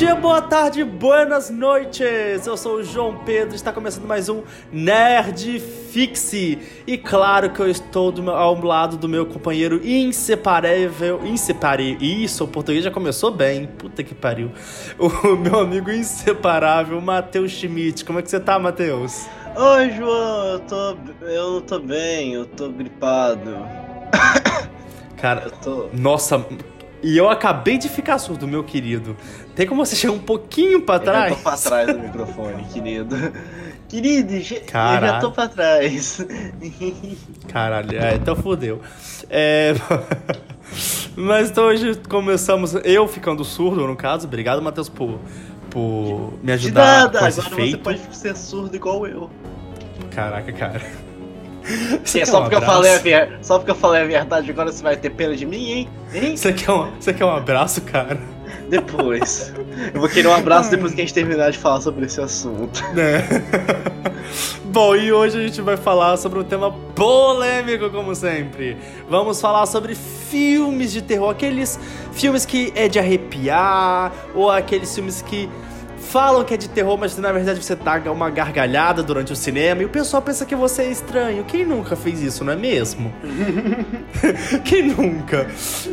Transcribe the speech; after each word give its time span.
dia, 0.00 0.14
boa 0.14 0.40
tarde, 0.40 0.82
buenas 0.82 1.50
noites! 1.50 2.46
Eu 2.46 2.56
sou 2.56 2.76
o 2.76 2.82
João 2.82 3.18
Pedro, 3.18 3.54
está 3.54 3.70
começando 3.70 4.06
mais 4.06 4.30
um 4.30 4.42
Nerd 4.72 5.60
Fixe. 5.60 6.58
E 6.86 6.96
claro 6.96 7.50
que 7.50 7.60
eu 7.60 7.68
estou 7.68 8.10
meu, 8.10 8.34
ao 8.34 8.58
lado 8.64 8.96
do 8.96 9.06
meu 9.06 9.26
companheiro 9.26 9.78
inseparável. 9.86 11.20
Inseparável. 11.26 11.98
Isso, 12.00 12.44
o 12.44 12.48
português 12.48 12.82
já 12.82 12.90
começou 12.90 13.30
bem. 13.30 13.66
Puta 13.66 14.02
que 14.02 14.14
pariu. 14.14 14.50
O 14.98 15.36
meu 15.36 15.60
amigo 15.60 15.90
inseparável, 15.90 16.98
Matheus 16.98 17.52
Schmidt. 17.52 18.02
Como 18.02 18.20
é 18.20 18.22
que 18.22 18.30
você 18.30 18.40
tá, 18.40 18.58
Matheus? 18.58 19.26
Oi, 19.54 19.90
João, 19.90 20.46
eu 20.46 20.60
tô. 20.60 20.96
Eu 21.26 21.60
tô 21.60 21.78
bem, 21.78 22.32
eu 22.32 22.46
tô 22.46 22.70
gripado. 22.70 23.54
Cara, 25.20 25.42
eu 25.44 25.50
tô... 25.50 25.90
nossa, 25.92 26.42
e 27.02 27.16
eu 27.16 27.30
acabei 27.30 27.78
de 27.78 27.88
ficar 27.88 28.18
surdo, 28.18 28.46
meu 28.46 28.62
querido. 28.62 29.16
Tem 29.60 29.66
como 29.66 29.84
você 29.84 29.94
chegar 29.94 30.14
um 30.14 30.18
pouquinho 30.18 30.80
pra 30.80 30.98
trás? 30.98 31.32
Eu 31.32 31.36
tô 31.36 31.42
pra 31.42 31.54
trás 31.54 31.86
do 31.88 31.98
microfone, 31.98 32.64
querido. 32.72 33.14
Querido, 33.90 34.32
Caralho. 34.66 35.04
eu 35.04 35.10
já 35.10 35.20
tô 35.20 35.30
pra 35.32 35.48
trás. 35.48 36.26
Caralho, 37.46 37.98
é, 37.98 38.14
então 38.14 38.34
fodeu. 38.34 38.80
É... 39.28 39.74
Mas 41.14 41.50
então 41.50 41.64
hoje 41.64 41.94
começamos, 42.08 42.74
eu 42.84 43.06
ficando 43.06 43.44
surdo, 43.44 43.86
no 43.86 43.94
caso. 43.94 44.26
Obrigado, 44.26 44.62
Matheus, 44.62 44.88
por, 44.88 45.20
por 45.68 46.32
me 46.42 46.52
ajudar. 46.52 46.80
De 46.80 47.12
nada, 47.12 47.18
agora 47.18 47.30
feito. 47.30 47.70
você 47.72 47.76
pode 47.76 48.16
ser 48.16 48.36
surdo 48.38 48.74
igual 48.74 49.06
eu. 49.06 49.28
Caraca, 50.10 50.50
cara. 50.54 50.80
Sim, 52.02 52.20
é 52.20 52.24
só, 52.24 52.38
um 52.38 52.42
porque 52.44 52.56
eu 52.56 52.62
falei 52.62 52.94
a 52.94 52.98
ver... 52.98 53.38
só 53.42 53.58
porque 53.58 53.72
eu 53.72 53.76
falei 53.76 54.00
a 54.00 54.06
verdade, 54.06 54.50
agora 54.50 54.72
você 54.72 54.82
vai 54.82 54.96
ter 54.96 55.10
pena 55.10 55.36
de 55.36 55.44
mim, 55.44 55.70
hein? 55.70 55.88
hein? 56.14 56.34
Você, 56.34 56.50
quer 56.50 56.72
um... 56.72 56.90
você 56.98 57.12
quer 57.12 57.26
um 57.26 57.36
abraço, 57.36 57.82
cara? 57.82 58.39
Depois. 58.68 59.52
Eu 59.92 60.00
vou 60.00 60.08
querer 60.08 60.28
um 60.28 60.34
abraço 60.34 60.70
depois 60.70 60.94
que 60.94 61.00
a 61.00 61.04
gente 61.04 61.14
terminar 61.14 61.50
de 61.50 61.58
falar 61.58 61.80
sobre 61.80 62.06
esse 62.06 62.20
assunto. 62.20 62.82
Né? 62.94 63.24
Bom, 64.64 64.94
e 64.94 65.12
hoje 65.12 65.36
a 65.36 65.42
gente 65.42 65.60
vai 65.60 65.76
falar 65.76 66.16
sobre 66.16 66.38
um 66.38 66.44
tema 66.44 66.70
polêmico, 66.94 67.90
como 67.90 68.14
sempre. 68.14 68.76
Vamos 69.08 69.40
falar 69.40 69.66
sobre 69.66 69.96
filmes 69.96 70.92
de 70.92 71.02
terror, 71.02 71.30
aqueles 71.30 71.78
filmes 72.12 72.46
que 72.46 72.72
é 72.76 72.86
de 72.86 72.98
arrepiar, 72.98 74.12
ou 74.32 74.48
aqueles 74.48 74.94
filmes 74.94 75.22
que 75.22 75.48
falam 76.10 76.42
que 76.44 76.54
é 76.54 76.56
de 76.56 76.68
terror, 76.68 76.98
mas 76.98 77.16
na 77.16 77.30
verdade 77.30 77.62
você 77.62 77.76
dá 77.76 78.00
uma 78.10 78.28
gargalhada 78.30 79.00
durante 79.00 79.32
o 79.32 79.36
cinema 79.36 79.82
e 79.82 79.84
o 79.84 79.88
pessoal 79.88 80.20
pensa 80.20 80.44
que 80.44 80.56
você 80.56 80.82
é 80.82 80.90
estranho. 80.90 81.44
Quem 81.44 81.64
nunca 81.64 81.94
fez 81.94 82.20
isso, 82.20 82.44
não 82.44 82.52
é 82.52 82.56
mesmo? 82.56 83.12
Quem 84.64 84.88
nunca? 84.88 85.46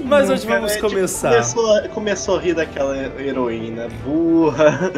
Mas 0.03 0.23
nunca, 0.23 0.33
hoje 0.33 0.47
vamos 0.47 0.73
né? 0.73 0.81
começar. 0.81 1.41
Tipo, 1.43 1.61
começou, 1.61 1.89
começou 1.89 2.38
a 2.38 2.41
rir 2.41 2.53
daquela 2.55 2.97
heroína 2.97 3.88
burra. 4.03 4.91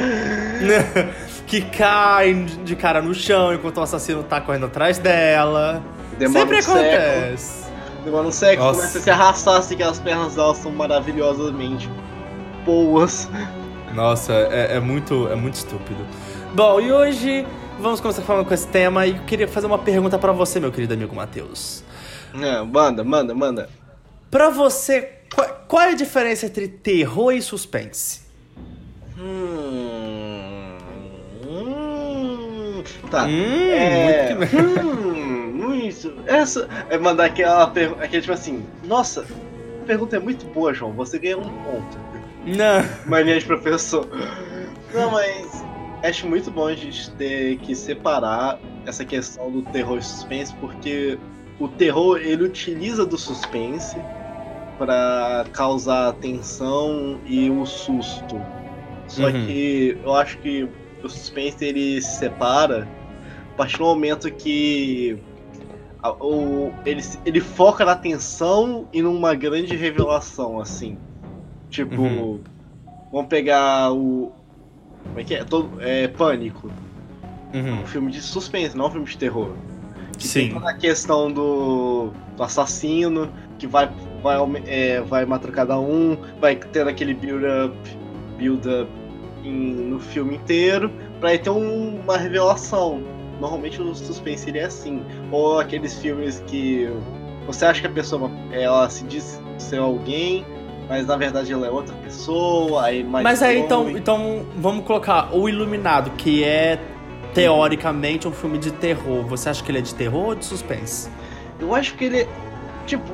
que 1.45 1.61
cai 1.61 2.33
de 2.63 2.75
cara 2.75 3.01
no 3.01 3.13
chão 3.13 3.53
enquanto 3.53 3.77
o 3.77 3.81
assassino 3.81 4.23
tá 4.23 4.39
correndo 4.39 4.67
atrás 4.67 4.99
dela. 4.99 5.83
Demora 6.17 6.39
Sempre 6.39 6.55
um 6.55 6.59
acontece. 6.59 7.43
Século. 7.43 7.69
Demora 8.05 8.27
um 8.27 8.31
século, 8.31 8.71
começa 8.71 8.97
a 8.97 9.01
se 9.01 9.09
arrastar 9.09 9.55
assim 9.57 9.75
que 9.75 9.83
as 9.83 9.99
pernas 9.99 10.35
dela 10.35 10.55
são 10.55 10.71
maravilhosamente 10.71 11.89
boas. 12.65 13.27
Nossa, 13.93 14.33
é, 14.33 14.75
é, 14.75 14.79
muito, 14.79 15.27
é 15.27 15.35
muito 15.35 15.55
estúpido. 15.55 16.05
Bom, 16.53 16.79
e 16.79 16.91
hoje 16.91 17.45
vamos 17.79 17.99
começar 17.99 18.21
falando 18.21 18.45
com 18.45 18.53
esse 18.53 18.67
tema 18.67 19.05
e 19.05 19.15
eu 19.15 19.23
queria 19.23 19.47
fazer 19.47 19.67
uma 19.67 19.77
pergunta 19.77 20.17
para 20.17 20.31
você, 20.31 20.59
meu 20.59 20.71
querido 20.71 20.93
amigo 20.93 21.15
Matheus. 21.15 21.83
É, 22.33 22.61
manda, 22.61 23.03
manda, 23.03 23.33
manda. 23.33 23.69
Pra 24.29 24.49
você, 24.49 25.19
qual, 25.33 25.65
qual, 25.67 25.81
é 25.83 25.89
a 25.91 25.95
diferença 25.95 26.45
entre 26.45 26.67
terror 26.67 27.31
e 27.31 27.41
suspense? 27.41 28.21
Hum. 29.17 30.77
hum 31.47 32.83
tá. 33.09 33.25
Hum, 33.25 33.71
é, 33.71 34.35
muito 34.35 34.49
que... 34.49 34.55
hum, 34.57 35.73
isso. 35.75 36.13
Essa 36.25 36.67
é 36.89 36.97
mandar 36.97 37.25
aquela 37.25 37.67
pergunta. 37.67 38.03
Aquele 38.03 38.21
tipo 38.21 38.33
assim, 38.33 38.63
nossa, 38.83 39.25
a 39.81 39.85
pergunta 39.85 40.15
é 40.15 40.19
muito 40.19 40.45
boa, 40.45 40.73
João. 40.73 40.93
Você 40.93 41.17
ganha 41.17 41.37
um 41.37 41.49
ponto. 41.63 42.08
Não. 42.45 42.83
Mania 43.05 43.39
de 43.39 43.45
professor. 43.45 44.07
Não, 44.93 45.11
mas 45.11 45.63
acho 46.03 46.27
muito 46.27 46.49
bom 46.49 46.67
a 46.67 46.75
gente 46.75 47.11
ter 47.11 47.57
que 47.59 47.75
separar 47.75 48.59
essa 48.85 49.03
questão 49.05 49.51
do 49.51 49.61
terror 49.63 49.97
e 49.97 50.01
suspense, 50.01 50.53
porque 50.55 51.17
o 51.59 51.67
terror 51.67 52.17
ele 52.17 52.43
utiliza 52.43 53.05
do 53.05 53.17
suspense 53.17 53.97
para 54.77 55.45
causar 55.51 56.13
tensão 56.13 57.19
e 57.25 57.49
o 57.49 57.65
susto. 57.65 58.41
Só 59.07 59.25
uhum. 59.25 59.45
que 59.45 59.97
eu 60.03 60.15
acho 60.15 60.37
que 60.37 60.69
o 61.03 61.09
suspense 61.09 61.63
ele 61.65 62.01
se 62.01 62.19
separa 62.19 62.87
a 63.53 63.57
partir 63.57 63.77
do 63.77 63.83
momento 63.83 64.31
que 64.31 65.19
o, 66.21 66.71
ele, 66.85 67.01
ele 67.25 67.41
foca 67.41 67.83
na 67.83 67.95
tensão 67.95 68.87
e 68.93 69.01
numa 69.01 69.35
grande 69.35 69.75
revelação, 69.75 70.61
assim. 70.61 70.97
Tipo, 71.69 72.01
uhum. 72.01 72.39
vamos 73.11 73.27
pegar 73.27 73.91
o. 73.91 74.31
Como 75.03 75.19
é 75.19 75.23
que 75.23 75.35
é? 75.35 75.43
Todo, 75.43 75.81
é 75.81 76.07
Pânico. 76.07 76.71
Uhum. 77.53 77.81
Um 77.81 77.85
filme 77.85 78.11
de 78.11 78.21
suspense, 78.21 78.77
não 78.77 78.87
um 78.87 78.91
filme 78.91 79.07
de 79.07 79.17
terror. 79.17 79.53
Que 80.17 80.27
Sim. 80.27 80.39
Tem 80.39 80.53
toda 80.53 80.69
a 80.69 80.73
questão 80.73 81.31
do, 81.31 82.11
do 82.35 82.43
assassino, 82.43 83.31
que 83.57 83.65
vai, 83.65 83.89
vai, 84.21 84.37
é, 84.67 85.01
vai 85.01 85.25
matar 85.25 85.51
cada 85.51 85.79
um, 85.79 86.17
vai 86.39 86.55
ter 86.55 86.87
aquele 86.87 87.13
build-up 87.13 87.75
build 88.37 88.67
up 88.67 88.89
no 89.43 89.99
filme 89.99 90.35
inteiro, 90.35 90.91
pra 91.19 91.37
ter 91.37 91.49
um, 91.49 91.99
uma 92.01 92.17
revelação. 92.17 93.01
Normalmente 93.39 93.81
o 93.81 93.95
suspense 93.95 94.49
ele 94.49 94.59
é 94.59 94.65
assim. 94.65 95.01
Ou 95.31 95.59
aqueles 95.59 95.97
filmes 95.99 96.43
que 96.47 96.89
você 97.45 97.65
acha 97.65 97.81
que 97.81 97.87
a 97.87 97.91
pessoa 97.91 98.29
ela 98.51 98.89
se 98.89 99.03
diz 99.05 99.41
ser 99.57 99.79
alguém, 99.79 100.45
mas 100.89 101.05
na 101.05 101.15
verdade 101.15 101.53
ela 101.53 101.67
é 101.67 101.69
outra 101.69 101.95
pessoa. 101.97 102.85
Aí 102.85 103.03
mais 103.03 103.23
mas 103.23 103.43
aí 103.43 103.59
então, 103.59 103.89
então 103.91 104.45
vamos 104.57 104.83
colocar 104.83 105.33
o 105.33 105.47
Iluminado, 105.47 106.09
que 106.11 106.43
é 106.43 106.81
teoricamente 107.33 108.27
um 108.27 108.31
filme 108.31 108.57
de 108.57 108.71
terror. 108.71 109.23
Você 109.27 109.49
acha 109.49 109.63
que 109.63 109.71
ele 109.71 109.77
é 109.77 109.81
de 109.81 109.93
terror 109.93 110.29
ou 110.29 110.35
de 110.35 110.43
suspense? 110.43 111.09
Eu 111.59 111.75
acho 111.75 111.95
que 111.95 112.05
ele 112.05 112.21
é. 112.21 112.27
Tipo, 112.87 113.07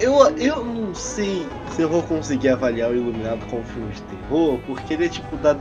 eu, 0.00 0.14
eu 0.36 0.64
não 0.64 0.92
sei 0.92 1.46
se 1.70 1.82
eu 1.82 1.88
vou 1.88 2.02
conseguir 2.02 2.48
avaliar 2.48 2.90
o 2.90 2.96
Iluminado 2.96 3.46
como 3.46 3.62
filme 3.62 3.92
de 3.92 4.02
terror, 4.02 4.58
porque 4.66 4.94
ele 4.94 5.06
é 5.06 5.08
tipo 5.08 5.36
da. 5.36 5.56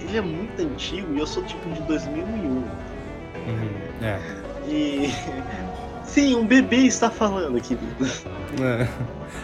Ele 0.00 0.16
é 0.16 0.22
muito 0.22 0.62
antigo 0.62 1.14
e 1.14 1.18
eu 1.18 1.26
sou 1.26 1.42
tipo 1.44 1.68
de 1.70 1.82
2001. 1.82 2.24
Uhum, 2.24 2.66
é. 4.02 4.18
E. 4.66 5.12
Sim, 6.14 6.36
um 6.36 6.46
bebê 6.46 6.86
está 6.86 7.10
falando, 7.10 7.60
querido. 7.60 8.06
É. 8.62 8.86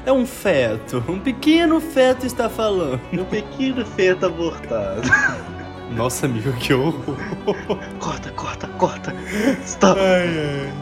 É 0.07 0.13
um 0.13 0.25
feto. 0.25 1.03
Um 1.09 1.19
pequeno 1.19 1.81
feto 1.81 2.25
está 2.25 2.49
falando. 2.49 3.01
Um 3.13 3.25
pequeno 3.25 3.85
feto 3.85 4.27
abortado. 4.27 5.03
Nossa, 5.97 6.27
amigo, 6.27 6.53
que 6.53 6.73
horror. 6.73 7.17
Corta, 7.99 8.31
corta, 8.31 8.69
corta. 8.69 9.13
Stop. 9.65 9.99
Ai, 9.99 10.29
ai. 10.29 10.73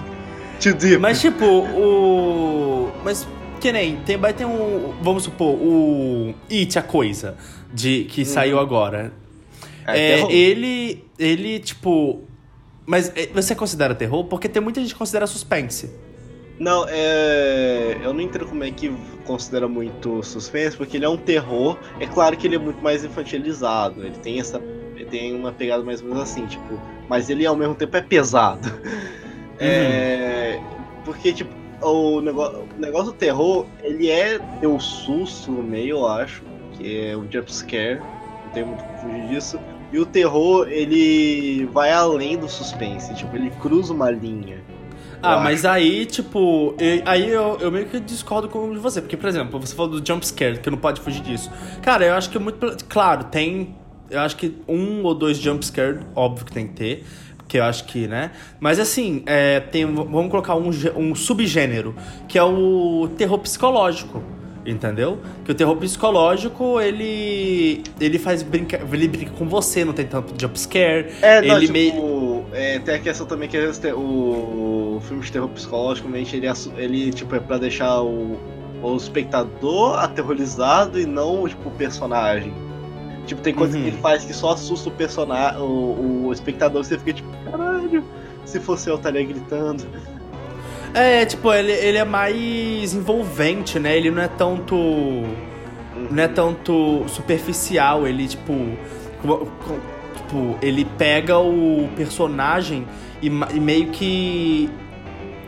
Too 0.60 0.74
deep. 0.74 0.98
Mas, 0.98 1.22
tipo, 1.22 1.46
o. 1.46 2.92
Mas, 3.02 3.26
que 3.58 3.72
nem, 3.72 3.96
tem, 3.96 4.18
vai 4.18 4.34
ter 4.34 4.44
um. 4.44 4.92
Vamos 5.00 5.22
supor, 5.22 5.54
o. 5.54 6.34
It, 6.50 6.78
a 6.78 6.82
coisa. 6.82 7.34
De, 7.72 8.04
que 8.04 8.20
hum. 8.20 8.26
saiu 8.26 8.58
agora. 8.58 9.10
É, 9.86 10.20
é 10.20 10.32
ele. 10.32 11.02
Ele, 11.18 11.58
tipo. 11.60 12.27
Mas 12.88 13.12
é, 13.14 13.26
você 13.26 13.54
considera 13.54 13.94
terror? 13.94 14.24
Porque 14.24 14.48
tem 14.48 14.62
muita 14.62 14.80
gente 14.80 14.94
que 14.94 14.98
considera 14.98 15.26
suspense. 15.26 15.90
Não, 16.58 16.86
é... 16.88 17.98
eu 18.02 18.14
não 18.14 18.20
entendo 18.22 18.46
como 18.46 18.64
é 18.64 18.70
que 18.70 18.90
considera 19.26 19.68
muito 19.68 20.22
suspense, 20.22 20.74
porque 20.74 20.96
ele 20.96 21.04
é 21.04 21.08
um 21.08 21.18
terror. 21.18 21.78
É 22.00 22.06
claro 22.06 22.34
que 22.34 22.46
ele 22.46 22.56
é 22.56 22.58
muito 22.58 22.82
mais 22.82 23.04
infantilizado. 23.04 24.02
Ele 24.02 24.16
tem 24.16 24.40
essa, 24.40 24.58
ele 24.96 25.04
tem 25.04 25.36
uma 25.36 25.52
pegada 25.52 25.84
mais 25.84 26.00
ou 26.00 26.08
menos 26.08 26.22
assim, 26.22 26.46
tipo, 26.46 26.80
mas 27.10 27.28
ele 27.28 27.44
ao 27.44 27.54
mesmo 27.54 27.74
tempo 27.74 27.94
é 27.94 28.00
pesado. 28.00 28.66
Uhum. 28.68 29.18
É... 29.60 30.60
Porque 31.04 31.32
tipo, 31.32 31.52
o 31.82 32.20
negócio, 32.20 32.60
o 32.60 32.80
negócio 32.80 33.06
do 33.06 33.12
terror, 33.12 33.66
ele 33.82 34.08
é 34.08 34.38
o 34.62 34.78
susto 34.78 35.50
no 35.50 35.64
meio, 35.64 35.96
eu 35.96 36.06
acho, 36.06 36.44
que 36.74 37.08
é 37.08 37.16
o 37.16 37.26
jump 37.28 37.52
scare. 37.52 37.98
Não 38.44 38.52
tem 38.52 38.64
muito 38.64 38.84
como 38.84 38.98
fugir 38.98 39.26
disso. 39.26 39.58
E 39.92 39.98
o 39.98 40.04
terror, 40.04 40.68
ele 40.68 41.66
vai 41.72 41.92
além 41.92 42.36
do 42.36 42.48
suspense, 42.48 43.14
tipo, 43.14 43.34
ele 43.34 43.50
cruza 43.50 43.92
uma 43.92 44.10
linha. 44.10 44.62
Ah, 45.22 45.38
mas 45.40 45.64
aí, 45.64 46.06
tipo, 46.06 46.76
aí 47.04 47.28
eu, 47.28 47.58
eu 47.60 47.72
meio 47.72 47.86
que 47.86 47.98
discordo 47.98 48.48
com 48.48 48.78
você. 48.78 49.00
Porque, 49.00 49.16
por 49.16 49.28
exemplo, 49.28 49.58
você 49.58 49.74
falou 49.74 50.00
do 50.00 50.06
jump 50.06 50.24
scare, 50.24 50.58
que 50.58 50.70
não 50.70 50.78
pode 50.78 51.00
fugir 51.00 51.22
disso. 51.22 51.50
Cara, 51.82 52.04
eu 52.04 52.14
acho 52.14 52.30
que 52.30 52.36
é 52.36 52.40
muito. 52.40 52.84
Claro, 52.88 53.24
tem. 53.24 53.74
Eu 54.10 54.20
acho 54.20 54.36
que 54.36 54.56
um 54.68 55.02
ou 55.02 55.14
dois 55.14 55.38
jump 55.38 55.64
scare, 55.64 56.00
óbvio 56.14 56.46
que 56.46 56.52
tem 56.52 56.68
que 56.68 56.74
ter. 56.74 57.04
Que 57.48 57.58
eu 57.58 57.64
acho 57.64 57.84
que, 57.84 58.06
né? 58.06 58.30
Mas 58.60 58.78
assim, 58.78 59.22
é, 59.26 59.58
tem, 59.58 59.86
vamos 59.86 60.30
colocar 60.30 60.54
um, 60.54 60.70
um 60.96 61.14
subgênero, 61.14 61.96
que 62.28 62.38
é 62.38 62.42
o 62.42 63.08
terror 63.16 63.38
psicológico. 63.38 64.22
Entendeu? 64.70 65.18
Que 65.44 65.52
o 65.52 65.54
terror 65.54 65.76
psicológico, 65.76 66.80
ele. 66.80 67.82
ele 67.98 68.18
faz 68.18 68.42
brincar. 68.42 68.80
Ele 68.92 69.08
brinca 69.08 69.30
com 69.32 69.48
você, 69.48 69.84
não 69.84 69.92
tem 69.94 70.06
tanto 70.06 70.34
jumpscare. 70.40 71.06
É, 71.22 71.40
não, 71.40 71.56
ele 71.56 71.66
tipo, 71.66 71.72
meio. 71.72 72.44
é, 72.52 72.78
tem 72.78 72.94
a 72.94 72.98
questão 72.98 73.26
também 73.26 73.48
que 73.48 73.56
o, 73.92 74.96
o 74.96 75.00
filme 75.06 75.22
de 75.22 75.32
terror 75.32 75.48
psicológico, 75.48 76.08
ele, 76.14 76.62
ele 76.76 77.12
tipo, 77.12 77.34
é 77.34 77.40
pra 77.40 77.56
deixar 77.56 78.02
o, 78.02 78.38
o 78.82 78.96
espectador 78.96 79.98
aterrorizado 79.98 81.00
e 81.00 81.06
não 81.06 81.48
tipo, 81.48 81.68
o 81.68 81.72
personagem. 81.72 82.52
Tipo, 83.26 83.40
tem 83.42 83.54
coisas 83.54 83.76
Uhum. 83.76 83.82
que 83.82 83.88
ele 83.88 83.98
faz 83.98 84.24
que 84.24 84.32
só 84.32 84.52
assusta 84.52 84.88
o 84.88 84.92
personagem, 84.92 85.60
o, 85.60 86.26
o 86.26 86.32
espectador, 86.32 86.82
você 86.84 86.98
fica 86.98 87.12
tipo, 87.14 87.28
caralho, 87.50 88.02
se 88.44 88.58
fosse 88.60 88.88
eu 88.90 88.96
estaria 88.96 89.24
gritando. 89.24 89.84
É, 90.98 91.24
tipo, 91.24 91.52
ele, 91.52 91.72
ele 91.72 91.98
é 91.98 92.04
mais 92.04 92.92
envolvente, 92.94 93.78
né? 93.78 93.96
Ele 93.96 94.10
não 94.10 94.22
é 94.22 94.28
tanto. 94.28 94.74
Não 96.10 96.22
é 96.22 96.28
tanto 96.28 97.04
superficial, 97.08 98.06
ele, 98.06 98.26
tipo. 98.26 98.52
Tipo, 100.16 100.58
ele 100.60 100.84
pega 100.84 101.38
o 101.38 101.88
personagem 101.96 102.86
e, 103.22 103.26
e 103.26 103.60
meio 103.60 103.88
que. 103.90 104.68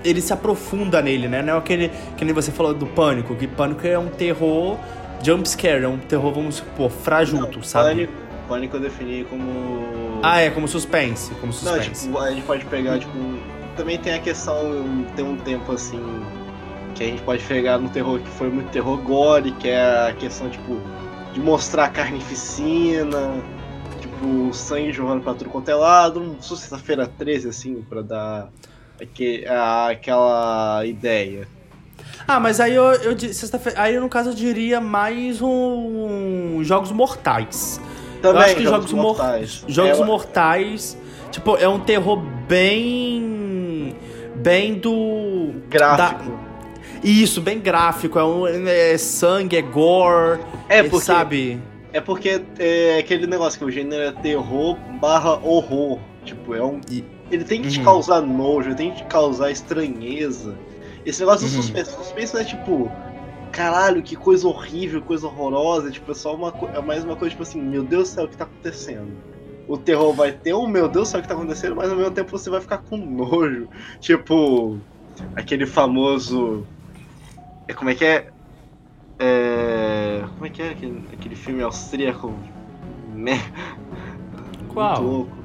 Ele 0.02 0.20
se 0.20 0.32
aprofunda 0.32 1.02
nele, 1.02 1.28
né? 1.28 1.42
Não 1.42 1.54
é 1.54 1.58
aquele. 1.58 1.90
Que 2.16 2.24
nem 2.24 2.32
você 2.32 2.50
falou 2.50 2.72
do 2.72 2.86
pânico, 2.86 3.34
que 3.34 3.46
pânico 3.46 3.86
é 3.86 3.98
um 3.98 4.08
terror 4.08 4.78
jumpscare, 5.22 5.84
é 5.84 5.88
um 5.88 5.98
terror, 5.98 6.32
vamos 6.32 6.56
supor, 6.56 6.90
frajuto, 6.90 7.62
sabe? 7.62 8.06
Pânico, 8.06 8.12
pânico 8.48 8.76
eu 8.76 8.80
defini 8.80 9.24
como. 9.24 10.20
Ah, 10.22 10.40
é, 10.40 10.50
como 10.50 10.66
suspense. 10.68 11.32
Como 11.34 11.46
Não, 11.46 11.52
suspense. 11.52 12.06
tipo, 12.06 12.18
a 12.18 12.30
gente 12.30 12.42
pode 12.44 12.64
pegar, 12.66 12.98
tipo. 12.98 13.18
Também 13.76 13.98
tem 13.98 14.14
a 14.14 14.18
questão, 14.20 15.04
tem 15.16 15.24
um 15.24 15.36
tempo 15.36 15.72
assim. 15.72 16.00
Que 16.94 17.04
a 17.04 17.06
gente 17.06 17.22
pode 17.22 17.42
pegar 17.44 17.78
no 17.78 17.88
terror 17.88 18.18
que 18.18 18.28
foi 18.30 18.50
muito 18.50 18.70
terror 18.70 18.96
gore, 18.98 19.52
que 19.52 19.68
é 19.68 20.08
a 20.08 20.12
questão, 20.12 20.50
tipo, 20.50 20.76
de 21.32 21.40
mostrar 21.40 21.84
a 21.84 21.88
carnificina, 21.88 23.40
tipo, 24.00 24.52
sangue 24.52 24.92
jorrando 24.92 25.22
pra 25.22 25.34
tudo 25.34 25.48
quanto 25.50 25.68
é 25.70 25.74
lado, 25.74 26.20
um 26.20 26.40
sexta-feira 26.42 27.06
13, 27.06 27.48
assim, 27.48 27.82
pra 27.88 28.02
dar 28.02 28.48
aque- 29.00 29.46
a- 29.46 29.90
aquela 29.90 30.84
ideia. 30.84 31.46
Ah, 32.26 32.38
mas 32.40 32.60
aí 32.60 32.74
eu, 32.74 32.84
eu 32.92 33.16
aí 33.76 33.98
no 33.98 34.08
caso 34.08 34.30
eu 34.30 34.34
diria 34.34 34.80
mais 34.80 35.40
um 35.40 36.58
jogos 36.62 36.90
mortais. 36.92 37.80
Também, 38.20 38.42
acho 38.42 38.56
que 38.56 38.64
Jogos 38.64 38.92
Mor- 38.92 39.02
Mortais. 39.16 39.64
Jogos 39.66 39.98
É, 40.00 40.04
mortais, 40.04 40.98
tipo, 41.30 41.56
é 41.56 41.66
um 41.66 41.80
terror 41.80 42.16
bem 42.46 43.39
bem 44.42 44.74
do 44.74 45.52
Gráfico. 45.68 46.30
da- 46.30 46.50
isso, 47.02 47.40
bem 47.40 47.58
gráfico, 47.58 48.18
é, 48.18 48.24
um, 48.24 48.46
é 48.46 48.98
sangue, 48.98 49.56
é 49.56 49.62
gore, 49.62 50.40
É, 50.68 50.82
porque 50.82 51.04
sabe? 51.06 51.58
É 51.92 52.00
porque 52.00 52.42
é 52.58 52.98
aquele 52.98 53.26
negócio 53.26 53.58
que 53.58 53.64
o 53.64 53.70
gênero 53.70 54.02
é 54.02 54.12
terror 54.12 54.76
barra 55.00 55.32
horror. 55.42 55.98
Tipo, 56.24 56.54
é 56.54 56.62
um. 56.62 56.80
E- 56.90 57.04
Ele 57.30 57.44
tem 57.44 57.62
que 57.62 57.68
te 57.68 57.78
Uhum. 57.78 57.84
causar 57.84 58.20
nojo, 58.20 58.68
ele 58.68 58.74
tem 58.74 58.90
que 58.90 58.98
te 58.98 59.04
causar 59.04 59.50
estranheza. 59.52 60.54
Esse 61.06 61.20
negócio 61.20 61.48
do 61.48 61.54
Uhum. 61.54 61.62
suspense. 61.62 61.92
Suspense 61.92 62.34
não 62.34 62.40
é 62.40 62.44
tipo. 62.44 62.92
Caralho, 63.52 64.02
que 64.02 64.14
coisa 64.14 64.46
horrível, 64.46 65.00
coisa 65.00 65.26
horrorosa. 65.26 65.90
Tipo, 65.90 66.12
é 66.12 66.14
só 66.14 66.34
uma 66.34 66.52
é 66.74 66.80
mais 66.80 67.02
uma 67.04 67.16
coisa, 67.16 67.30
tipo 67.30 67.42
assim, 67.42 67.60
meu 67.60 67.82
Deus 67.82 68.10
do 68.10 68.14
céu, 68.14 68.24
o 68.24 68.28
que 68.28 68.36
tá 68.36 68.44
acontecendo? 68.44 69.10
O 69.68 69.76
terror 69.78 70.12
vai 70.12 70.32
ter 70.32 70.52
um 70.54 70.66
meu 70.66 70.88
Deus 70.88 71.08
céu, 71.08 71.20
o 71.20 71.22
que 71.22 71.28
tá 71.28 71.34
acontecendo, 71.34 71.76
mas 71.76 71.90
ao 71.90 71.96
mesmo 71.96 72.10
tempo 72.12 72.30
você 72.30 72.50
vai 72.50 72.60
ficar 72.60 72.78
com 72.78 72.96
nojo. 72.96 73.68
Tipo, 74.00 74.78
aquele 75.36 75.66
famoso. 75.66 76.66
É, 77.68 77.72
como 77.74 77.90
é 77.90 77.94
que 77.94 78.04
é? 78.04 78.28
É. 79.18 80.22
Como 80.34 80.46
é 80.46 80.50
que 80.50 80.62
é 80.62 80.70
aquele, 80.70 81.04
aquele 81.12 81.36
filme 81.36 81.62
austríaco? 81.62 82.34
Né? 83.14 83.40
Qual? 84.68 85.02
Muito 85.02 85.12
louco. 85.16 85.36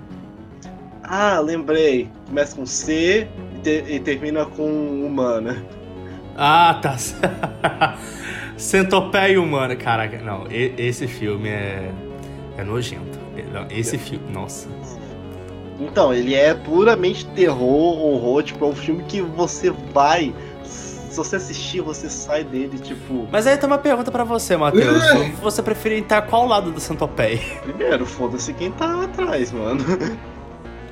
Ah, 1.03 1.39
lembrei. 1.39 2.09
Começa 2.27 2.55
com 2.55 2.65
C 2.65 3.27
e, 3.55 3.59
te- 3.59 3.85
e 3.87 3.99
termina 3.99 4.45
com 4.45 4.65
humana. 5.05 5.63
Ah, 6.35 6.79
tá. 6.81 6.95
Centopeia 8.57 9.39
humana, 9.39 9.75
caraca, 9.75 10.17
não, 10.21 10.47
e- 10.49 10.73
esse 10.77 11.07
filme 11.07 11.49
é 11.49 11.91
é 12.57 12.63
nojento. 12.63 13.19
Não, 13.43 13.67
Esse 13.69 13.97
filme, 13.97 14.31
nossa. 14.31 14.67
Então, 15.79 16.13
ele 16.13 16.33
é 16.33 16.53
puramente 16.53 17.25
terror, 17.27 17.99
horror, 17.99 18.43
tipo, 18.43 18.63
é 18.63 18.67
um 18.67 18.75
filme 18.75 19.03
que 19.03 19.21
você 19.21 19.69
vai. 19.93 20.33
Se 20.63 21.17
você 21.17 21.35
assistir, 21.37 21.81
você 21.81 22.09
sai 22.09 22.43
dele, 22.43 22.77
tipo. 22.77 23.27
Mas 23.31 23.47
aí 23.47 23.57
tem 23.57 23.67
uma 23.67 23.77
pergunta 23.77 24.11
pra 24.11 24.23
você, 24.23 24.57
Matheus. 24.57 25.01
Você 25.41 25.61
preferia 25.63 25.99
estar 25.99 26.21
qual 26.23 26.45
lado 26.45 26.71
do 26.71 26.79
Centopeia? 26.79 27.39
Primeiro, 27.63 28.05
foda-se 28.05 28.53
quem 28.53 28.71
tá 28.71 29.03
atrás, 29.03 29.51
mano. 29.51 29.83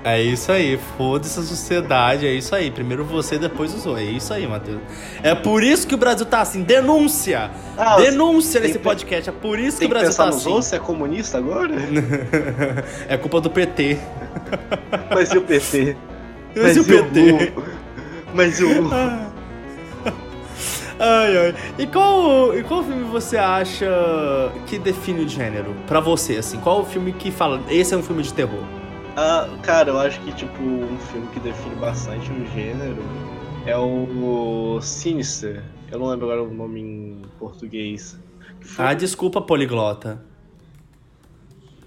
É 0.06 0.22
isso 0.22 0.52
aí, 0.52 0.78
foda-se 0.98 1.40
a 1.40 1.44
sociedade, 1.44 2.28
é 2.28 2.34
isso 2.34 2.54
aí. 2.54 2.70
Primeiro 2.70 3.06
você, 3.06 3.38
depois 3.38 3.74
os 3.74 3.86
outros. 3.86 4.06
É 4.06 4.12
isso 4.12 4.34
aí, 4.34 4.46
Matheus. 4.46 4.80
É 5.24 5.34
por 5.34 5.64
isso 5.64 5.88
que 5.88 5.96
o 5.96 5.98
Brasil 5.98 6.26
tá 6.26 6.42
assim. 6.42 6.62
Denúncia! 6.62 7.50
Ah, 7.78 7.96
Denúncia 7.96 8.60
nesse 8.60 8.74
que- 8.74 8.80
podcast. 8.80 9.30
É 9.30 9.32
por 9.34 9.58
isso 9.58 9.78
que 9.80 9.86
o 9.86 9.88
que 9.88 9.94
Brasil 9.94 10.10
pensar 10.10 10.26
tá 10.26 10.30
nos 10.32 10.40
assim. 10.42 10.50
outros, 10.50 10.66
você 10.68 10.76
é 10.76 10.80
comunista 10.80 11.38
agora? 11.38 11.74
é 13.08 13.16
culpa 13.16 13.40
do 13.40 13.50
PT. 13.50 13.98
Mas 15.10 15.32
e 15.32 15.38
o 15.38 15.42
PT? 15.42 15.96
Mas 16.56 16.76
e 16.76 16.80
o 16.82 16.84
PT? 16.86 17.32
Lu? 17.56 17.64
Mas 18.34 18.60
e 18.60 18.64
o? 18.66 18.90
Ai, 21.00 21.38
ai. 21.38 21.56
E 21.78 21.88
qual, 21.88 22.56
e 22.58 22.64
qual 22.64 22.84
filme 22.84 23.04
você 23.06 23.36
acha 23.36 23.86
que 24.68 24.78
define 24.78 25.26
o 25.26 25.28
gênero? 25.28 25.76
Pra 25.88 26.00
você, 26.00 26.38
assim. 26.38 26.58
Qual 26.60 26.82
o 26.82 26.86
filme 26.86 27.12
que 27.12 27.32
fala, 27.32 27.60
esse 27.70 27.94
é 27.94 27.98
um 27.98 28.04
filme 28.04 28.22
de 28.24 28.32
terror? 28.34 28.64
Ah, 29.15 29.48
cara, 29.62 29.89
eu 29.92 30.00
acho 30.00 30.19
que, 30.21 30.31
tipo, 30.33 30.62
um 30.62 30.98
filme 31.12 31.27
que 31.33 31.39
define 31.39 31.75
bastante 31.75 32.31
o 32.31 32.45
gênero 32.54 33.04
é 33.65 33.77
o 33.77 34.80
Sinister. 34.81 35.62
Eu 35.92 36.00
não 36.00 36.07
lembro 36.07 36.25
agora 36.25 36.44
o 36.44 36.51
nome 36.54 36.81
em 36.81 37.21
português. 37.39 38.18
Foi- 38.62 38.86
Ah, 38.86 38.94
desculpa, 38.94 39.39
poliglota. 39.42 40.21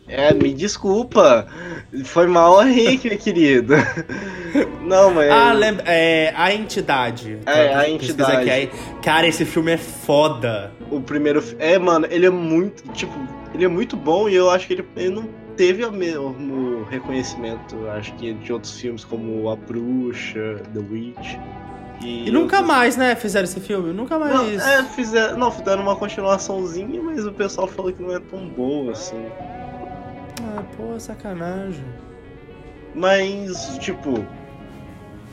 É, 0.09 0.33
me 0.33 0.55
desculpa. 0.55 1.49
Foi 2.05 2.29
mal 2.29 2.61
aí, 2.61 2.97
minha 3.03 3.17
querida. 3.19 3.77
Não, 4.83 5.13
mas. 5.13 5.29
Ah, 5.33 5.53
lembra. 5.53 5.83
É. 5.85 6.33
A 6.37 6.55
entidade. 6.55 7.39
É, 7.45 7.75
A 7.75 7.91
Entidade. 7.91 8.37
aqui, 8.37 8.51
aí. 8.51 8.71
Cara, 9.03 9.27
esse 9.27 9.45
filme 9.45 9.73
é 9.73 9.77
foda. 9.77 10.71
O 10.93 11.01
primeiro. 11.01 11.43
É, 11.59 11.77
mano, 11.77 12.07
ele 12.09 12.25
é 12.27 12.31
muito. 12.31 12.85
Tipo, 12.93 13.13
ele 13.53 13.65
é 13.65 13.69
muito 13.69 13.97
bom 13.97 14.29
e 14.29 14.35
eu 14.37 14.49
acho 14.49 14.69
que 14.69 14.75
ele, 14.75 14.85
ele 14.95 15.11
não 15.11 15.29
teve 15.57 15.85
o 15.85 15.93
mesmo 15.93 16.85
reconhecimento, 16.91 17.89
acho 17.91 18.15
que, 18.15 18.33
de 18.35 18.53
outros 18.53 18.79
filmes 18.79 19.05
como 19.05 19.49
A 19.49 19.57
Bruxa, 19.57 20.63
The 20.73 20.81
Witch. 20.91 21.37
E 22.03 22.31
nunca 22.31 22.57
outros- 22.59 22.67
mais, 22.77 22.97
né, 22.97 23.17
fizeram 23.17 23.45
esse 23.45 23.59
filme? 23.61 23.93
Nunca 23.93 24.19
mais. 24.19 24.35
Não, 24.35 24.45
é, 24.71 24.85
fizeram, 24.85 25.39
não, 25.39 25.51
fizeram 25.51 25.83
uma 25.83 25.97
continuaçãozinha, 25.97 27.03
mas 27.03 27.27
o 27.27 27.33
pessoal 27.33 27.67
falou 27.67 27.93
que 27.93 28.03
não 28.03 28.15
é 28.15 28.21
tão 28.21 28.47
boa 28.49 28.93
assim. 28.93 29.25
Ah, 30.43 30.63
pô, 30.77 30.99
sacanagem. 31.01 31.85
Mas, 32.95 33.79
tipo. 33.79 34.25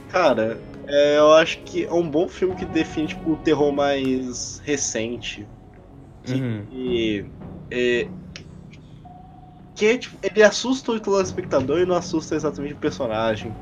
Cara, 0.09 0.57
é, 0.87 1.17
eu 1.17 1.33
acho 1.33 1.59
que 1.59 1.85
é 1.85 1.91
um 1.93 2.07
bom 2.07 2.27
filme 2.27 2.55
que 2.55 2.65
define 2.65 3.07
tipo, 3.07 3.31
o 3.31 3.37
terror 3.37 3.71
mais 3.71 4.61
recente. 4.63 5.47
Que, 6.23 6.33
Uhum. 6.35 6.63
e, 6.71 7.25
é, 7.71 8.07
que 9.75 9.97
tipo, 9.97 10.17
ele 10.21 10.43
assusta 10.43 10.91
o 10.91 10.99
telespectador 10.99 11.79
e 11.79 11.85
não 11.85 11.95
assusta 11.95 12.35
exatamente 12.35 12.73
o 12.73 12.77
personagem. 12.77 13.53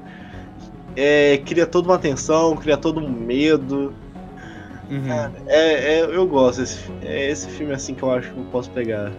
É, 0.96 1.38
cria 1.46 1.66
toda 1.66 1.88
uma 1.88 1.98
tensão, 1.98 2.56
cria 2.56 2.78
todo 2.78 3.00
um 3.00 3.10
medo. 3.10 3.94
Uhum. 4.90 5.08
Cara, 5.08 5.32
é, 5.48 6.00
é- 6.00 6.02
eu 6.04 6.28
gosto 6.28 6.60
desse 6.60 6.92
É 7.02 7.30
esse 7.32 7.48
filme 7.50 7.74
assim 7.74 7.94
que 7.94 8.04
eu 8.04 8.12
acho 8.12 8.32
que 8.32 8.38
eu 8.38 8.46
posso 8.46 8.70
pegar. 8.72 9.12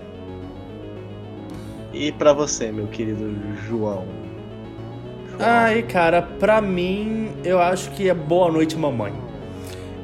E 1.93 2.13
pra 2.13 2.33
você, 2.33 2.71
meu 2.73 2.87
querido 2.89 3.35
João? 3.69 4.07
João. 5.31 5.39
Ai, 5.39 5.83
cara, 5.83 6.23
pra 6.23 6.61
mim, 6.61 7.33
eu 7.45 7.61
acho 7.61 7.91
que 7.93 8.09
é 8.09 8.15
Boa 8.15 8.51
Noite 8.51 8.77
Mamãe. 8.77 9.13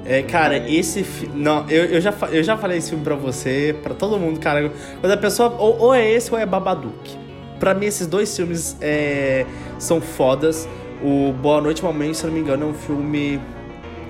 É, 0.05 0.23
cara, 0.23 0.57
É. 0.57 0.73
esse 0.73 1.03
filme. 1.03 1.41
Não, 1.43 1.69
eu, 1.69 1.85
eu, 1.87 2.01
já, 2.01 2.15
eu 2.31 2.43
já 2.43 2.57
falei 2.57 2.79
esse 2.79 2.91
filme 2.91 3.05
pra 3.05 3.15
você, 3.15 3.77
pra 3.83 3.95
todo 3.95 4.19
mundo, 4.19 4.41
cara. 4.41 4.71
Quando 5.01 5.13
a 5.13 5.17
pessoa. 5.17 5.51
Ou, 5.59 5.79
ou 5.79 5.95
é 5.95 6.09
esse 6.11 6.33
ou 6.33 6.39
é 6.39 6.47
Babadook. 6.47 7.17
Pra 7.61 7.75
mim, 7.75 7.87
esses 7.87 8.07
dois 8.07 8.35
filmes 8.35 8.77
é, 8.81 9.45
são 9.79 10.01
fodas. 10.01 10.69
O 11.03 11.33
Boa 11.33 11.61
Noite 11.61 11.85
Mamãe, 11.85 12.13
se 12.15 12.27
não 12.27 12.33
me 12.33 12.41
engano, 12.41 12.67
é 12.67 12.69
um 12.71 12.75
filme. 12.75 13.41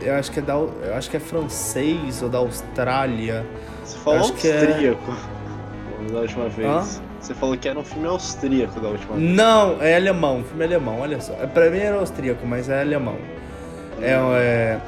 Eu 0.01 0.15
acho 0.15 0.31
que 0.31 0.39
é 0.39 0.43
da. 0.43 0.55
Eu 0.55 0.95
acho 0.95 1.11
que 1.11 1.17
é 1.17 1.21
francês 1.21 2.23
ou 2.23 2.29
da 2.29 2.39
Austrália. 2.39 3.45
Você 3.85 3.99
falou 3.99 4.19
é- 4.21 4.23
austríaco 4.23 5.17
da 6.13 6.21
última 6.21 6.49
vez. 6.49 6.69
Hã? 6.69 6.85
Você 7.21 7.35
falou 7.35 7.57
que 7.57 7.69
era 7.69 7.77
um 7.79 7.85
filme 7.85 8.07
austríaco 8.07 8.79
da 8.79 8.89
última 8.89 9.17
vez. 9.17 9.31
Não, 9.31 9.83
é 9.83 9.97
alemão, 9.97 10.45
filme 10.45 10.63
alemão, 10.65 11.01
olha 11.01 11.21
só. 11.21 11.33
É, 11.43 11.47
Pra 11.47 11.69
mim 11.69 11.79
era 11.79 11.97
austríaco, 11.97 12.47
mas 12.47 12.69
é 12.69 12.81
alemão. 12.81 13.17
É, 14.01 14.13
é, 14.13 14.79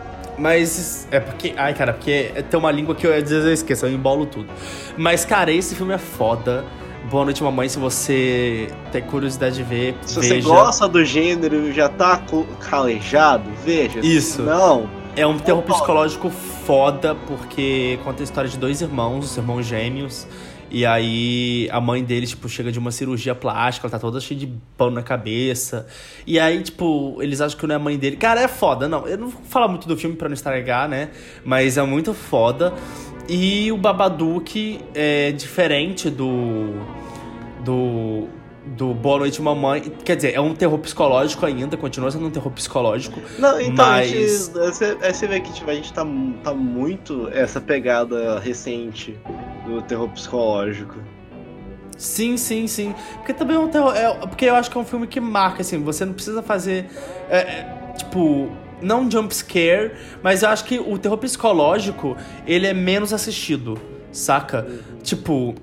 Mas 0.41 1.07
é 1.11 1.21
porque. 1.21 1.53
Ai, 1.55 1.75
cara, 1.75 1.93
porque 1.93 2.33
tem 2.51 2.59
uma 2.59 2.73
língua 2.73 2.95
que 2.95 3.07
eu 3.07 3.13
às 3.13 3.29
vezes 3.29 3.45
eu 3.45 3.53
esqueço, 3.53 3.85
eu 3.85 3.93
embolo 3.93 4.25
tudo. 4.25 4.49
Mas, 4.97 5.25
cara, 5.25 5.53
esse 5.53 5.75
filme 5.75 5.93
é 5.93 5.99
foda. 5.99 6.65
Boa 7.11 7.25
Noite 7.25 7.43
Mamãe, 7.43 7.69
se 7.69 7.79
você 7.79 8.69
tem 8.91 9.03
curiosidade 9.03 9.57
de 9.57 9.63
ver. 9.63 9.97
Se 10.03 10.19
veja. 10.19 10.35
você 10.35 10.41
gosta 10.41 10.89
do 10.89 11.05
gênero 11.05 11.69
e 11.69 11.73
já 11.73 11.89
tá 11.89 12.23
calejado, 12.59 13.51
veja. 13.65 14.01
Isso. 14.01 14.43
Não. 14.43 14.89
É 15.15 15.27
um 15.27 15.39
terror 15.39 15.63
psicológico 15.63 16.31
foda, 16.31 17.15
porque 17.27 17.99
conta 18.05 18.23
a 18.23 18.25
história 18.25 18.49
de 18.49 18.57
dois 18.57 18.81
irmãos, 18.81 19.37
irmãos 19.37 19.67
gêmeos. 19.67 20.27
E 20.71 20.87
aí 20.87 21.69
a 21.73 21.81
mãe 21.81 22.05
deles, 22.05 22.31
tipo, 22.31 22.49
chega 22.49 22.71
de 22.71 22.79
uma 22.79 22.91
cirurgia 22.91 23.35
plástica, 23.35 23.87
ela 23.87 23.91
tá 23.91 23.99
toda 23.99 24.21
cheia 24.21 24.39
de 24.39 24.53
pano 24.77 24.93
na 24.93 25.03
cabeça. 25.03 25.87
E 26.27 26.39
aí, 26.39 26.62
tipo, 26.62 27.19
eles 27.21 27.41
acham 27.41 27.59
que 27.59 27.67
não 27.67 27.75
é 27.75 27.77
a 27.77 27.81
mãe 27.81 27.99
dele. 27.99 28.17
Cara, 28.17 28.41
é 28.41 28.49
foda, 28.49 28.89
não. 28.89 29.07
Eu 29.07 29.19
não 29.19 29.29
vou 29.29 29.43
falar 29.43 29.69
muito 29.69 29.89
do 29.89 29.97
filme 29.97 30.17
para 30.17 30.29
não 30.29 30.35
estragar, 30.35 30.89
né? 30.89 31.11
Mas 31.45 31.77
é 31.77 31.83
muito 31.83 32.15
foda. 32.15 32.73
E 33.29 33.71
o 33.73 33.77
Babadook 33.77 34.81
é 34.95 35.33
diferente 35.33 36.09
do. 36.09 36.75
Do 37.65 38.29
do 38.64 38.95
Boa 38.95 39.21
Noite 39.21 39.40
Mamãe. 39.40 39.81
Quer 40.05 40.17
dizer, 40.17 40.35
é 40.35 40.40
um 40.40 40.55
terror 40.55 40.79
psicológico 40.79 41.45
ainda, 41.47 41.76
continua 41.76 42.11
sendo 42.11 42.26
um 42.26 42.31
terror 42.31 42.52
psicológico. 42.52 43.21
Não, 43.38 43.61
então 43.61 43.87
mas... 43.87 44.11
a 44.11 44.14
gente, 44.14 44.29
você, 44.52 44.95
você 44.95 45.26
vê 45.26 45.40
que 45.40 45.52
tipo, 45.52 45.71
a 45.71 45.75
gente 45.75 45.93
tá, 45.93 46.07
tá 46.43 46.55
muito 46.55 47.29
essa 47.33 47.61
pegada 47.61 48.38
recente 48.38 49.19
do 49.67 49.83
terror 49.83 50.09
psicológico. 50.09 50.97
Sim, 51.97 52.37
sim, 52.38 52.67
sim. 52.67 52.95
Porque 53.17 53.35
também 53.35 53.57
é 53.57 53.59
um 53.59 53.69
terror. 53.69 53.95
É, 53.95 54.12
porque 54.26 54.47
eu 54.47 54.55
acho 54.55 54.71
que 54.71 54.79
é 54.79 54.81
um 54.81 54.85
filme 54.85 55.07
que 55.07 55.21
marca, 55.21 55.61
assim, 55.61 55.83
você 55.83 56.05
não 56.05 56.14
precisa 56.14 56.43
fazer. 56.43 56.87
É, 57.29 57.38
é, 57.38 57.95
tipo. 57.97 58.50
Não 58.83 59.11
jump 59.11 59.35
scare, 59.35 59.93
mas 60.23 60.43
eu 60.43 60.49
acho 60.49 60.64
que 60.64 60.79
o 60.79 60.97
terror 60.97 61.19
psicológico 61.19 62.17
ele 62.47 62.67
é 62.67 62.73
menos 62.73 63.12
assistido, 63.12 63.79
saca? 64.11 64.67
Tipo, 65.02 65.55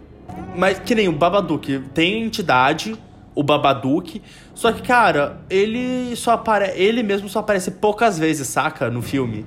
mas 0.58 0.80
que 0.80 0.96
nem 0.96 1.08
o 1.08 1.12
Babadook. 1.12 1.84
Tem 1.94 2.24
entidade, 2.24 2.98
o 3.36 3.44
Babadook. 3.44 4.22
Só 4.56 4.72
que, 4.72 4.82
cara, 4.82 5.40
ele 5.50 6.16
só 6.16 6.32
aparece. 6.32 6.80
Ele 6.80 7.04
mesmo 7.04 7.30
só 7.30 7.40
aparece 7.40 7.72
poucas 7.72 8.18
vezes, 8.18 8.48
saca? 8.48 8.90
No 8.90 9.04
filme. 9.04 9.46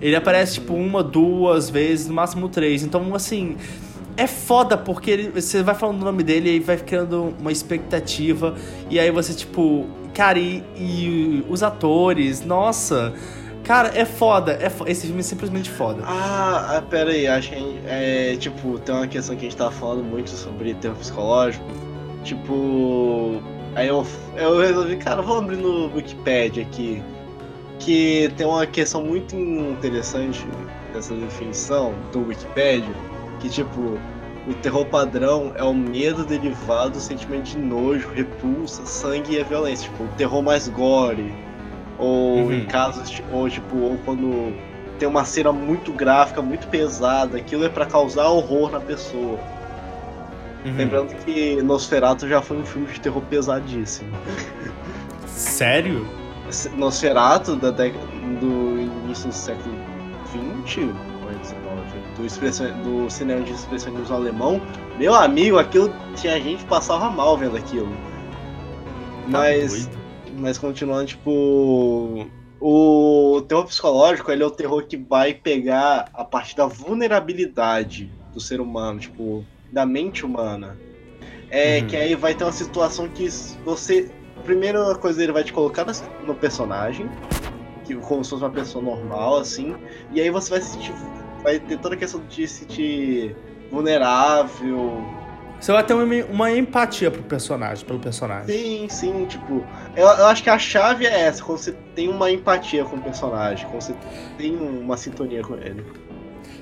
Ele 0.00 0.14
aparece, 0.14 0.54
tipo, 0.54 0.74
uma, 0.74 1.02
duas 1.02 1.70
vezes, 1.70 2.06
no 2.06 2.14
máximo 2.14 2.48
três. 2.48 2.82
Então, 2.82 3.14
assim. 3.14 3.56
É 4.16 4.26
foda 4.26 4.76
porque 4.76 5.10
ele, 5.10 5.28
você 5.30 5.62
vai 5.62 5.74
falando 5.74 6.02
o 6.02 6.04
nome 6.04 6.22
dele 6.22 6.56
e 6.56 6.60
vai 6.60 6.76
criando 6.76 7.34
uma 7.40 7.50
expectativa. 7.50 8.54
E 8.90 9.00
aí 9.00 9.10
você, 9.10 9.32
tipo. 9.32 9.86
Cara, 10.12 10.38
e, 10.38 10.62
e 10.76 11.44
os 11.48 11.62
atores, 11.62 12.44
nossa. 12.44 13.14
Cara, 13.70 13.92
é 13.94 14.04
foda. 14.04 14.58
É 14.60 14.68
fo 14.68 14.84
Esse 14.88 15.06
filme 15.06 15.20
é 15.20 15.22
simplesmente 15.22 15.70
foda. 15.70 16.02
Ah, 16.04 16.78
ah 16.78 16.82
pera 16.82 17.12
aí, 17.12 17.28
acho 17.28 17.50
que 17.50 17.80
é, 17.86 18.34
tipo, 18.34 18.80
tem 18.80 18.92
uma 18.92 19.06
questão 19.06 19.36
que 19.36 19.42
a 19.42 19.48
gente 19.48 19.56
tava 19.56 19.70
falando 19.70 20.02
muito 20.02 20.28
sobre 20.30 20.74
terror 20.74 20.96
psicológico. 20.96 21.64
Tipo. 22.24 23.40
Aí 23.76 23.86
eu, 23.86 24.04
eu 24.34 24.58
resolvi, 24.58 24.96
cara, 24.96 25.22
vou 25.22 25.38
abrir 25.38 25.58
no 25.58 25.86
Wikipedia 25.94 26.64
aqui. 26.64 27.00
Que 27.78 28.32
tem 28.36 28.44
uma 28.44 28.66
questão 28.66 29.04
muito 29.04 29.36
interessante 29.36 30.44
dessa 30.92 31.14
definição 31.14 31.94
do 32.10 32.26
Wikipedia. 32.26 32.92
Que 33.38 33.48
tipo, 33.48 33.96
o 34.48 34.54
terror 34.62 34.84
padrão 34.86 35.52
é 35.54 35.62
o 35.62 35.72
medo 35.72 36.24
derivado 36.24 36.90
do 36.90 37.00
sentimento 37.00 37.44
de 37.44 37.58
nojo, 37.58 38.08
repulsa, 38.16 38.84
sangue 38.84 39.36
e 39.36 39.40
a 39.40 39.44
violência. 39.44 39.88
Tipo, 39.88 40.02
o 40.02 40.08
terror 40.16 40.42
mais 40.42 40.66
gore 40.66 41.32
ou 42.00 42.38
uhum. 42.38 42.52
em 42.52 42.64
casos, 42.64 43.22
ou 43.30 43.48
tipo, 43.48 43.76
ou 43.76 43.98
quando 44.04 44.54
tem 44.98 45.08
uma 45.08 45.24
cena 45.24 45.52
muito 45.52 45.92
gráfica, 45.92 46.42
muito 46.42 46.66
pesada, 46.68 47.36
aquilo 47.36 47.64
é 47.64 47.68
para 47.68 47.86
causar 47.86 48.28
horror 48.28 48.70
na 48.70 48.80
pessoa. 48.80 49.38
Uhum. 50.64 50.76
Lembrando 50.76 51.14
que 51.24 51.62
Nosferatu 51.62 52.28
já 52.28 52.42
foi 52.42 52.58
um 52.58 52.66
filme 52.66 52.86
de 52.88 53.00
terror 53.00 53.22
pesadíssimo. 53.22 54.10
Sério? 55.26 56.06
Nosferatu, 56.76 57.56
da 57.56 57.70
do 57.70 58.80
início 59.06 59.28
do 59.28 59.34
século 59.34 59.74
XX, 60.66 60.88
do, 62.16 62.26
expressão, 62.26 62.66
do 62.82 63.08
cinema 63.08 63.42
de 63.42 63.52
expressionismo 63.52 64.14
alemão, 64.14 64.60
meu 64.98 65.14
amigo, 65.14 65.58
aquilo 65.58 65.94
tinha 66.16 66.38
gente 66.40 66.58
que 66.58 66.68
passava 66.68 67.08
mal 67.10 67.36
vendo 67.36 67.56
aquilo. 67.56 67.90
Tá 69.30 69.38
Mas. 69.38 69.86
Doido 69.86 69.99
mas 70.40 70.58
continuando, 70.58 71.06
tipo. 71.06 72.26
O 72.62 73.40
terror 73.48 73.64
psicológico 73.64 74.30
ele 74.30 74.42
é 74.42 74.46
o 74.46 74.50
terror 74.50 74.84
que 74.86 74.94
vai 74.94 75.32
pegar 75.32 76.10
a 76.12 76.22
partir 76.24 76.54
da 76.56 76.66
vulnerabilidade 76.66 78.10
do 78.34 78.40
ser 78.40 78.60
humano, 78.60 79.00
tipo, 79.00 79.44
da 79.72 79.86
mente 79.86 80.26
humana. 80.26 80.76
É 81.50 81.80
uhum. 81.80 81.86
que 81.86 81.96
aí 81.96 82.14
vai 82.14 82.34
ter 82.34 82.44
uma 82.44 82.52
situação 82.52 83.08
que 83.08 83.28
você. 83.64 84.10
A 84.36 84.42
primeira 84.42 84.94
coisa 84.94 85.22
ele 85.22 85.32
vai 85.32 85.44
te 85.44 85.52
colocar 85.52 85.86
no 86.26 86.34
personagem, 86.34 87.08
que, 87.84 87.94
como 87.94 88.24
se 88.24 88.30
fosse 88.30 88.42
uma 88.42 88.50
pessoa 88.50 88.82
normal, 88.82 89.38
assim, 89.38 89.74
e 90.12 90.20
aí 90.20 90.30
você 90.30 90.50
vai 90.50 90.60
se 90.60 90.72
sentir. 90.72 90.94
Vai 91.42 91.58
ter 91.58 91.78
toda 91.78 91.94
a 91.94 91.98
questão 91.98 92.22
de 92.26 92.46
se 92.46 92.60
sentir 92.60 93.36
vulnerável, 93.70 95.02
você 95.60 95.72
vai 95.72 95.84
ter 95.84 95.92
uma, 95.92 96.24
uma 96.24 96.50
empatia 96.50 97.10
pro 97.10 97.22
personagem, 97.22 97.84
pelo 97.84 97.98
personagem. 97.98 98.56
Sim, 98.56 98.88
sim, 98.88 99.26
tipo. 99.26 99.62
Eu, 99.94 100.06
eu, 100.06 100.26
acho 100.26 100.42
que 100.42 100.48
a 100.48 100.58
chave 100.58 101.04
é 101.04 101.20
essa, 101.20 101.44
quando 101.44 101.58
você 101.58 101.72
tem 101.94 102.08
uma 102.08 102.30
empatia 102.30 102.82
com 102.84 102.96
o 102.96 103.00
personagem, 103.00 103.68
quando 103.68 103.82
você 103.82 103.94
tem 104.38 104.56
uma 104.56 104.96
sintonia 104.96 105.42
com 105.42 105.54
ele. 105.54 105.84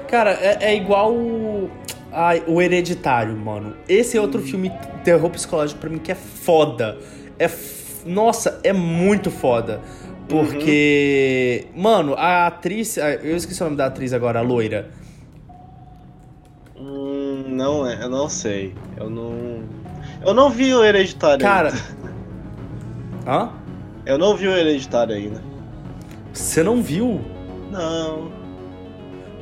Cara, 0.09 0.33
é, 0.33 0.73
é 0.73 0.77
igual 0.77 1.15
o, 1.15 1.71
a, 2.13 2.33
o 2.49 2.61
Hereditário, 2.61 3.37
mano. 3.37 3.77
Esse 3.89 4.17
é 4.17 4.21
outro 4.21 4.41
hum. 4.41 4.45
filme 4.45 4.73
terror 5.05 5.31
psicológico 5.31 5.81
pra 5.81 5.89
mim 5.91 5.99
que 5.99 6.11
é 6.11 6.17
foda. 6.17 6.99
É. 7.39 7.49
Nossa, 8.05 8.59
é 8.65 8.73
muito 8.73 9.31
foda. 9.31 9.81
Porque. 10.29 11.67
Uhum. 11.75 11.83
Mano, 11.83 12.15
a 12.15 12.49
atriz. 12.49 12.97
Eu 12.97 13.37
esqueci 13.37 13.63
o 13.63 13.65
nome 13.65 13.77
da 13.77 13.87
atriz 13.87 14.13
agora, 14.13 14.41
a 14.41 14.43
loira. 14.43 14.91
Não, 17.59 17.85
é, 17.85 18.05
eu 18.05 18.09
não 18.09 18.29
sei. 18.29 18.73
Eu 18.97 19.11
não. 19.11 19.65
Eu 20.25 20.33
não 20.33 20.49
vi 20.49 20.73
o 20.73 20.85
Hereditário 20.85 21.45
Cara. 21.45 21.71
Ainda. 21.71 21.83
Hã? 23.27 23.51
Eu 24.07 24.17
não 24.17 24.37
vi 24.37 24.47
o 24.47 24.57
Hereditário 24.57 25.17
ainda. 25.17 25.43
Você 26.33 26.63
não 26.63 26.81
viu? 26.81 27.21
Não. 27.69 28.31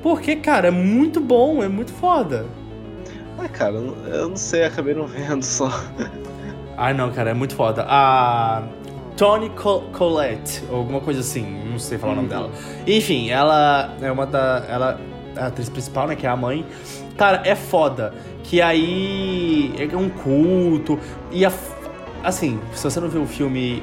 Porque, 0.03 0.35
cara, 0.37 0.69
é 0.69 0.71
muito 0.71 1.21
bom, 1.21 1.63
é 1.63 1.69
muito 1.69 1.93
foda. 1.93 2.47
Ah, 3.39 3.49
cara, 3.49 3.75
eu 3.75 4.31
não 4.31 4.37
sei, 4.37 4.65
acabei 4.65 4.95
não 4.95 5.07
vendo 5.07 5.43
só. 5.45 5.71
Ai, 6.75 6.95
não, 6.95 7.13
cara, 7.13 7.33
é 7.33 7.35
muito 7.35 7.55
foda. 7.55 7.85
A 7.87 8.63
Toni 9.15 9.51
Collette, 9.93 10.65
ou 10.71 10.79
alguma 10.79 11.01
coisa 11.03 11.21
assim, 11.21 11.45
não 11.71 11.79
sei 11.79 11.99
falar 11.99 12.15
uhum. 12.15 12.21
o 12.21 12.23
nome 12.23 12.35
uhum. 12.35 12.51
dela. 12.51 12.53
Enfim, 12.87 13.29
ela 13.29 13.95
é 14.01 14.11
uma 14.11 14.25
da. 14.25 14.65
Ela 14.71 14.99
é 15.37 15.41
a 15.41 15.47
atriz 15.49 15.69
principal, 15.69 16.09
né? 16.09 16.17
Que 16.17 16.27
é 16.27 16.31
a 16.31 16.37
mãe. 16.37 16.65
Cara, 17.17 17.43
é 17.45 17.55
foda. 17.55 18.15
Que 18.43 18.61
aí 18.61 19.75
é 19.79 19.97
um 19.97 20.09
culto. 20.09 20.99
E 21.31 21.45
a, 21.45 21.53
assim, 22.23 22.61
se 22.73 22.85
você 22.85 23.01
não 23.01 23.09
viu 23.09 23.23
o 23.23 23.27
filme, 23.27 23.83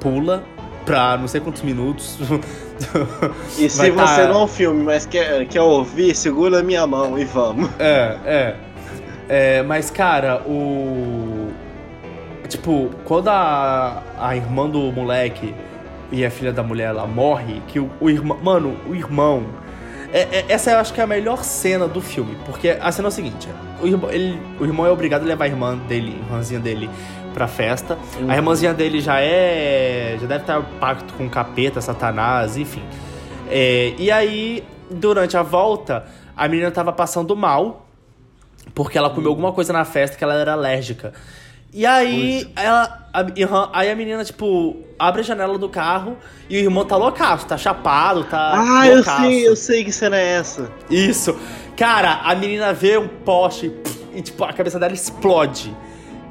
pula 0.00 0.42
pra 0.84 1.16
não 1.16 1.28
sei 1.28 1.40
quantos 1.40 1.62
minutos. 1.62 2.18
e 3.58 3.68
se 3.68 3.78
Vai 3.78 3.90
você 3.90 4.22
tá... 4.22 4.28
não 4.28 4.44
é 4.44 4.48
filme, 4.48 4.82
mas 4.82 5.06
quer, 5.06 5.46
quer 5.46 5.60
ouvir, 5.60 6.16
segura 6.16 6.60
a 6.60 6.62
minha 6.62 6.86
mão 6.86 7.18
e 7.18 7.24
vamos. 7.24 7.70
É, 7.78 8.16
é. 8.24 8.56
é 9.28 9.62
mas, 9.62 9.90
cara, 9.90 10.42
o. 10.46 11.50
Tipo, 12.48 12.90
quando 13.04 13.28
a, 13.28 14.02
a 14.18 14.34
irmã 14.34 14.68
do 14.68 14.90
moleque 14.90 15.54
e 16.10 16.24
a 16.24 16.30
filha 16.30 16.52
da 16.52 16.64
mulher 16.64 16.88
ela 16.88 17.06
morre, 17.06 17.62
que 17.68 17.78
o, 17.78 17.88
o 18.00 18.10
irmão. 18.10 18.38
Mano, 18.42 18.76
o 18.88 18.94
irmão 18.94 19.44
é, 20.12 20.20
é, 20.20 20.44
essa 20.48 20.70
eu 20.70 20.78
acho 20.78 20.92
que 20.92 21.00
é 21.00 21.04
a 21.04 21.06
melhor 21.06 21.44
cena 21.44 21.86
do 21.86 22.00
filme, 22.00 22.36
porque 22.44 22.70
a 22.70 22.90
cena 22.90 23.08
é 23.08 23.10
o 23.10 23.12
seguinte: 23.12 23.48
o 23.80 23.86
irmão, 23.86 24.10
ele, 24.10 24.40
o 24.58 24.64
irmão 24.64 24.86
é 24.86 24.90
obrigado 24.90 25.22
a 25.22 25.24
levar 25.24 25.44
a 25.44 25.48
irmã 25.48 25.76
dele, 25.76 26.18
a 26.20 26.26
irmãzinha 26.26 26.60
dele, 26.60 26.90
pra 27.32 27.46
festa. 27.46 27.96
Uhum. 28.18 28.30
A 28.30 28.36
irmãzinha 28.36 28.74
dele 28.74 29.00
já 29.00 29.20
é. 29.20 30.16
já 30.20 30.26
deve 30.26 30.42
estar 30.42 30.62
pacto 30.80 31.14
com 31.14 31.26
o 31.26 31.30
capeta, 31.30 31.80
Satanás, 31.80 32.56
enfim. 32.56 32.82
É, 33.48 33.94
e 33.98 34.10
aí, 34.10 34.64
durante 34.90 35.36
a 35.36 35.42
volta, 35.42 36.04
a 36.36 36.48
menina 36.48 36.70
tava 36.70 36.92
passando 36.92 37.36
mal, 37.36 37.86
porque 38.74 38.98
ela 38.98 39.10
comeu 39.10 39.30
alguma 39.30 39.52
coisa 39.52 39.72
na 39.72 39.84
festa 39.84 40.16
que 40.16 40.24
ela 40.24 40.34
era 40.34 40.52
alérgica. 40.52 41.12
E 41.72 41.86
aí, 41.86 42.50
ela, 42.56 43.08
a, 43.12 43.24
aí 43.72 43.90
a 43.90 43.96
menina, 43.96 44.24
tipo, 44.24 44.76
abre 44.98 45.20
a 45.20 45.24
janela 45.24 45.56
do 45.56 45.68
carro 45.68 46.16
e 46.48 46.56
o 46.56 46.60
irmão 46.60 46.84
tá 46.84 46.96
loucaço, 46.96 47.46
tá 47.46 47.56
chapado, 47.56 48.24
tá. 48.24 48.54
Ah, 48.54 48.84
loucaço. 48.86 49.22
eu 49.22 49.30
sei, 49.30 49.48
eu 49.48 49.56
sei 49.56 49.84
que 49.84 49.92
cena 49.92 50.16
é 50.16 50.38
essa. 50.38 50.70
Isso. 50.90 51.38
Cara, 51.76 52.20
a 52.24 52.34
menina 52.34 52.72
vê 52.72 52.98
um 52.98 53.08
poste 53.08 53.72
e, 54.14 54.20
tipo, 54.20 54.42
a 54.44 54.52
cabeça 54.52 54.78
dela 54.78 54.92
explode. 54.92 55.74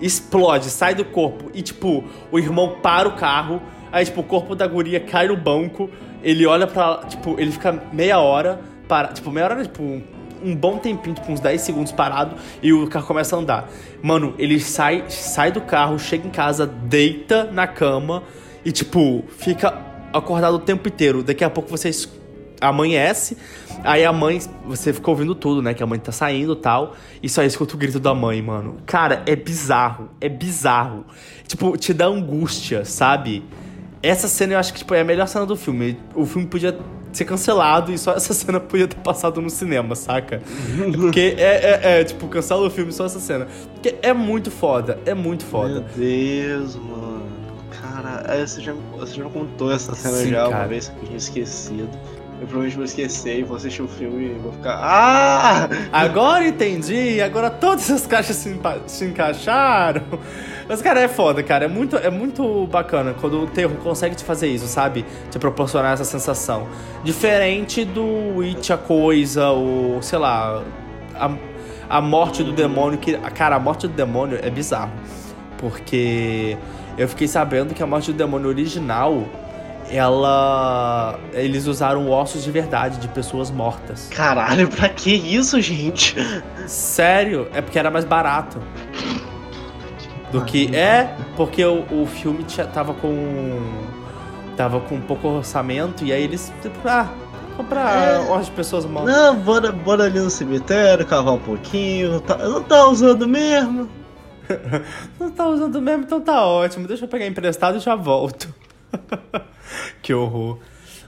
Explode, 0.01 0.69
sai 0.69 0.93
do 0.93 1.05
corpo. 1.05 1.50
E, 1.53 1.62
tipo, 1.62 2.03
o 2.31 2.38
irmão 2.38 2.77
para 2.81 3.08
o 3.08 3.15
carro. 3.15 3.62
Aí, 3.91 4.05
tipo, 4.05 4.22
o 4.22 4.24
corpo 4.24 4.55
da 4.55 4.67
guria 4.67 5.00
cai 5.00 5.27
no 5.27 5.38
banco 5.38 5.89
ele 6.24 6.46
olha 6.46 6.67
pra. 6.67 7.01
Tipo, 7.08 7.39
ele 7.39 7.51
fica 7.51 7.72
meia 7.91 8.19
hora. 8.19 8.60
Para, 8.88 9.10
tipo, 9.10 9.31
meia 9.31 9.46
hora, 9.46 9.63
tipo, 9.63 10.01
um 10.43 10.55
bom 10.55 10.77
tempinho, 10.77 11.15
tipo, 11.15 11.31
uns 11.31 11.39
10 11.39 11.62
segundos 11.62 11.91
parado, 11.91 12.36
e 12.62 12.72
o 12.74 12.88
carro 12.88 13.05
começa 13.05 13.36
a 13.36 13.39
andar. 13.39 13.69
Mano, 14.01 14.34
ele 14.38 14.60
sai, 14.60 15.05
sai 15.10 15.51
do 15.51 15.62
carro, 15.62 15.98
chega 16.00 16.27
em 16.27 16.31
casa, 16.31 16.65
deita 16.65 17.46
na 17.46 17.67
cama 17.67 18.24
e, 18.63 18.72
tipo, 18.72 19.24
fica 19.38 19.77
acordado 20.13 20.55
o 20.55 20.60
tempo 20.60 20.88
inteiro. 20.88 21.24
Daqui 21.24 21.43
a 21.43 21.50
pouco 21.50 21.69
você 21.69 21.91
amanhece, 22.62 23.38
aí 23.84 24.03
a 24.03 24.12
mãe, 24.12 24.39
você 24.65 24.91
fica 24.91 25.10
ouvindo 25.10 25.34
tudo, 25.34 25.62
né? 25.62 25.74
Que 25.74 25.81
a 25.81 25.88
mãe 25.88 26.00
tá 26.00 26.12
saindo 26.12 26.53
e 26.53 26.58
tal, 26.58 26.96
e 27.22 27.29
só 27.29 27.43
escuta 27.43 27.75
o 27.75 27.77
grito 27.77 28.00
da 28.00 28.13
mãe, 28.13 28.41
mano. 28.41 28.77
Cara, 28.86 29.24
é 29.25 29.36
bizarro, 29.36 30.10
é 30.19 30.27
bizarro. 30.27 31.05
Tipo, 31.48 31.77
te 31.77 31.93
dá 31.93 32.05
angústia, 32.05 32.86
sabe? 32.86 33.43
Essa 34.01 34.27
cena 34.27 34.53
eu 34.53 34.60
acho 34.60 34.72
que 34.74 34.79
tipo, 34.79 34.93
é 34.93 35.01
a 35.01 35.03
melhor 35.03 35.27
cena 35.27 35.46
do 35.46 35.55
filme. 35.55 35.98
O 36.15 36.25
filme 36.25 36.48
podia 36.48 36.77
ser 37.12 37.25
cancelado 37.25 37.92
e 37.92 37.98
só 37.98 38.13
essa 38.13 38.34
cena 38.36 38.60
podia 38.60 38.88
ter 38.88 38.98
passado 38.98 39.42
no 39.42 39.50
cinema, 39.50 39.96
saca? 39.96 40.42
Porque 40.96 41.36
é, 41.38 41.42
é, 41.42 42.00
é, 42.00 42.04
tipo, 42.04 42.28
cancela 42.28 42.66
o 42.66 42.70
filme 42.70 42.92
só 42.92 43.06
essa 43.06 43.20
cena. 43.20 43.48
Porque 43.74 43.96
é 44.01 44.13
muito 44.13 44.51
foda, 44.51 45.00
é 45.06 45.13
muito 45.13 45.46
foda. 45.46 45.70
Meu 45.70 45.84
Deus, 45.96 46.75
mano. 46.75 47.30
Cara, 47.82 48.46
você 48.46 48.62
já, 48.62 48.74
você 48.98 49.16
já 49.16 49.25
contou 49.25 49.72
essa 49.72 49.94
cena 49.96 50.18
Sim, 50.18 50.30
já 50.30 50.44
cara. 50.44 50.58
uma 50.58 50.68
vez 50.68 50.89
que 50.89 50.98
eu 50.98 51.06
tinha 51.06 51.18
esquecido. 51.18 51.89
Eu 52.42 52.48
provavelmente 52.48 52.75
vou 52.78 52.86
esquecer 52.86 53.39
e 53.39 53.44
vou 53.44 53.58
assistir 53.58 53.82
o 53.82 53.88
filme 53.88 54.28
e 54.28 54.39
vou 54.39 54.54
ficar. 54.54 54.80
Ah! 54.82 55.70
Agora 55.92 56.48
entendi, 56.48 57.20
agora 57.22 57.50
todas 57.50 57.92
as 57.92 58.08
caixas 58.08 58.38
se, 58.38 58.58
se 58.88 59.06
encaixaram. 59.06 60.04
Mas, 60.70 60.84
cara, 60.84 61.02
é 61.02 61.08
foda, 61.08 61.42
cara. 61.42 61.66
É 61.66 61.68
muito, 61.68 61.98
é 61.98 62.12
muito 62.12 62.68
bacana 62.68 63.16
quando 63.20 63.42
o 63.42 63.48
terror 63.48 63.76
consegue 63.78 64.16
te 64.16 64.24
fazer 64.24 64.48
isso, 64.50 64.68
sabe? 64.68 65.04
Te 65.32 65.40
proporcionar 65.40 65.94
essa 65.94 66.06
sensação. 66.06 66.68
Diferente 67.04 67.84
do 67.84 68.42
It, 68.42 68.72
a 68.72 68.78
coisa, 68.78 69.50
ou 69.50 70.00
sei 70.04 70.20
lá, 70.20 70.62
a, 71.16 71.32
a 71.90 72.00
morte 72.00 72.44
do 72.44 72.52
demônio. 72.52 73.00
Que, 73.00 73.18
cara, 73.18 73.56
a 73.56 73.60
morte 73.60 73.88
do 73.88 73.94
demônio 73.96 74.38
é 74.44 74.50
bizarro. 74.52 74.92
Porque 75.58 76.56
eu 77.00 77.10
fiquei 77.10 77.28
sabendo 77.28 77.74
que 77.74 77.82
a 77.82 77.88
morte 77.88 78.12
do 78.12 78.18
demônio 78.18 78.48
original. 78.48 79.24
Ela. 79.92 81.20
Eles 81.34 81.66
usaram 81.66 82.12
ossos 82.12 82.44
de 82.44 82.52
verdade 82.52 83.00
de 83.00 83.08
pessoas 83.08 83.50
mortas. 83.50 84.08
Caralho, 84.12 84.68
pra 84.68 84.88
que 84.88 85.12
isso, 85.12 85.60
gente? 85.60 86.16
Sério, 86.68 87.48
é 87.56 87.60
porque 87.60 87.80
era 87.80 87.90
mais 87.90 88.06
barato. 88.06 88.62
Do 90.31 90.43
que. 90.45 90.75
É, 90.75 91.15
porque 91.36 91.63
o, 91.65 91.83
o 92.01 92.05
filme 92.05 92.43
tinha, 92.43 92.65
tava 92.67 92.93
com. 92.93 93.59
Tava 94.55 94.79
com 94.81 95.00
pouco 95.01 95.27
orçamento 95.27 96.03
e 96.03 96.12
aí 96.13 96.24
eles. 96.24 96.51
Tipo, 96.62 96.77
ah, 96.88 97.09
comprar 97.57 98.21
É. 98.21 98.39
de 98.41 98.51
pessoas 98.51 98.86
mortas. 98.86 99.13
Não, 99.15 99.36
bora, 99.38 99.71
bora 99.71 100.03
ali 100.05 100.19
no 100.19 100.29
cemitério, 100.29 101.05
cavar 101.05 101.33
um 101.33 101.39
pouquinho. 101.39 102.19
Tá, 102.21 102.38
não 102.38 102.62
tá 102.63 102.86
usando 102.88 103.27
mesmo? 103.27 103.89
Não 105.19 105.29
tá 105.29 105.48
usando 105.48 105.79
mesmo, 105.79 106.03
então 106.05 106.19
tá 106.19 106.43
ótimo. 106.43 106.88
Deixa 106.88 107.05
eu 107.05 107.07
pegar 107.07 107.27
emprestado 107.27 107.77
e 107.77 107.79
já 107.79 107.95
volto. 107.95 108.51
que 110.01 110.12
horror. 110.12 110.57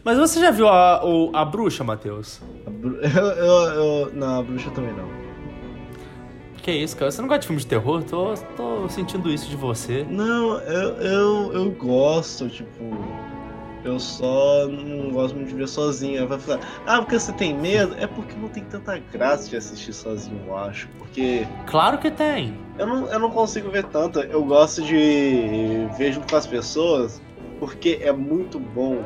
Mas 0.04 0.18
você 0.20 0.40
já 0.40 0.52
viu 0.52 0.68
a, 0.68 1.04
o- 1.04 1.32
a 1.36 1.44
bruxa, 1.44 1.84
Matheus? 1.84 2.40
Eu, 3.02 3.26
eu, 3.26 3.64
eu, 4.06 4.12
não, 4.14 4.40
a 4.40 4.44
bruxa 4.44 4.70
também 4.72 4.94
não. 4.94 5.21
Que 6.62 6.72
isso, 6.72 6.96
cara? 6.96 7.10
Você 7.12 7.22
não 7.22 7.28
gosta 7.28 7.42
de 7.42 7.48
filme 7.48 7.62
de 7.62 7.68
terror? 7.68 8.04
Tô, 8.04 8.34
tô 8.56 8.88
sentindo 8.90 9.30
isso 9.32 9.50
de 9.50 9.56
você. 9.56 10.06
Não, 10.10 10.60
eu, 10.60 10.90
eu, 11.02 11.54
eu 11.54 11.72
gosto, 11.72 12.48
tipo. 12.50 12.72
Eu 13.84 14.00
só 14.00 14.68
não 14.68 15.10
gosto 15.10 15.36
muito 15.36 15.50
de 15.50 15.56
ver 15.56 15.68
sozinho. 15.68 16.28
Vai 16.28 16.38
falar, 16.38 16.60
ah, 16.86 17.00
porque 17.00 17.18
você 17.20 17.34
tem 17.34 17.52
medo? 17.58 17.96
É 17.98 18.06
porque 18.06 18.36
não 18.40 18.48
tem 18.48 18.64
tanta 18.64 19.00
graça 19.12 19.50
de 19.50 19.58
assistir 19.58 19.92
sozinho, 19.92 20.40
eu 20.46 20.56
acho. 20.56 20.88
Porque 21.00 21.48
Claro 21.66 21.98
que 21.98 22.12
tem. 22.12 22.56
eu 22.78 22.86
não, 22.86 23.08
eu 23.08 23.18
não 23.18 23.32
consigo 23.32 23.72
ver 23.72 23.86
tanto. 23.86 24.20
Eu 24.20 24.46
gosto 24.46 24.84
de 24.84 25.88
ver 25.98 26.14
junto 26.14 26.30
com 26.30 26.36
as 26.38 26.46
pessoas, 26.46 27.20
porque 27.60 27.98
é 28.04 28.12
muito 28.12 28.60
bom 28.60 29.04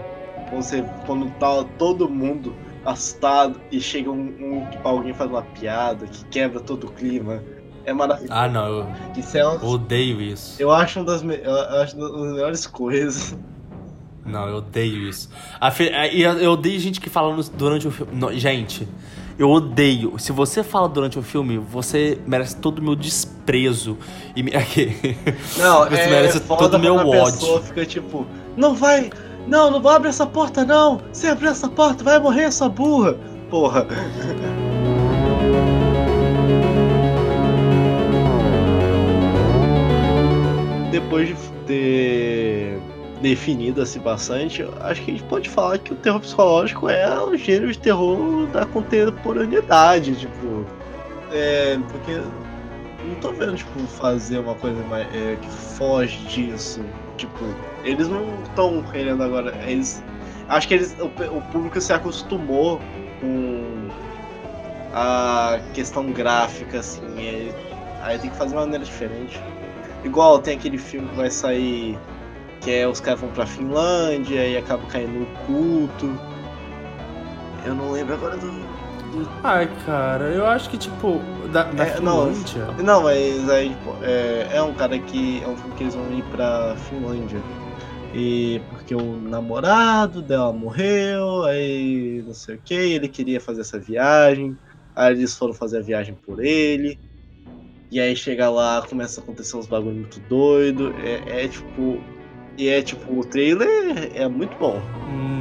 você 0.51 0.83
quando 1.05 1.31
tá 1.39 1.63
todo 1.77 2.09
mundo 2.09 2.53
assustado 2.85 3.59
e 3.71 3.79
chega 3.81 4.09
um, 4.11 4.15
um 4.39 4.69
tipo, 4.69 4.87
alguém 4.87 5.13
faz 5.13 5.29
uma 5.29 5.41
piada 5.41 6.05
que 6.05 6.23
quebra 6.25 6.59
todo 6.59 6.85
o 6.87 6.91
clima. 6.91 7.41
É 7.85 7.93
maravilhoso. 7.93 8.33
Ah, 8.33 8.47
não, 8.47 8.65
eu 8.67 8.87
Isso 9.15 9.37
é 9.37 9.45
uma, 9.45 9.63
odeio 9.65 10.19
isso. 10.21 10.59
eu 10.61 10.71
acho 10.71 10.99
uma 10.99 11.05
das, 11.05 11.21
me- 11.21 11.39
eu 11.43 11.55
acho 11.81 11.95
uma 11.97 12.09
das 12.09 12.31
melhores 12.31 12.65
coisas. 12.67 13.35
Não, 14.25 14.47
eu 14.47 14.55
odeio 14.57 15.07
isso. 15.07 15.29
A- 15.61 15.71
e 16.11 16.21
eu 16.23 16.51
odeio 16.51 16.79
gente 16.79 16.99
que 16.99 17.09
fala 17.11 17.35
durante 17.55 17.87
o 17.87 17.91
filme. 17.91 18.11
Não, 18.15 18.33
gente, 18.33 18.87
eu 19.37 19.51
odeio. 19.51 20.17
Se 20.17 20.31
você 20.31 20.63
fala 20.63 20.89
durante 20.89 21.19
o 21.19 21.21
filme, 21.21 21.59
você 21.59 22.17
merece 22.25 22.55
todo 22.57 22.79
o 22.79 22.81
meu 22.83 22.95
desprezo. 22.95 23.95
E 24.35 24.41
me... 24.41 24.49
aqui. 24.57 24.97
Não, 25.57 25.85
Você 25.87 25.95
é 25.95 26.09
merece 26.09 26.39
todo 26.39 26.73
o 26.73 26.79
meu 26.79 26.95
quando 26.95 27.13
a 27.13 27.17
ódio. 27.19 27.33
pessoa 27.33 27.61
fica 27.61 27.85
tipo, 27.85 28.25
não 28.57 28.73
vai, 28.73 29.11
não, 29.47 29.69
não 29.69 29.81
vai 29.81 29.95
abrir 29.95 30.09
essa 30.09 30.25
porta 30.25 30.65
não. 30.65 31.01
Se 31.11 31.27
abrir 31.27 31.47
essa 31.47 31.67
porta, 31.69 32.03
vai 32.03 32.19
morrer 32.19 32.43
essa 32.43 32.67
burra. 32.67 33.15
Porra. 33.49 33.85
Depois 40.91 41.27
de 41.27 41.35
ter 41.67 42.79
definido 43.21 43.81
assim 43.81 43.99
bastante, 43.99 44.63
acho 44.81 45.01
que 45.03 45.11
a 45.11 45.13
gente 45.13 45.23
pode 45.23 45.49
falar 45.49 45.77
que 45.79 45.93
o 45.93 45.95
terror 45.95 46.19
psicológico 46.19 46.89
é 46.89 47.21
o 47.21 47.35
gênero 47.35 47.71
de 47.71 47.79
terror 47.79 48.47
da 48.47 48.65
contemporaneidade, 48.65 50.15
tipo, 50.15 50.65
é, 51.31 51.77
porque 51.91 52.21
não 53.07 53.15
tô 53.21 53.31
vendo, 53.31 53.55
tipo, 53.55 53.79
fazer 53.87 54.39
uma 54.39 54.55
coisa 54.55 54.81
mais, 54.83 55.07
é, 55.15 55.37
que 55.41 55.49
foge 55.49 56.17
disso. 56.25 56.81
Tipo, 57.17 57.45
eles 57.83 58.07
não 58.07 58.43
estão 58.43 58.83
querendo 58.83 59.23
agora. 59.23 59.53
Eles. 59.65 60.03
Acho 60.49 60.67
que 60.67 60.73
eles. 60.73 60.95
O, 60.99 61.05
o 61.37 61.41
público 61.51 61.79
se 61.79 61.93
acostumou 61.93 62.79
com 63.19 63.89
a 64.93 65.59
questão 65.73 66.11
gráfica, 66.11 66.79
assim. 66.79 67.01
e 67.17 67.53
aí 68.01 68.19
tem 68.19 68.29
que 68.29 68.35
fazer 68.35 68.51
de 68.51 68.55
uma 68.55 68.61
maneira 68.61 68.83
diferente. 68.83 69.39
Igual 70.03 70.39
tem 70.39 70.57
aquele 70.57 70.77
filme 70.77 71.07
que 71.09 71.15
vai 71.15 71.31
sair. 71.31 71.97
Que 72.61 72.71
é 72.71 72.87
os 72.87 72.99
caras 72.99 73.19
vão 73.19 73.29
pra 73.29 73.45
Finlândia 73.45 74.47
e 74.47 74.57
acaba 74.57 74.85
caindo 74.87 75.19
no 75.19 75.25
culto. 75.45 76.19
Eu 77.65 77.75
não 77.75 77.91
lembro 77.91 78.13
agora 78.13 78.37
do. 78.37 78.74
Ai, 79.43 79.69
cara, 79.85 80.25
eu 80.25 80.45
acho 80.45 80.69
que, 80.69 80.77
tipo, 80.77 81.19
da, 81.51 81.63
da 81.63 81.85
É, 81.85 81.99
não, 81.99 82.33
Finlândia. 82.33 82.65
Não, 82.83 83.03
mas 83.03 83.49
aí, 83.49 83.69
tipo, 83.69 83.95
é, 84.01 84.49
é 84.53 84.61
um 84.61 84.73
cara 84.73 84.97
que. 84.99 85.41
É 85.43 85.47
um 85.47 85.55
filme 85.55 85.75
que 85.75 85.83
eles 85.83 85.95
vão 85.95 86.11
ir 86.11 86.23
pra 86.25 86.75
Finlândia. 86.89 87.39
E 88.13 88.61
porque 88.69 88.95
o 88.95 89.17
namorado 89.17 90.21
dela 90.21 90.53
morreu, 90.53 91.43
aí 91.43 92.23
não 92.25 92.33
sei 92.33 92.55
o 92.55 92.61
que, 92.63 92.73
ele 92.73 93.09
queria 93.09 93.41
fazer 93.41 93.61
essa 93.61 93.77
viagem. 93.77 94.57
Aí 94.95 95.13
eles 95.13 95.37
foram 95.37 95.53
fazer 95.53 95.79
a 95.79 95.81
viagem 95.81 96.15
por 96.25 96.43
ele. 96.43 96.97
E 97.91 97.99
aí 97.99 98.15
chega 98.15 98.49
lá, 98.49 98.81
começa 98.87 99.19
a 99.19 99.23
acontecer 99.23 99.57
uns 99.57 99.67
bagulho 99.67 99.95
muito 99.95 100.19
doido. 100.29 100.93
É, 101.03 101.45
é 101.45 101.47
tipo. 101.47 102.01
E 102.57 102.69
é 102.69 102.81
tipo, 102.81 103.19
o 103.19 103.25
trailer 103.25 104.11
é 104.15 104.27
muito 104.29 104.57
bom. 104.57 104.81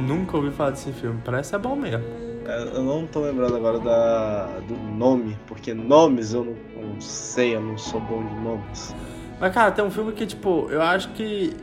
Nunca 0.05 0.35
ouvi 0.35 0.51
falar 0.51 0.71
desse 0.71 0.91
filme. 0.91 1.21
Parece 1.23 1.51
ser 1.51 1.59
bom 1.59 1.75
mesmo. 1.75 2.24
Eu 2.45 2.83
não 2.83 3.07
tô 3.07 3.21
lembrando 3.21 3.55
agora 3.55 3.79
da, 3.79 4.45
do 4.67 4.75
nome, 4.75 5.35
porque 5.47 5.73
nomes 5.73 6.33
eu 6.33 6.43
não, 6.43 6.55
não 6.93 7.01
sei, 7.01 7.55
eu 7.55 7.61
não 7.61 7.77
sou 7.77 7.99
bom 7.99 8.23
de 8.23 8.35
nomes. 8.35 8.95
Mas, 9.39 9.53
cara, 9.53 9.71
tem 9.71 9.83
um 9.83 9.89
filme 9.91 10.11
que, 10.13 10.25
tipo, 10.25 10.67
eu 10.69 10.81
acho 10.81 11.09
que. 11.09 11.53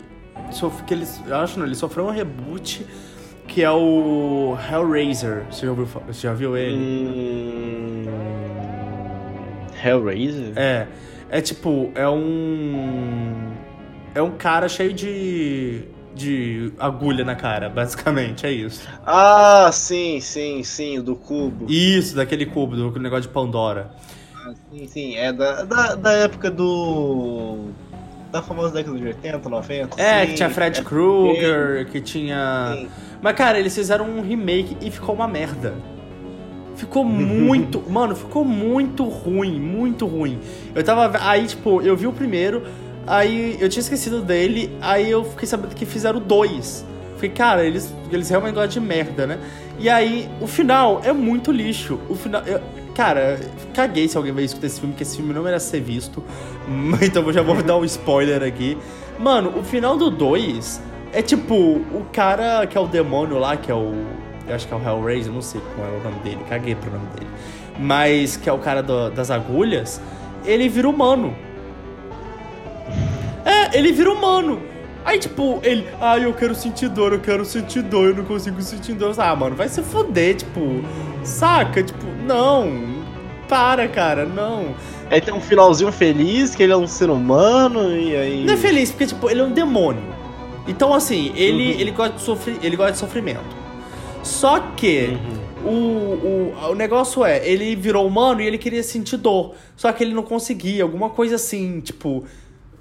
sof- 0.51 0.83
que 0.85 0.93
eles, 0.93 1.21
eu 1.27 1.37
acho 1.37 1.59
não, 1.59 1.67
ele 1.67 1.75
sofreu 1.75 2.07
um 2.07 2.11
reboot 2.11 2.85
que 3.47 3.63
é 3.63 3.71
o 3.71 4.57
Hellraiser. 4.71 5.45
Você 5.51 5.67
já, 5.67 5.71
ouviu, 5.71 5.87
você 5.87 6.21
já 6.21 6.35
viu 6.35 6.57
ele? 6.57 6.77
Hum... 6.77 8.05
Hellraiser? 9.85 10.53
É. 10.57 10.87
É 11.31 11.41
tipo, 11.41 11.91
é 11.95 12.09
um. 12.09 13.53
É 14.15 14.21
um 14.23 14.33
cara 14.33 14.69
cheio 14.69 14.93
de. 14.93 15.85
De 16.15 16.73
agulha 16.79 17.25
na 17.25 17.35
cara, 17.35 17.69
basicamente, 17.69 18.47
é 18.47 18.53
isso. 18.53 18.87
Ah, 19.07 19.71
sim, 19.73 20.21
sim, 20.21 20.63
sim, 20.63 21.01
do 21.01 21.17
cubo. 21.17 21.67
Isso, 21.71 22.17
daquele 22.17 22.47
cubo, 22.47 22.77
do 22.77 22.99
negócio 22.99 23.23
de 23.23 23.29
Pandora. 23.29 23.91
Ah, 24.35 24.53
sim, 24.71 24.87
sim, 24.89 25.17
é 25.17 25.33
da, 25.33 25.63
da, 25.65 25.95
da 25.95 26.13
época 26.13 26.51
do. 26.51 27.69
Da 28.31 28.41
famosa 28.43 28.73
década 28.73 28.97
de 28.97 29.07
80, 29.07 29.49
90. 29.49 30.01
É, 30.01 30.23
sim, 30.23 30.27
que 30.29 30.35
tinha 30.35 30.51
Fred 30.51 30.81
é, 30.81 30.83
Krueger, 30.83 31.87
que 31.91 32.01
tinha. 32.01 32.75
sim. 32.77 32.89
Mas, 33.21 33.37
cara, 33.37 33.59
eles 33.59 33.75
fizeram 33.75 34.05
um 34.07 34.21
remake 34.21 34.77
e 34.81 34.91
ficou 34.91 35.15
uma 35.15 35.29
merda. 35.29 35.75
Ficou 36.77 37.05
muito. 37.07 37.83
mano, 37.91 38.17
ficou 38.17 38.45
muito 38.45 39.05
ruim, 39.05 39.61
muito 39.61 40.07
ruim. 40.07 40.41
Eu 40.75 40.83
tava. 40.83 41.19
Aí, 41.21 41.47
tipo, 41.47 41.81
eu 41.83 41.97
vi 41.97 42.07
o 42.07 42.13
primeiro, 42.13 42.63
aí 43.07 43.57
eu 43.61 43.69
tinha 43.69 43.81
esquecido 43.81 44.23
dele, 44.23 44.77
aí 44.81 45.11
eu 45.11 45.25
fiquei 45.25 45.47
sabendo 45.47 45.75
que 45.75 45.87
fizeram 45.87 46.21
dois. 46.21 46.85
Porque, 47.13 47.29
cara, 47.29 47.65
eles, 47.65 47.95
eles 48.11 48.29
realmente 48.29 48.55
gostam 48.55 48.69
de 48.69 48.81
merda, 48.81 49.27
né? 49.27 49.39
E 49.79 49.89
aí, 49.89 50.29
o 50.41 50.47
final 50.47 51.01
é 51.05 51.13
muito 51.13 51.53
lixo. 51.53 52.01
O 52.09 52.17
final. 52.17 52.43
Eu, 52.43 52.61
cara, 52.95 53.39
caguei 53.73 54.09
se 54.09 54.17
alguém 54.17 54.33
vai 54.33 54.43
escutar 54.43 54.67
esse 54.67 54.81
filme, 54.81 54.93
porque 54.93 55.05
esse 55.05 55.17
filme 55.17 55.33
não 55.33 55.43
merece 55.43 55.71
ser 55.71 55.81
visto. 55.81 56.23
Então 57.03 57.23
eu 57.25 57.33
já 57.33 57.43
vou 57.43 57.61
dar 57.63 57.77
um 57.77 57.85
spoiler 57.85 58.43
aqui. 58.43 58.79
Mano, 59.19 59.53
o 59.59 59.63
final 59.63 59.97
do 59.97 60.11
2 60.11 60.81
é 61.13 61.21
tipo, 61.21 61.55
o 61.55 62.07
cara 62.13 62.67
que 62.67 62.77
é 62.77 62.81
o 62.81 62.87
demônio 62.87 63.39
lá, 63.39 63.57
que 63.57 63.71
é 63.71 63.75
o. 63.75 63.93
Eu 64.49 64.55
acho 64.55 64.67
que 64.67 64.75
é 64.75 64.77
o 64.77 64.81
Hellraiser, 64.81 65.33
não 65.33 65.43
sei 65.43 65.61
qual 65.77 65.87
é 65.87 65.91
o 65.91 66.03
nome 66.03 66.19
dele, 66.25 66.39
caguei 66.49 66.75
pro 66.75 66.91
nome 66.91 67.07
dele. 67.15 67.31
Mas 67.79 68.37
que 68.37 68.49
é 68.49 68.53
o 68.53 68.59
cara 68.59 68.83
do, 68.83 69.11
das 69.11 69.31
agulhas, 69.31 70.01
ele 70.45 70.69
vira 70.69 70.89
humano. 70.89 71.35
Ele 73.73 73.93
vira 73.93 74.11
humano. 74.13 74.63
Aí, 75.05 75.19
tipo, 75.19 75.59
ele, 75.65 75.87
ah, 76.01 76.17
eu 76.17 76.33
quero 76.33 76.55
sentir 76.55 76.89
dor, 76.89 77.13
eu 77.13 77.21
quero 77.21 77.45
sentir 77.45 77.83
dor, 77.83 78.11
eu 78.11 78.17
não 78.17 78.25
consigo 78.25 78.63
sentir 78.63 78.95
dor. 78.95 79.13
Ah, 79.19 79.35
mano, 79.35 79.57
vai 79.57 79.69
se 79.69 79.83
fuder, 79.83 80.37
tipo, 80.37 80.85
saca? 81.25 81.83
Tipo, 81.83 82.07
não, 82.25 83.03
para, 83.49 83.89
cara, 83.89 84.25
não. 84.25 84.75
Aí 85.11 85.21
tem 85.21 85.35
um 85.35 85.41
finalzinho 85.41 85.91
feliz, 85.91 86.55
que 86.55 86.63
ele 86.63 86.73
é 86.73 86.77
um 86.77 86.87
ser 86.87 87.11
humano, 87.11 87.95
e 87.97 88.17
aí. 88.17 88.45
Não 88.45 88.55
é 88.55 88.57
feliz, 88.57 88.91
porque, 88.91 89.07
tipo, 89.07 89.29
ele 89.29 89.41
é 89.41 89.45
um 89.45 89.53
demônio. 89.53 90.03
Então, 90.69 90.95
assim, 90.95 91.33
ele, 91.35 91.73
uhum. 91.73 91.81
ele, 91.81 91.91
gosta 91.91 92.15
de 92.15 92.23
sofrer, 92.23 92.57
ele 92.63 92.77
gosta 92.77 92.93
de 92.93 92.99
sofrimento. 92.99 93.57
Só 94.23 94.61
que. 94.61 95.09
Uhum. 95.09 95.43
O, 95.65 95.69
o, 95.69 96.71
o 96.71 96.75
negócio 96.75 97.25
é, 97.25 97.47
ele 97.49 97.77
virou 97.77 98.05
humano 98.05 98.41
e 98.41 98.47
ele 98.47 98.59
queria 98.59 98.83
sentir 98.83 99.17
dor. 99.17 99.55
Só 99.77 99.93
que 99.93 100.03
ele 100.03 100.13
não 100.13 100.25
conseguia, 100.25 100.83
alguma 100.83 101.11
coisa 101.11 101.37
assim, 101.37 101.81
tipo. 101.81 102.25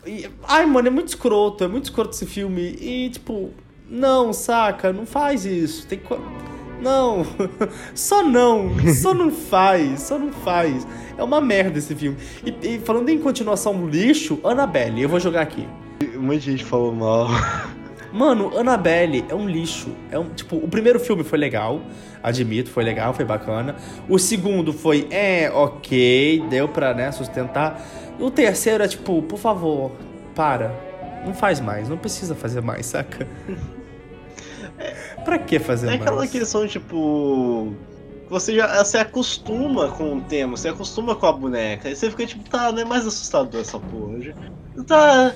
E, 0.05 0.27
ai, 0.43 0.65
mano, 0.65 0.87
é 0.87 0.91
muito 0.91 1.09
escroto, 1.09 1.63
é 1.63 1.67
muito 1.67 1.85
escroto 1.85 2.11
esse 2.11 2.25
filme. 2.25 2.75
E, 2.79 3.09
tipo, 3.09 3.51
não, 3.89 4.33
saca, 4.33 4.91
não 4.91 5.05
faz 5.05 5.45
isso. 5.45 5.85
Tem. 5.87 6.01
Não, 6.81 7.23
só 7.93 8.23
não, 8.23 8.71
só 8.93 9.13
não 9.13 9.29
faz, 9.29 10.01
só 10.01 10.17
não 10.17 10.31
faz. 10.31 10.87
É 11.17 11.23
uma 11.23 11.39
merda 11.39 11.77
esse 11.77 11.95
filme. 11.95 12.17
E, 12.43 12.75
e 12.75 12.79
falando 12.79 13.09
em 13.09 13.19
continuação 13.19 13.87
lixo, 13.87 14.39
Annabelle, 14.43 15.01
eu 15.01 15.09
vou 15.09 15.19
jogar 15.19 15.41
aqui. 15.41 15.67
Muita 16.15 16.43
gente 16.43 16.65
falou 16.65 16.91
mal. 16.91 17.27
Mano, 18.11 18.57
Annabelle 18.57 19.23
é 19.29 19.35
um 19.35 19.47
lixo. 19.47 19.89
É 20.11 20.19
um, 20.19 20.29
tipo, 20.29 20.57
o 20.57 20.67
primeiro 20.67 20.99
filme 20.99 21.23
foi 21.23 21.37
legal, 21.37 21.81
admito, 22.21 22.69
foi 22.69 22.83
legal, 22.83 23.13
foi 23.13 23.23
bacana. 23.23 23.75
O 24.09 24.19
segundo 24.19 24.73
foi, 24.73 25.07
é, 25.11 25.49
ok, 25.49 26.43
deu 26.49 26.67
pra, 26.67 26.93
né, 26.93 27.11
sustentar. 27.11 27.81
O 28.21 28.29
terceiro 28.29 28.83
é 28.83 28.87
tipo, 28.87 29.21
por 29.23 29.39
favor, 29.39 29.91
para. 30.35 30.71
Não 31.25 31.33
faz 31.33 31.59
mais, 31.59 31.89
não 31.89 31.97
precisa 31.97 32.33
fazer 32.35 32.61
mais, 32.61 32.85
saca? 32.85 33.27
Pra 35.25 35.37
que 35.37 35.59
fazer 35.59 35.87
é 35.87 35.89
mais? 35.89 36.01
É 36.01 36.03
aquela 36.03 36.27
questão, 36.27 36.67
tipo. 36.67 37.73
Você 38.29 38.55
já 38.55 38.83
se 38.85 38.97
acostuma 38.97 39.89
com 39.89 40.17
o 40.17 40.21
tema, 40.21 40.55
você 40.55 40.69
acostuma 40.69 41.15
com 41.15 41.25
a 41.25 41.33
boneca. 41.33 41.89
Aí 41.89 41.95
você 41.95 42.09
fica 42.09 42.25
tipo, 42.25 42.49
tá, 42.49 42.71
não 42.71 42.81
é 42.81 42.85
mais 42.85 43.05
assustador 43.05 43.59
essa 43.59 43.77
porra. 43.77 44.33
Tá. 44.87 45.33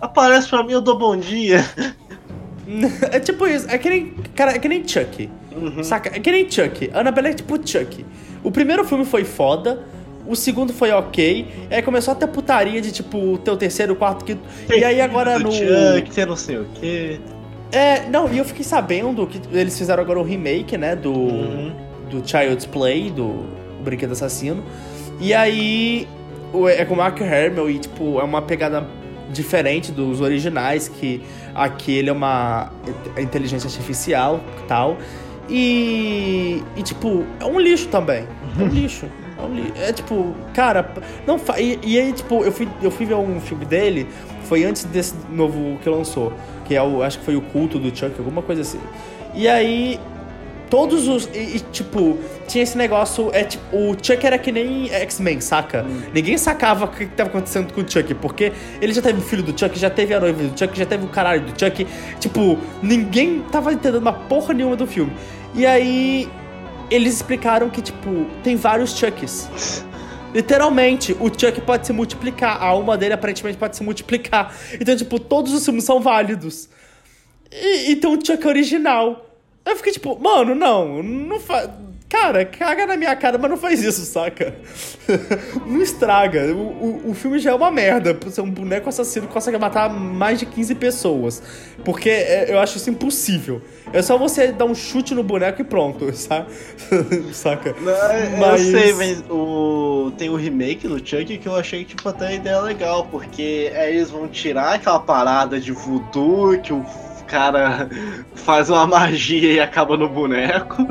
Aparece 0.00 0.48
pra 0.48 0.64
mim, 0.64 0.72
eu 0.72 0.80
dou 0.80 0.98
bom 0.98 1.16
dia. 1.16 1.64
É 3.10 3.18
tipo 3.18 3.44
isso, 3.46 3.68
é 3.68 3.76
que 3.76 3.90
nem. 3.90 4.10
Cara, 4.36 4.52
é 4.52 4.58
que 4.58 4.68
nem 4.68 4.86
Chuck. 4.86 5.28
Uhum. 5.50 5.82
Saca? 5.82 6.16
É 6.16 6.20
que 6.20 6.30
nem 6.30 6.48
Chuck. 6.48 6.90
Annabelle 6.94 7.28
é 7.28 7.34
tipo 7.34 7.56
Chuck. 7.56 8.06
O 8.42 8.52
primeiro 8.52 8.84
filme 8.84 9.04
foi 9.04 9.24
foda, 9.24 9.84
o 10.26 10.36
segundo 10.36 10.72
foi 10.72 10.90
ok. 10.92 11.46
E 11.70 11.74
aí 11.74 11.82
começou 11.82 12.12
a 12.12 12.14
ter 12.14 12.26
putaria 12.28 12.80
de 12.80 12.92
tipo, 12.92 13.38
teu 13.38 13.56
terceiro, 13.56 13.94
quarto, 13.96 14.24
quinto. 14.24 14.42
Tem 14.66 14.80
e 14.80 14.84
aí 14.84 15.00
agora 15.00 15.38
no. 15.38 15.50
Chuck, 15.50 16.12
você 16.12 16.26
não 16.26 16.36
sei 16.36 16.58
o 16.58 16.66
quê. 16.74 17.20
É, 17.70 18.08
não, 18.08 18.32
e 18.32 18.38
eu 18.38 18.44
fiquei 18.44 18.64
sabendo 18.64 19.26
que 19.26 19.40
eles 19.52 19.76
fizeram 19.76 20.02
agora 20.02 20.18
o 20.18 20.22
remake, 20.22 20.76
né? 20.76 20.94
Do. 20.94 21.12
Uhum. 21.12 21.72
Do 22.10 22.28
Child's 22.28 22.66
Play, 22.66 23.10
do 23.10 23.46
Brinquedo 23.82 24.12
Assassino. 24.12 24.62
E 25.20 25.32
aí. 25.34 26.06
É 26.76 26.84
com 26.84 26.92
o 26.92 26.96
Mark 26.98 27.18
Hamill 27.18 27.70
e, 27.70 27.78
tipo, 27.78 28.20
é 28.20 28.22
uma 28.22 28.42
pegada 28.42 28.86
diferente 29.32 29.90
dos 29.90 30.20
originais, 30.20 30.86
que 30.86 31.22
aqui 31.54 31.92
ele 31.92 32.10
é 32.10 32.12
uma 32.12 32.70
inteligência 33.16 33.68
artificial 33.68 34.38
e 34.62 34.66
tal. 34.66 34.98
E, 35.48 36.62
e, 36.76 36.82
tipo, 36.82 37.24
é 37.40 37.44
um 37.46 37.58
lixo 37.58 37.88
também. 37.88 38.26
É 38.58 38.62
um 38.62 38.68
lixo. 38.72 39.06
É 39.76 39.92
tipo, 39.92 40.34
cara, 40.54 40.92
não 41.26 41.38
fa... 41.38 41.60
e, 41.60 41.78
e 41.82 41.98
aí, 41.98 42.12
tipo, 42.12 42.42
eu 42.44 42.52
fui, 42.52 42.68
eu 42.82 42.90
fui 42.90 43.06
ver 43.06 43.14
um 43.14 43.40
filme 43.40 43.64
dele, 43.64 44.06
foi 44.44 44.64
antes 44.64 44.84
desse 44.84 45.14
novo 45.30 45.78
que 45.82 45.88
lançou, 45.88 46.32
que 46.64 46.74
é 46.74 46.82
o, 46.82 47.02
acho 47.02 47.18
que 47.18 47.24
foi 47.24 47.36
o 47.36 47.40
culto 47.40 47.78
do 47.78 47.88
Chuck, 47.96 48.14
alguma 48.18 48.42
coisa 48.42 48.62
assim. 48.62 48.80
E 49.34 49.48
aí, 49.48 49.98
todos 50.72 51.06
os. 51.06 51.28
E, 51.34 51.56
e, 51.56 51.60
tipo, 51.70 52.18
tinha 52.48 52.64
esse 52.64 52.78
negócio. 52.78 53.30
É, 53.34 53.44
tipo, 53.44 53.64
o 53.76 53.94
Chuck 54.00 54.26
era 54.26 54.38
que 54.38 54.50
nem 54.50 54.90
X-Men, 54.90 55.38
saca? 55.40 55.84
Hum. 55.86 56.02
Ninguém 56.14 56.38
sacava 56.38 56.86
o 56.86 56.88
que, 56.88 57.04
que 57.04 57.14
tava 57.14 57.28
acontecendo 57.28 57.72
com 57.74 57.82
o 57.82 57.90
Chuck, 57.90 58.14
porque 58.14 58.52
ele 58.80 58.94
já 58.94 59.02
teve 59.02 59.18
o 59.18 59.22
filho 59.22 59.42
do 59.42 59.58
Chuck, 59.58 59.78
já 59.78 59.90
teve 59.90 60.14
a 60.14 60.20
noiva 60.20 60.42
do 60.42 60.58
Chuck, 60.58 60.76
já 60.76 60.86
teve 60.86 61.04
o 61.04 61.08
caralho 61.08 61.42
do 61.42 61.50
Chuck. 61.50 61.86
Tipo, 62.18 62.58
ninguém 62.82 63.40
tava 63.52 63.70
entendendo 63.72 64.00
uma 64.00 64.14
porra 64.14 64.54
nenhuma 64.54 64.74
do 64.74 64.86
filme. 64.86 65.12
E 65.54 65.66
aí 65.66 66.28
eles 66.92 67.14
explicaram 67.14 67.70
que, 67.70 67.80
tipo, 67.80 68.26
tem 68.42 68.56
vários 68.56 68.96
Chucks. 68.96 69.84
Literalmente, 70.34 71.12
o 71.20 71.28
Chuck 71.28 71.60
pode 71.60 71.86
se 71.86 71.92
multiplicar. 71.92 72.56
A 72.62 72.66
alma 72.66 72.96
dele 72.96 73.14
aparentemente 73.14 73.58
pode 73.58 73.76
se 73.76 73.82
multiplicar. 73.82 74.54
Então, 74.80 74.96
tipo, 74.96 75.18
todos 75.18 75.52
os 75.52 75.64
filmes 75.64 75.84
são 75.84 76.00
válidos. 76.00 76.68
E, 77.50 77.90
e 77.90 77.96
tem 77.96 78.10
um 78.10 78.22
Chuck 78.24 78.46
original. 78.46 79.26
Eu 79.64 79.76
fiquei 79.76 79.92
tipo, 79.92 80.18
mano, 80.18 80.54
não, 80.54 81.02
não 81.02 81.38
faz. 81.38 81.70
Cara, 82.12 82.44
caga 82.44 82.84
na 82.84 82.94
minha 82.94 83.16
cara, 83.16 83.38
mas 83.38 83.50
não 83.50 83.56
faz 83.56 83.82
isso, 83.82 84.04
saca? 84.04 84.54
não 85.66 85.80
estraga. 85.80 86.54
O, 86.54 86.58
o, 86.58 87.10
o, 87.10 87.14
filme 87.14 87.38
já 87.38 87.52
é 87.52 87.54
uma 87.54 87.70
merda. 87.70 88.12
Por 88.12 88.30
ser 88.30 88.42
um 88.42 88.50
boneco 88.50 88.86
assassino 88.86 89.26
que 89.26 89.32
consegue 89.32 89.56
matar 89.56 89.88
mais 89.88 90.38
de 90.38 90.44
15 90.44 90.74
pessoas. 90.74 91.42
Porque 91.82 92.10
é, 92.10 92.52
eu 92.52 92.60
acho 92.60 92.76
isso 92.76 92.90
impossível. 92.90 93.62
É 93.94 94.02
só 94.02 94.18
você 94.18 94.52
dar 94.52 94.66
um 94.66 94.74
chute 94.74 95.14
no 95.14 95.22
boneco 95.22 95.62
e 95.62 95.64
pronto, 95.64 96.12
sabe? 96.14 96.52
saca? 97.32 97.74
Não, 97.80 98.38
mas... 98.38 98.60
Eu 98.60 98.78
sei, 98.78 98.92
mas 98.92 99.24
o... 99.30 100.12
tem 100.18 100.28
o 100.28 100.36
remake 100.36 100.86
do 100.86 100.98
Chuck 100.98 101.38
que 101.38 101.48
eu 101.48 101.56
achei 101.56 101.82
tipo, 101.82 102.06
até 102.06 102.26
a 102.26 102.34
ideia 102.34 102.60
legal. 102.60 103.08
Porque 103.10 103.72
aí 103.74 103.96
eles 103.96 104.10
vão 104.10 104.28
tirar 104.28 104.74
aquela 104.74 105.00
parada 105.00 105.58
de 105.58 105.72
voodoo 105.72 106.60
que 106.60 106.74
o 106.74 106.84
cara 107.26 107.88
faz 108.36 108.68
uma 108.68 108.86
magia 108.86 109.50
e 109.50 109.58
acaba 109.58 109.96
no 109.96 110.10
boneco. 110.10 110.86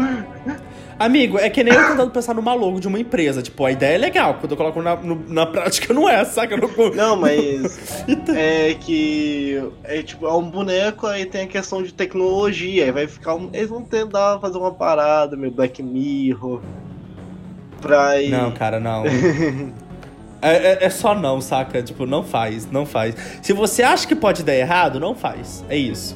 Amigo, 1.02 1.40
é 1.40 1.50
que 1.50 1.64
nem 1.64 1.74
eu 1.74 1.88
tentando 1.88 2.12
pensar 2.12 2.36
numa 2.36 2.54
logo 2.54 2.80
de 2.80 2.88
uma 2.88 3.00
empresa. 3.00 3.42
Tipo, 3.42 3.66
a 3.66 3.72
ideia 3.72 3.96
é 3.96 3.98
legal, 3.98 4.36
quando 4.36 4.52
eu 4.52 4.58
coloco 4.58 4.82
na, 4.84 4.96
no, 4.96 5.24
na 5.28 5.48
prática 5.48 5.92
não 5.94 6.08
é, 6.08 6.24
saca? 6.24 6.56
Não, 6.56 6.70
não 6.94 7.16
mas 7.16 8.06
então... 8.08 8.36
é 8.36 8.76
que 8.76 9.60
é 9.84 10.04
tipo, 10.04 10.28
é 10.28 10.34
um 10.34 10.48
boneco, 10.48 11.08
aí 11.08 11.26
tem 11.26 11.46
a 11.46 11.48
questão 11.48 11.82
de 11.82 11.92
tecnologia, 11.92 12.86
aí 12.86 12.92
vai 12.92 13.08
ficar. 13.08 13.34
Um, 13.34 13.50
eles 13.52 13.70
vão 13.70 13.84
tentar 13.84 14.40
fazer 14.40 14.60
uma 14.60 14.72
parada, 14.72 15.36
meu 15.36 15.50
Black 15.50 15.82
Mirror. 15.82 16.62
Pra 17.82 18.22
ir... 18.22 18.30
Não, 18.30 18.52
cara, 18.52 18.80
não. 18.80 19.04
é, 20.40 20.52
é, 20.52 20.78
é, 20.82 20.90
só 20.92 21.16
não, 21.16 21.42
saca? 21.42 21.82
Tipo, 21.82 22.06
não 22.06 22.24
faz, 22.24 22.70
não 22.70 22.86
faz. 22.86 23.16
Se 23.42 23.54
você 23.54 23.82
acha 23.82 24.08
que 24.08 24.14
pode 24.14 24.44
dar 24.44 24.54
errado, 24.54 25.00
não 25.00 25.16
faz. 25.16 25.66
É 25.68 25.76
isso. 25.76 26.16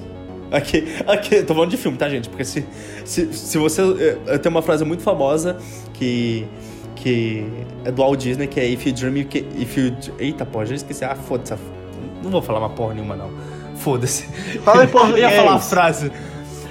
Aqui, 0.52 0.86
aqui, 1.08 1.44
tô 1.44 1.54
falando 1.54 1.72
de 1.72 1.78
filme, 1.78 1.98
tá, 1.98 2.08
gente? 2.08 2.30
Porque 2.30 2.46
se, 2.46 2.66
se, 3.04 3.34
se 3.34 3.58
você. 3.58 3.82
Eh, 4.28 4.38
tem 4.38 4.50
uma 4.50 4.62
frase 4.62 4.86
muito 4.86 5.04
famosa 5.04 5.58
que. 5.94 6.46
que 6.96 7.46
é 7.84 7.92
do 7.92 8.02
Walt 8.02 8.20
Disney, 8.20 8.48
que 8.48 8.60
é 8.60 8.68
If 8.68 8.86
you 8.86 8.94
dream, 8.94 9.18
you 9.18 9.26
can, 9.26 9.40
if 9.60 9.78
you. 9.78 9.96
Eita, 10.20 10.46
porra, 10.46 10.68
já 10.68 10.76
esqueci. 10.76 11.04
Ah, 11.04 11.16
foda-se. 11.16 11.56
Não 12.24 12.32
vou 12.32 12.42
falar 12.42 12.60
uma 12.60 12.70
porra 12.70 12.94
nenhuma, 12.94 13.16
não. 13.16 13.30
Foda-se. 13.78 14.24
Fala 14.64 14.86
em 14.86 14.88
português. 14.90 15.24
Eu 15.24 15.30
ia 15.30 15.36
falar 15.36 15.56
a 15.56 15.60
frase. 15.60 16.12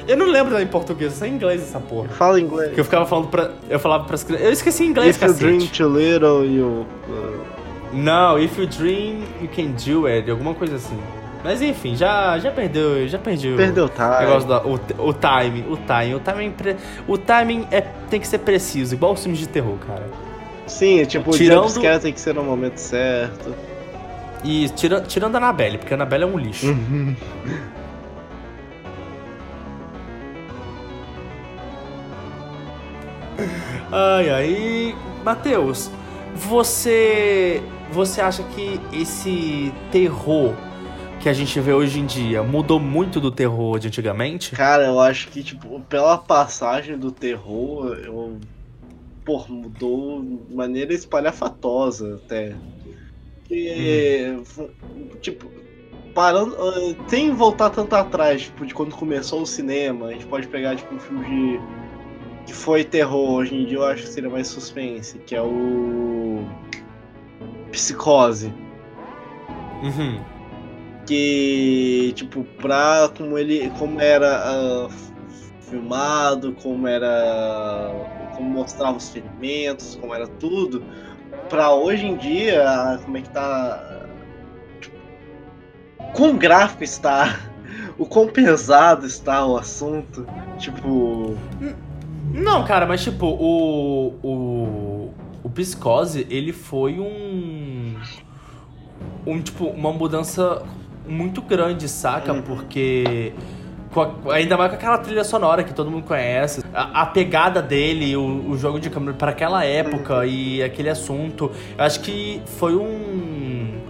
Eu 0.07 0.17
não 0.19 0.27
lembro 0.27 0.61
em 0.61 0.67
português, 0.67 1.15
só 1.15 1.25
em 1.25 1.33
inglês 1.35 1.63
essa 1.63 1.81
porra. 1.81 2.09
Fala 2.09 2.39
em 2.39 2.45
inglês. 2.45 2.75
Que 2.75 2.81
eu 2.81 2.85
ficava 2.85 3.07
falando 3.07 3.29
pra. 3.29 3.51
Eu 3.69 3.79
falava 3.79 4.05
pras 4.05 4.23
crianças. 4.23 4.47
Eu 4.47 4.53
esqueci 4.53 4.85
em 4.85 4.89
inglês, 4.89 5.17
If 5.17 5.21
cacete. 5.21 5.45
you 5.45 5.59
dream 5.59 5.69
too 5.69 5.89
little, 5.89 6.45
you. 6.45 6.87
Uh... 7.09 7.55
Não, 7.93 8.39
if 8.39 8.59
you 8.59 8.67
dream, 8.67 9.23
you 9.41 9.49
can 9.55 9.73
do 9.73 10.07
it. 10.07 10.31
Alguma 10.31 10.53
coisa 10.55 10.77
assim. 10.77 10.99
Mas 11.44 11.61
enfim, 11.61 11.94
já, 11.94 12.38
já 12.38 12.50
perdeu, 12.50 13.07
já 13.07 13.18
perdeu. 13.18 13.54
Perdeu 13.54 13.85
o 13.85 13.88
time. 13.90 14.18
Negócio 14.20 14.48
da, 14.48 14.64
o, 14.64 14.72
o 14.72 15.12
time, 15.12 15.62
o 15.68 15.76
time, 15.76 16.14
o 16.14 16.20
timing, 16.20 16.54
o 17.07 17.18
timing 17.18 17.68
é, 17.70 17.83
tem 18.09 18.18
que 18.18 18.26
ser 18.26 18.38
preciso, 18.38 18.94
igual 18.94 19.12
os 19.12 19.22
filmes 19.22 19.38
de 19.38 19.46
terror, 19.46 19.76
cara. 19.87 20.09
Sim, 20.66 21.04
tipo, 21.04 21.33
tirando... 21.33 21.66
o 21.66 21.68
jumpscare 21.68 22.00
tem 22.00 22.14
que 22.14 22.20
ser 22.20 22.35
no 22.35 22.42
momento 22.42 22.78
certo. 22.78 23.54
E 24.42 24.70
tira, 24.70 25.02
tirando 25.02 25.35
a 25.35 25.38
Anabelle, 25.38 25.76
porque 25.76 25.92
a 25.92 25.98
Anabelle 25.98 26.24
é 26.24 26.26
um 26.26 26.38
lixo. 26.38 26.68
Uhum. 26.68 27.14
ai, 33.92 34.30
ai. 34.30 34.96
Matheus, 35.22 35.90
você. 36.35 37.62
Você 37.92 38.22
acha 38.22 38.42
que 38.42 38.80
esse 38.92 39.72
terror 39.92 40.54
que 41.25 41.29
a 41.31 41.33
gente 41.33 41.59
vê 41.59 41.73
hoje 41.73 41.99
em 42.01 42.05
dia 42.05 42.43
mudou 42.43 42.79
muito 42.79 43.19
do 43.19 43.31
terror 43.31 43.79
de 43.79 43.89
antigamente? 43.89 44.51
Cara, 44.51 44.85
eu 44.85 45.01
acho 45.01 45.29
que, 45.29 45.43
tipo, 45.43 45.81
pela 45.81 46.19
passagem 46.19 46.99
do 46.99 47.11
terror, 47.11 47.99
eu. 48.05 48.39
Pô, 49.25 49.43
mudou 49.49 50.23
de 50.23 50.55
maneira 50.55 50.93
espalhafatosa 50.93 52.17
até. 52.17 52.55
E, 53.51 54.37
Tipo, 55.23 55.51
parando. 56.15 56.55
ah, 56.61 57.09
Sem 57.09 57.33
voltar 57.33 57.71
tanto 57.71 57.95
atrás, 57.97 58.43
tipo, 58.43 58.67
de 58.67 58.75
quando 58.75 58.95
começou 58.95 59.41
o 59.41 59.47
cinema, 59.47 60.09
a 60.09 60.13
gente 60.13 60.27
pode 60.27 60.47
pegar, 60.47 60.77
tipo, 60.77 60.95
um 60.95 60.99
filme 60.99 61.25
de. 61.25 61.61
que 62.45 62.53
foi 62.53 62.85
terror, 62.85 63.31
hoje 63.39 63.55
em 63.55 63.65
dia 63.65 63.79
eu 63.79 63.85
acho 63.87 64.03
que 64.03 64.09
seria 64.11 64.29
mais 64.29 64.47
suspense, 64.47 65.19
que 65.21 65.35
é 65.35 65.41
o. 65.41 66.45
Psicose. 67.73 68.53
Uhum. 69.83 70.34
Que 71.07 72.12
tipo 72.14 72.45
pra 72.61 73.11
como 73.17 73.38
ele 73.38 73.71
como 73.79 74.01
era 74.01 74.43
ah, 74.45 74.88
filmado 75.61 76.53
como 76.62 76.87
era 76.87 77.93
como 78.37 78.51
mostrava 78.51 78.97
os 78.97 79.09
ferimentos 79.11 79.97
como 80.01 80.14
era 80.14 80.27
tudo 80.27 80.83
pra 81.49 81.73
hoje 81.73 82.07
em 82.07 82.17
dia 82.17 82.69
ah, 82.69 82.99
como 83.05 83.17
é 83.17 83.23
que 83.23 83.31
tá 83.31 84.07
tipo, 84.81 84.97
quão 86.14 86.37
gráfico 86.37 86.85
está 86.85 87.38
o 87.99 88.07
quão 88.07 88.29
pesado 88.29 89.07
está 89.07 89.45
o 89.47 89.57
assunto 89.57 90.27
tipo 90.59 91.37
Não, 92.35 92.64
cara, 92.64 92.85
mas 92.85 93.03
tipo, 93.03 93.27
o. 93.27 94.09
O. 94.23 95.14
O 95.45 95.51
Psicose, 95.51 96.27
ele 96.31 96.53
foi 96.53 96.99
um. 96.99 97.95
Um, 99.27 99.40
tipo, 99.40 99.67
uma 99.67 99.93
mudança 99.93 100.62
muito 101.07 101.40
grande, 101.43 101.88
saca? 101.88 102.33
Uhum. 102.33 102.43
Porque. 102.43 103.33
a- 103.97 104.33
ainda 104.35 104.57
mais 104.57 104.71
com 104.71 104.77
aquela 104.77 104.99
trilha 104.99 105.23
sonora 105.25 105.62
que 105.62 105.73
todo 105.73 105.90
mundo 105.90 106.05
conhece. 106.05 106.64
A, 106.75 107.03
a 107.03 107.07
pegada 107.07 107.61
dele, 107.62 108.17
o, 108.17 108.51
o 108.51 108.59
jogo 108.59 108.81
de 108.81 108.90
câmera 108.90 109.17
para 109.17 109.31
aquela 109.31 109.64
época 109.64 110.27
e 110.27 110.62
aquele 110.62 110.88
assunto. 110.90 111.51
Eu 111.79 111.85
acho 111.85 112.01
que 112.01 112.40
foi 112.59 112.75
um. 112.77 113.83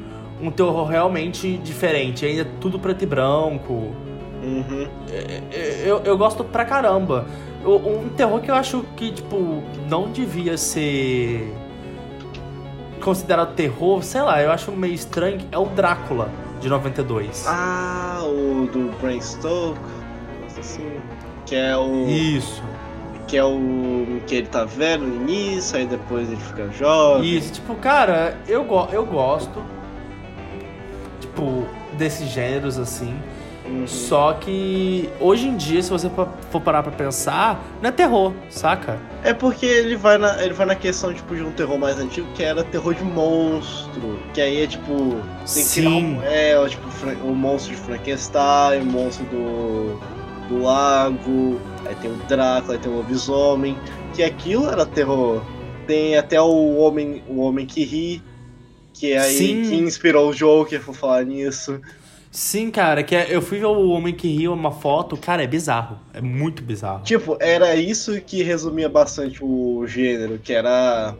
Um 0.43 0.51
terror 0.51 0.85
realmente 0.87 1.57
diferente. 1.59 2.27
Ainda 2.27 2.45
tudo 2.61 2.79
preto 2.79 3.03
e 3.03 3.07
branco. 3.07 3.95
uhum. 4.43 4.87
Eu, 5.85 6.03
eu 6.05 6.19
gosto 6.19 6.45
pra 6.45 6.65
caramba. 6.67 7.25
Um 7.65 8.11
terror 8.11 8.41
que 8.43 8.51
eu 8.51 8.55
acho 8.55 8.85
que, 8.95 9.11
tipo, 9.11 9.63
não 9.89 10.11
devia 10.13 10.59
ser 10.59 11.51
considerado 13.01 13.55
terror, 13.55 14.03
sei 14.03 14.21
lá, 14.23 14.43
eu 14.43 14.51
acho 14.51 14.71
meio 14.73 14.93
estranho, 14.95 15.39
é 15.53 15.59
o 15.59 15.67
Drácula, 15.67 16.29
de 16.65 16.71
92. 16.71 17.45
ah 17.47 18.23
o 18.23 18.67
do 18.67 18.91
Bram 18.99 19.21
Stoker 19.21 19.77
assim 20.59 20.99
que 21.45 21.55
é 21.55 21.77
o 21.77 22.09
Isso, 22.09 22.63
que 23.29 23.37
é 23.37 23.45
o 23.45 24.21
que 24.27 24.37
ele 24.37 24.47
tá 24.47 24.65
velho 24.65 25.07
no 25.07 25.15
início, 25.15 25.77
aí 25.77 25.85
depois 25.85 26.27
ele 26.27 26.41
fica 26.41 26.71
jovem. 26.71 27.37
isso. 27.37 27.53
Tipo, 27.53 27.75
cara, 27.75 28.39
eu, 28.49 28.65
go 28.65 28.89
eu 28.91 29.05
gosto, 29.05 29.63
tipo, 31.21 31.67
desses 31.99 32.31
gêneros, 32.31 32.79
assim. 32.79 33.15
Uhum. 33.81 33.87
Só 33.87 34.33
que, 34.35 35.09
hoje 35.21 35.49
em 35.49 35.57
dia, 35.57 35.83
se 35.83 35.91
você 35.91 36.09
for 36.51 36.61
parar 36.61 36.83
pra 36.83 36.93
pensar, 36.93 37.63
não 37.83 37.89
é 37.89 37.93
terror, 37.93 38.33
saca? 38.49 38.99
É 39.23 39.35
porque 39.35 39.67
ele 39.67 39.97
vai 39.97 40.17
na 40.19 40.43
ele 40.43 40.55
vai 40.55 40.67
na 40.67 40.75
questão 40.75 41.13
tipo 41.13 41.35
de 41.35 41.43
um 41.43 41.53
terror 41.53 41.79
mais 41.79 41.99
antigo 41.99 42.27
que 42.35 42.43
era 42.43 42.63
terror 42.65 42.95
de 42.95 43.05
monstro, 43.05 44.19
que 44.33 44.41
aí 44.41 44.63
é 44.63 44.67
tipo 44.67 45.21
tem 45.53 45.65
que 45.65 45.73
criar 45.73 45.91
Sim. 45.91 46.17
um, 46.17 46.23
é, 46.23 46.69
tipo 46.69 46.89
o 47.25 47.35
monstro 47.35 47.75
de 47.75 47.81
Frankenstein, 47.81 48.83
o 48.83 48.87
monstro 48.87 49.25
do 49.27 50.01
do 50.49 50.63
lago, 50.63 51.59
aí 51.87 51.95
tem 51.97 52.11
o 52.11 52.17
Drácula, 52.29 52.75
aí 52.75 52.79
tem 52.79 52.93
o 52.93 52.97
lobisomem, 52.97 53.79
que 54.15 54.23
aquilo 54.23 54.69
era 54.69 54.85
terror. 54.85 55.43
Tem 55.87 56.17
até 56.17 56.41
o 56.41 56.77
homem 56.77 57.23
o 57.29 57.41
homem 57.41 57.67
que 57.67 57.85
ri, 57.85 58.23
que 58.93 59.13
é 59.13 59.19
aí 59.19 59.37
Sim. 59.37 59.63
que 59.63 59.75
inspirou 59.77 60.31
o 60.31 60.35
Joker 60.35 60.83
por 60.83 60.95
falar 60.95 61.25
nisso. 61.25 61.81
Sim, 62.35 62.69
cara, 62.69 63.05
que 63.05 63.15
é- 63.15 63.29
eu 63.31 63.41
fui 63.41 63.61
ver 63.61 63.67
o 63.67 63.91
Homem 63.91 64.13
que 64.13 64.27
Riu 64.27 64.53
uma 64.53 64.73
foto, 64.73 65.17
cara, 65.17 65.45
é 65.45 65.47
bizarro. 65.47 66.01
É 66.13 66.21
muito 66.21 66.65
bizarro. 66.65 67.05
Tipo, 67.05 67.37
era 67.39 67.77
isso 67.77 68.21
que 68.21 68.43
resumia 68.43 68.89
bastante 68.89 69.39
o 69.41 69.87
gênero, 69.87 70.37
que 70.43 70.53
era 70.53 71.15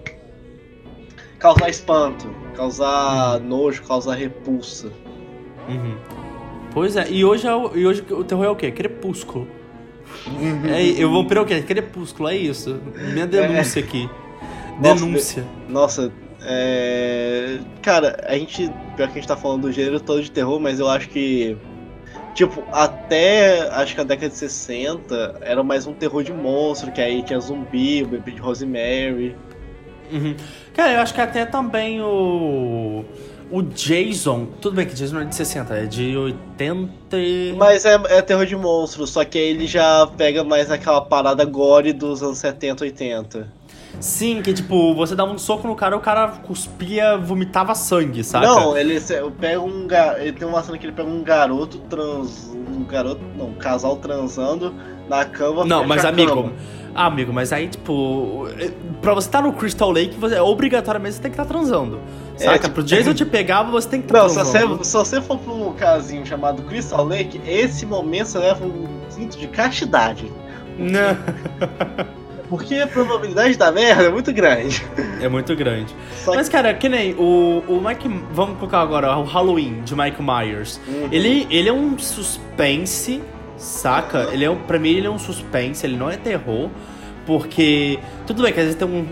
causar 1.39 1.71
espanto, 1.71 2.27
causar 2.57 3.39
nojo, 3.39 3.85
causar 3.85 4.17
repulsa. 4.17 4.89
Uhum. 5.69 5.95
Pois 6.73 6.97
é, 6.97 7.09
e 7.09 7.25
hoje, 7.25 7.47
é 7.47 7.55
o, 7.55 7.77
e 7.77 7.87
hoje 7.87 8.05
o 8.11 8.25
terror 8.25 8.47
é 8.47 8.51
o 8.51 8.57
quê? 8.57 8.73
Crepúsculo. 8.73 9.47
É, 10.69 10.83
eu 11.01 11.09
vou 11.13 11.25
para 11.29 11.41
o 11.41 11.47
quê? 11.47 11.63
Crepúsculo, 11.63 12.29
é 12.29 12.37
isso. 12.37 12.81
Minha 13.13 13.29
denúncia 13.29 13.81
aqui. 13.81 14.11
Nossa, 14.81 15.05
Denúncia. 15.05 15.45
Nossa, 15.69 16.13
é. 16.45 17.59
Cara, 17.83 18.17
a 18.27 18.37
gente. 18.37 18.71
Pior 18.97 19.07
que 19.09 19.13
a 19.19 19.21
gente 19.21 19.29
tá 19.29 19.37
falando 19.37 19.63
do 19.63 19.73
gênero 19.73 19.99
todo 20.01 20.23
de 20.23 20.31
terror, 20.31 20.61
mas 20.61 20.79
eu 20.81 20.89
acho 20.89 21.09
que. 21.09 21.57
Tipo, 22.35 22.65
até 22.73 23.69
acho 23.71 23.95
que 23.95 24.01
a 24.01 24.05
década 24.05 24.29
de 24.29 24.37
60 24.37 25.39
era 25.41 25.63
mais 25.63 25.87
um 25.87 25.93
terror 25.95 26.23
de 26.25 26.33
monstro, 26.33 26.91
que 26.91 27.01
aí 27.01 27.23
tinha 27.23 27.39
zumbi, 27.39 28.03
o 28.03 28.09
bebê 28.09 28.33
de 28.33 28.41
Rosemary. 28.41 29.37
Uhum. 30.13 30.35
Cara, 30.75 30.95
eu 30.95 31.01
acho 31.01 31.15
que 31.15 31.21
até 31.21 31.47
também 31.47 32.01
o. 32.03 33.05
O 33.51 33.63
Jason. 33.63 34.47
Tudo 34.61 34.75
bem 34.77 34.87
que 34.87 34.95
Jason 34.95 35.15
não 35.15 35.21
é 35.23 35.25
de 35.27 35.35
60, 35.35 35.75
é 35.75 35.87
de 35.87 36.17
80. 36.17 36.91
e- 37.19 37.55
Mas 37.57 37.85
é, 37.85 37.95
é 38.09 38.21
terror 38.23 38.47
de 38.47 38.57
monstro, 38.57 39.07
só 39.07 39.25
que 39.25 39.39
aí 39.39 39.49
ele 39.51 39.67
já 39.67 40.07
pega 40.17 40.43
mais 40.43 40.71
aquela 40.71 41.01
parada 41.03 41.45
gore 41.45 41.93
dos 41.93 42.23
anos 42.23 42.39
70, 42.39 42.83
80. 42.85 43.53
Sim, 44.01 44.43
que 44.43 44.53
tipo, 44.53 44.95
você 44.95 45.15
dava 45.15 45.33
um 45.33 45.39
soco 45.39 45.67
no 45.67 45.75
cara, 45.75 45.97
o 45.97 46.01
cara 46.01 46.29
cuspia, 46.29 47.17
vomitava 47.17 47.75
sangue, 47.75 48.23
saca? 48.23 48.47
Não, 48.47 48.77
ele 48.77 49.01
pega 49.41 49.61
um 49.61 49.87
ele 50.19 50.33
tem 50.33 50.47
uma 50.47 50.63
cena 50.63 50.77
que 50.77 50.87
ele 50.87 50.93
pega 50.93 51.09
um 51.09 51.23
garoto 51.23 51.79
trans, 51.79 52.51
um 52.55 52.85
garoto, 52.85 53.21
não, 53.37 53.47
um 53.49 53.55
casal 53.55 53.97
transando 53.97 54.75
na 55.09 55.25
cama. 55.25 55.65
Não, 55.65 55.85
mas 55.87 56.05
amigo, 56.05 56.35
cama. 56.35 56.53
amigo, 56.95 57.33
mas 57.33 57.53
aí, 57.53 57.69
tipo, 57.69 58.47
pra 59.01 59.15
você 59.15 59.29
estar 59.29 59.43
no 59.43 59.53
Crystal 59.53 59.91
Lake, 59.91 60.17
você, 60.17 60.39
obrigatoriamente 60.39 61.17
você 61.17 61.23
tem 61.23 61.31
que 61.31 61.41
estar 61.41 61.47
transando. 61.51 62.01
Saca? 62.37 62.59
tipo- 62.59 62.75
Pro 62.75 62.83
Jason 62.83 63.15
te 63.15 63.25
pegar, 63.25 63.63
você 63.63 63.89
tem 63.89 64.01
que 64.03 64.07
estar 64.09 64.23
Não, 64.23 64.29
se 64.29 64.35
transando. 64.35 64.77
você, 64.79 64.85
se 64.85 64.97
você 64.97 65.21
for 65.23 65.39
pra 65.39 65.53
um 65.53 65.73
casinho 65.73 66.27
chamado 66.27 66.63
Crystal 66.63 67.05
Lake, 67.05 67.41
esse 67.47 67.87
momento 67.87 68.27
você 68.27 68.39
leva 68.39 68.67
um 68.67 68.87
cinto 69.09 69.39
de 69.39 69.47
castidade. 69.47 70.31
Não. 70.79 71.17
Porque 72.57 72.77
a 72.77 72.87
probabilidade 72.87 73.57
da 73.57 73.73
merda 73.73 74.05
é 74.05 74.09
muito 74.09 74.33
grande. 74.33 74.85
É 75.21 75.29
muito 75.29 75.55
grande. 75.57 75.95
Que 76.25 76.31
Mas, 76.37 76.49
cara, 76.49 76.73
que 76.75 76.89
nem 76.89 77.15
o, 77.15 77.63
o 77.67 77.81
Mike. 77.85 78.09
Vamos 78.31 78.59
colocar 78.59 78.81
agora 78.81 79.17
o 79.17 79.25
Halloween 79.25 79.83
de 79.83 79.95
Mike 79.97 80.23
Myers. 80.23 80.81
Uhum. 80.87 81.09
Ele, 81.11 81.47
ele 81.51 81.69
é 81.69 81.73
um 81.73 81.99
suspense, 81.99 83.21
saca? 83.57 84.29
Ele 84.33 84.45
é, 84.45 84.55
pra 84.67 84.79
mim, 84.79 84.91
ele 84.91 85.07
é 85.07 85.11
um 85.11 85.19
suspense, 85.19 85.85
ele 85.85 85.97
não 85.97 86.11
é 86.11 86.17
terror. 86.17 86.69
Porque. 87.27 87.99
Tudo 88.27 88.43
bem 88.43 88.53
que 88.53 88.61
às 88.61 88.67
vezes 88.67 88.79
tem 88.79 88.87
um, 88.89 89.07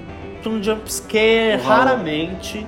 um 0.48 0.62
jumpscare, 0.62 1.56
Uhum. 1.60 1.66
raramente. 1.66 2.66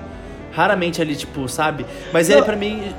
Raramente 0.52 1.00
ali, 1.02 1.14
tipo, 1.16 1.48
sabe? 1.48 1.84
Mas 2.12 2.28
ele, 2.28 2.38
Não. 2.40 2.46
pra 2.46 2.56
mim. 2.56 2.92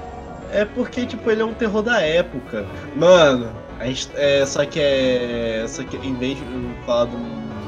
É 0.51 0.63
porque, 0.63 1.05
tipo, 1.05 1.29
ele 1.29 1.41
é 1.41 1.45
um 1.45 1.53
terror 1.53 1.81
da 1.81 1.99
época. 2.01 2.65
Mano, 2.95 3.49
a 3.79 3.85
gente. 3.85 4.09
É, 4.15 4.45
só 4.45 4.63
que 4.65 4.79
é. 4.79 5.65
Só 5.67 5.83
que 5.83 5.97
em 5.97 6.13
vez 6.15 6.37
de 6.37 6.43
falar 6.85 7.05
do 7.05 7.17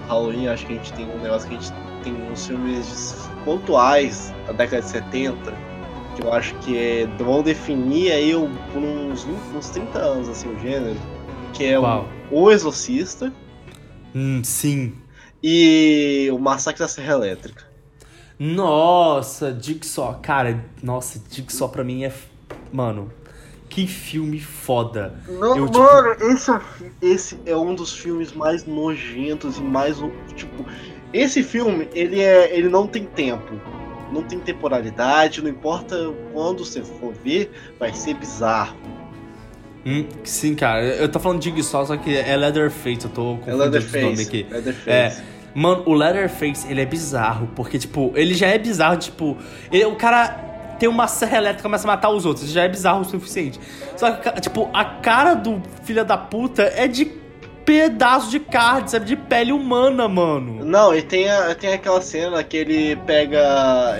Halloween, 0.08 0.48
acho 0.48 0.65
que 0.65 0.74
a 0.74 0.76
gente 0.76 0.93
tem 0.93 1.06
um 1.10 1.20
negócio 1.22 1.48
que 1.50 1.56
a 1.56 1.60
gente 1.60 1.74
tem 2.04 2.13
uns 2.32 2.48
filmes 2.48 3.15
pontuais 3.43 4.34
da 4.46 4.54
década 4.54 4.82
de 4.82 4.89
70. 4.89 5.54
Que 6.15 6.24
eu 6.24 6.34
acho 6.34 6.56
que 6.56 6.78
é, 6.78 7.06
vão 7.24 7.43
definir 7.43 8.12
aí 8.12 8.32
por 8.74 8.82
uns, 8.82 9.24
20, 9.24 9.38
uns 9.56 9.70
30 9.70 10.00
anos, 10.00 10.30
assim, 10.30 10.50
o 10.50 10.60
gênero. 10.60 10.98
Que 11.54 11.65
é 11.65 11.80
o, 11.80 12.06
o 12.32 12.52
Exorcista 12.52 13.32
Hum, 14.15 14.41
sim. 14.43 14.96
e 15.43 16.30
o 16.32 16.39
Massacre 16.39 16.80
da 16.80 16.88
Serra 16.88 17.13
Elétrica. 17.13 17.65
Nossa, 18.39 19.56
Jigsaw. 19.60 20.20
Cara, 20.22 20.63
nossa, 20.82 21.22
Jigsaw 21.30 21.70
pra 21.70 21.84
mim 21.84 22.04
é. 22.04 22.13
Mano, 22.72 23.12
que 23.78 23.86
filme 23.86 24.40
foda. 24.40 25.13
Não, 25.28 25.56
Eu, 25.56 25.66
tipo- 25.68 25.78
mano, 25.80 26.16
esse, 26.32 26.50
é 26.50 26.54
o 26.56 26.62
esse 27.00 27.38
é 27.46 27.56
um 27.56 27.76
dos 27.76 27.94
filmes 27.94 28.34
mais 28.34 28.66
nojentos 28.66 29.60
e 29.60 29.62
mais. 29.62 29.98
Tipo, 30.36 30.66
esse 31.13 31.44
filme, 31.44 31.88
ele, 31.94 32.20
é, 32.20 32.58
ele 32.58 32.70
não 32.70 32.88
tem 32.88 33.06
tempo. 33.06 33.54
Não 34.12 34.24
tem 34.24 34.40
temporalidade, 34.40 35.44
não 35.44 35.50
importa 35.52 36.12
quando 36.34 36.66
você 36.66 36.82
for 36.82 37.13
ver, 37.24 37.52
vai 37.80 37.94
ser 37.94 38.16
bizarro. 38.16 38.76
Hum, 39.86 40.06
sim, 40.24 40.56
cara, 40.56 40.84
eu 40.84 41.08
tô 41.08 41.20
falando 41.20 41.40
de 41.40 41.52
Jigsaw, 41.52 41.86
só 41.86 41.96
que 41.98 42.18
é 42.18 42.36
Leatherface, 42.36 43.04
eu 43.06 43.12
tô 43.12 43.34
É 43.34 43.38
confundindo 43.38 43.78
os 43.78 43.94
nomes 43.94 43.94
Leatherface. 43.94 44.22
aqui. 44.28 44.46
Leatherface. 44.50 44.90
É. 44.90 45.24
Mano, 45.54 45.84
o 45.86 45.94
Leatherface, 45.94 46.68
ele 46.70 46.82
é 46.82 46.86
bizarro, 46.86 47.48
porque, 47.56 47.78
tipo, 47.78 48.12
ele 48.16 48.34
já 48.34 48.48
é 48.48 48.58
bizarro, 48.58 48.98
tipo, 48.98 49.38
ele- 49.72 49.86
o 49.86 49.96
cara. 49.96 50.46
Tem 50.78 50.88
uma 50.88 51.08
serra 51.08 51.38
elétrica 51.38 51.62
e 51.62 51.63
começa 51.63 51.88
a 51.88 51.92
matar 51.92 52.10
os 52.10 52.26
outros. 52.26 52.50
Já 52.50 52.63
é 52.63 52.70
bizarro 52.70 53.02
o 53.02 53.06
suficiente. 53.06 53.60
Só 53.96 54.12
que, 54.12 54.42
tipo, 54.42 54.70
a 54.74 54.86
cara 54.86 55.34
do 55.34 55.62
filho 55.84 56.06
da 56.06 56.18
puta 56.18 56.63
é 56.63 56.88
de 56.88 57.06
pedaço 57.68 58.32
de 58.32 58.40
carne, 58.40 58.90
sabe? 58.90 59.06
De 59.06 59.18
pele 59.18 59.52
humana, 59.52 60.08
mano. 60.08 60.64
Não, 60.64 60.96
e 60.96 61.02
tem, 61.02 61.30
a, 61.30 61.54
tem 61.54 61.74
aquela 61.74 62.00
cena 62.02 62.42
que 62.42 62.56
ele 62.56 62.96
pega. 62.96 63.42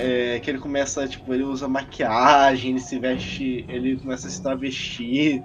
É, 0.00 0.40
que 0.42 0.50
ele 0.50 0.58
começa, 0.58 1.06
tipo, 1.06 1.34
ele 1.34 1.44
usa 1.44 1.68
maquiagem, 1.68 2.70
ele 2.70 2.80
se 2.80 2.98
veste. 2.98 3.66
Ele 3.68 3.98
começa 3.98 4.26
a 4.26 4.30
se 4.30 4.42
travestir. 4.42 5.42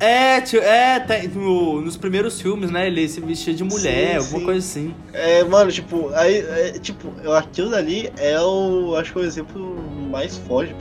É, 0.00 0.40
tio, 0.40 0.60
é, 0.60 0.98
tem, 0.98 1.28
no, 1.28 1.80
nos 1.80 1.96
primeiros 1.96 2.40
filmes, 2.40 2.72
né? 2.72 2.88
Ele 2.88 3.08
se 3.08 3.20
vestia 3.20 3.54
de 3.54 3.62
mulher, 3.62 4.10
sim, 4.10 4.16
alguma 4.16 4.38
sim. 4.40 4.44
coisa 4.44 4.58
assim. 4.58 4.94
É, 5.12 5.44
mano, 5.44 5.70
tipo, 5.70 6.08
aí, 6.14 6.38
é, 6.38 6.72
tipo, 6.72 7.08
aquilo 7.30 7.70
dali 7.70 8.12
é 8.18 8.40
o. 8.40 8.96
Acho 8.96 9.12
que 9.12 9.18
é 9.20 9.22
o 9.22 9.24
exemplo 9.24 9.76
mais 10.10 10.36
forte 10.38 10.70
de 10.70 10.74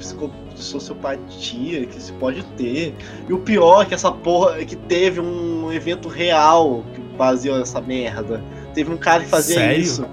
sociopatia 0.61 1.85
que 1.85 2.01
se 2.01 2.13
pode 2.13 2.43
ter. 2.57 2.95
E 3.27 3.33
o 3.33 3.39
pior 3.39 3.83
é 3.83 3.85
que 3.85 3.93
essa 3.93 4.11
porra 4.11 4.61
é 4.61 4.65
que 4.65 4.75
teve 4.75 5.19
um 5.19 5.71
evento 5.71 6.07
real 6.07 6.83
que 6.93 7.01
baseou 7.17 7.59
essa 7.59 7.81
merda. 7.81 8.43
Teve 8.73 8.91
um 8.91 8.97
cara 8.97 9.23
que 9.23 9.29
fazia 9.29 9.55
Sério? 9.55 9.81
isso. 9.81 10.05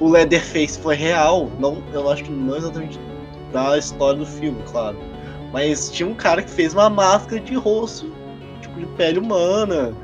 O 0.00 0.08
Leatherface 0.08 0.78
foi 0.78 0.94
real. 0.94 1.50
Não, 1.58 1.82
eu 1.92 2.08
acho 2.10 2.24
que 2.24 2.30
não 2.30 2.56
exatamente 2.56 2.98
da 3.52 3.76
história 3.76 4.18
do 4.18 4.26
filme, 4.26 4.62
claro. 4.70 4.96
Mas 5.52 5.90
tinha 5.90 6.08
um 6.08 6.14
cara 6.14 6.42
que 6.42 6.50
fez 6.50 6.74
uma 6.74 6.90
máscara 6.90 7.40
de 7.40 7.54
rosto, 7.54 8.12
tipo 8.60 8.78
de 8.78 8.86
pele 8.86 9.18
humana. 9.18 9.94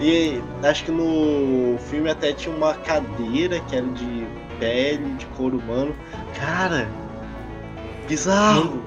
E 0.00 0.40
acho 0.62 0.84
que 0.84 0.90
no 0.90 1.78
filme 1.78 2.10
até 2.10 2.32
tinha 2.32 2.54
uma 2.54 2.74
cadeira 2.74 3.60
que 3.60 3.76
era 3.76 3.86
de 3.86 4.26
pele, 4.58 5.14
de 5.14 5.26
couro 5.26 5.58
humano. 5.58 5.94
Cara, 6.34 6.88
bizarro. 8.08 8.82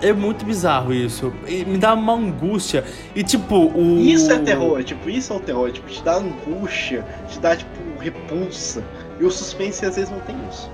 É 0.00 0.12
muito 0.12 0.44
bizarro 0.44 0.92
isso. 0.92 1.32
E 1.46 1.64
me 1.64 1.78
dá 1.78 1.94
uma 1.94 2.14
angústia. 2.14 2.84
E 3.14 3.22
tipo, 3.22 3.56
o. 3.56 4.00
Isso 4.00 4.32
é 4.32 4.38
terror, 4.38 4.82
tipo, 4.84 5.08
isso 5.10 5.32
é 5.32 5.36
o 5.36 5.40
terror. 5.40 5.72
Tipo, 5.72 5.88
te 5.88 6.02
dá 6.02 6.16
angústia, 6.16 7.04
te 7.28 7.38
dá, 7.40 7.56
tipo, 7.56 7.70
repulsa. 8.00 8.84
E 9.20 9.24
o 9.24 9.30
suspense 9.30 9.84
às 9.84 9.96
vezes 9.96 10.10
não 10.10 10.20
tem 10.20 10.36
isso. 10.50 10.70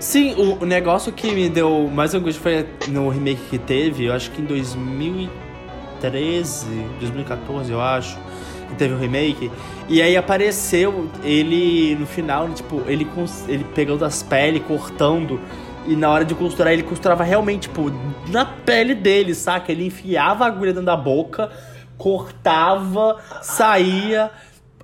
Sim, 0.00 0.34
o, 0.34 0.62
o 0.62 0.66
negócio 0.66 1.12
que 1.12 1.30
me 1.32 1.48
deu 1.48 1.88
mais 1.92 2.14
angústia 2.14 2.42
foi 2.42 2.66
no 2.88 3.08
remake 3.08 3.40
que 3.48 3.58
teve, 3.58 4.04
eu 4.04 4.12
acho 4.12 4.30
que 4.30 4.42
em 4.42 4.44
2013, 4.44 6.66
2014, 7.00 7.72
eu 7.72 7.80
acho, 7.80 8.18
que 8.68 8.74
teve 8.74 8.92
o 8.92 8.96
um 8.96 9.00
remake. 9.00 9.50
E 9.88 10.02
aí 10.02 10.16
apareceu 10.16 11.08
ele 11.22 11.94
no 11.96 12.06
final, 12.06 12.48
tipo, 12.50 12.82
ele, 12.86 13.06
ele 13.48 13.64
pegando 13.74 14.04
as 14.04 14.22
peles, 14.22 14.62
cortando. 14.66 15.40
E 15.86 15.94
na 15.94 16.10
hora 16.10 16.24
de 16.24 16.34
costurar, 16.34 16.72
ele 16.72 16.82
costurava 16.82 17.22
realmente, 17.22 17.68
tipo, 17.68 17.92
na 18.30 18.44
pele 18.44 18.94
dele, 18.94 19.34
saca? 19.34 19.70
Ele 19.70 19.86
enfiava 19.86 20.44
a 20.44 20.46
agulha 20.48 20.72
dentro 20.72 20.86
da 20.86 20.96
boca, 20.96 21.50
cortava, 21.98 23.18
saía. 23.42 24.30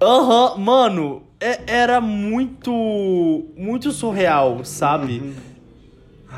Aham, 0.01 0.53
uhum, 0.53 0.59
mano, 0.61 1.23
é, 1.41 1.61
era 1.67 2.01
muito. 2.01 2.71
muito 3.57 3.91
surreal, 3.93 4.65
sabe? 4.65 5.21
Uhum. 5.21 5.51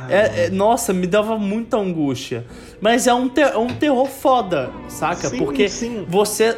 É, 0.08 0.46
é, 0.46 0.50
nossa, 0.50 0.92
me 0.92 1.06
dava 1.06 1.38
muita 1.38 1.76
angústia. 1.76 2.46
Mas 2.80 3.06
é 3.06 3.14
um, 3.14 3.30
é 3.36 3.56
um 3.56 3.68
terror 3.68 4.06
foda, 4.06 4.70
saca? 4.88 5.28
Sim, 5.28 5.38
Porque 5.38 5.68
sim. 5.68 6.06
você. 6.08 6.56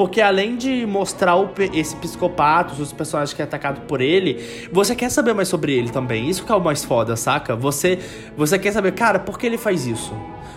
Porque 0.00 0.22
além 0.22 0.56
de 0.56 0.86
mostrar 0.86 1.36
o, 1.36 1.50
esse 1.74 1.94
psicopata, 1.96 2.72
os 2.80 2.90
personagens 2.90 3.34
que 3.34 3.42
é 3.42 3.44
atacado 3.44 3.82
por 3.82 4.00
ele, 4.00 4.42
você 4.72 4.94
quer 4.94 5.10
saber 5.10 5.34
mais 5.34 5.46
sobre 5.46 5.76
ele 5.76 5.90
também. 5.90 6.26
Isso 6.26 6.42
que 6.42 6.50
é 6.50 6.54
o 6.54 6.58
mais 6.58 6.82
foda, 6.82 7.16
saca? 7.16 7.54
Você, 7.54 7.98
você 8.34 8.58
quer 8.58 8.72
saber, 8.72 8.92
cara, 8.92 9.18
por 9.18 9.38
que 9.38 9.44
ele 9.44 9.58
faz 9.58 9.84
isso? 9.84 10.14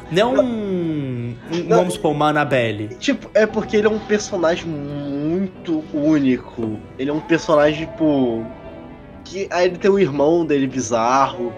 Não, 0.10 0.36
um, 0.36 1.36
não, 1.68 1.76
vamos 1.76 1.96
supor, 1.96 2.12
uma 2.12 2.30
Annabelle. 2.30 2.96
Tipo, 3.02 3.30
é 3.34 3.46
porque 3.46 3.76
ele 3.76 3.88
é 3.88 3.90
um 3.90 4.00
personagem 4.00 4.66
muito 4.66 5.84
único. 5.94 6.80
Ele 6.98 7.10
é 7.10 7.14
um 7.14 7.20
personagem, 7.20 7.86
tipo. 7.86 8.46
Que 9.26 9.50
aí 9.52 9.66
ele 9.66 9.78
tem 9.78 9.92
um 9.92 10.00
irmão 10.00 10.46
dele 10.46 10.68
bizarro. 10.68 11.52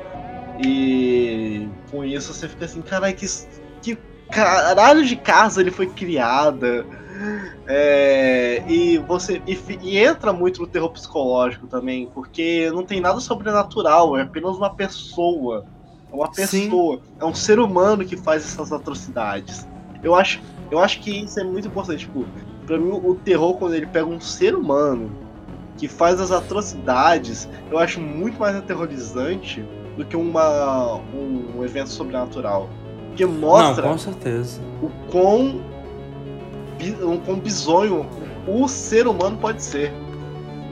E 0.60 1.68
com 1.92 2.04
isso 2.04 2.34
você 2.34 2.50
fica 2.50 2.66
assim, 2.66 2.82
caralho, 2.82 3.14
que, 3.14 3.28
que 3.84 3.96
caralho 4.32 5.06
de 5.06 5.16
casa 5.16 5.62
ele 5.62 5.70
foi 5.70 5.86
criada. 5.86 6.84
É, 7.68 8.64
e 8.68 8.98
você 9.00 9.42
e, 9.48 9.58
e, 9.82 9.98
entra 9.98 10.32
muito 10.34 10.62
no 10.62 10.68
terror 10.68 10.90
psicológico 10.92 11.68
também, 11.68 12.08
porque 12.14 12.70
não 12.72 12.84
tem 12.84 13.00
nada 13.00 13.20
sobrenatural, 13.20 14.18
é 14.18 14.22
apenas 14.22 14.56
uma 14.56 14.70
pessoa. 14.70 15.66
É 16.12 16.16
uma 16.16 16.32
pessoa, 16.32 16.98
Sim. 16.98 17.02
é 17.20 17.26
um 17.26 17.34
ser 17.34 17.60
humano 17.60 18.06
que 18.06 18.16
faz 18.16 18.44
essas 18.44 18.72
atrocidades. 18.72 19.68
Eu 20.04 20.14
acho, 20.14 20.42
eu 20.70 20.80
acho 20.80 21.02
que 21.02 21.24
isso 21.24 21.40
é 21.40 21.44
muito 21.44 21.68
importante. 21.68 22.06
Tipo, 22.06 22.26
pra 22.66 22.78
mim, 22.78 22.92
o 22.92 23.16
terror, 23.16 23.56
quando 23.58 23.74
ele 23.74 23.88
pega 23.88 24.06
um 24.06 24.22
ser 24.22 24.56
humano 24.56 25.12
que 25.78 25.88
faz 25.88 26.22
as 26.22 26.32
atrocidades, 26.32 27.50
eu 27.70 27.78
acho 27.78 28.00
muito 28.00 28.40
mais 28.40 28.56
aterrorizante 28.56 29.66
do 29.98 30.06
que 30.06 30.16
uma, 30.16 30.96
um, 31.14 31.58
um 31.58 31.64
evento 31.64 31.90
sobrenatural. 31.90 32.70
Porque 33.08 33.26
mostra 33.26 33.86
Não, 33.86 33.94
com 33.94 33.98
certeza. 33.98 34.62
o 34.82 34.90
quão, 35.10 35.62
o 37.02 37.18
quão 37.20 37.40
bizonho 37.40 38.06
o 38.48 38.68
ser 38.68 39.08
humano 39.08 39.38
pode 39.38 39.64
ser. 39.64 39.92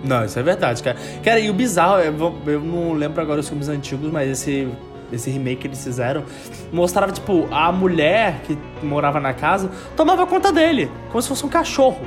Não, 0.04 0.26
isso 0.26 0.38
é 0.38 0.44
verdade, 0.44 0.84
cara. 0.84 0.98
Cara, 1.24 1.40
e 1.40 1.50
o 1.50 1.54
bizarro, 1.54 2.02
eu, 2.02 2.36
eu 2.46 2.60
não 2.60 2.94
lembro 2.94 3.22
agora 3.22 3.40
os 3.40 3.48
filmes 3.48 3.70
antigos, 3.70 4.12
mas 4.12 4.30
esse 4.30 4.68
esse 5.12 5.30
remake 5.30 5.62
que 5.62 5.68
eles 5.68 5.84
fizeram, 5.84 6.24
mostrava, 6.72 7.12
tipo, 7.12 7.48
a 7.52 7.72
mulher 7.72 8.42
que 8.46 8.58
morava 8.84 9.20
na 9.20 9.34
casa 9.34 9.70
tomava 9.96 10.26
conta 10.26 10.52
dele, 10.52 10.90
como 11.10 11.22
se 11.22 11.28
fosse 11.28 11.46
um 11.46 11.50
cachorro. 11.50 12.02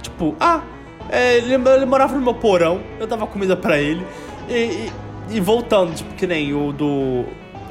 Tipo, 0.00 0.34
ah, 0.38 0.62
é, 1.10 1.38
ele, 1.38 1.54
ele, 1.54 1.86
morava 1.86 2.14
no 2.14 2.22
meu 2.22 2.34
porão, 2.34 2.80
eu 2.98 3.06
dava 3.06 3.26
comida 3.26 3.56
para 3.56 3.78
ele. 3.78 4.04
E, 4.48 4.52
e, 4.52 4.92
e, 5.30 5.40
voltando, 5.40 5.94
tipo, 5.94 6.14
que 6.14 6.26
nem 6.26 6.54
o 6.54 6.72
do. 6.72 7.24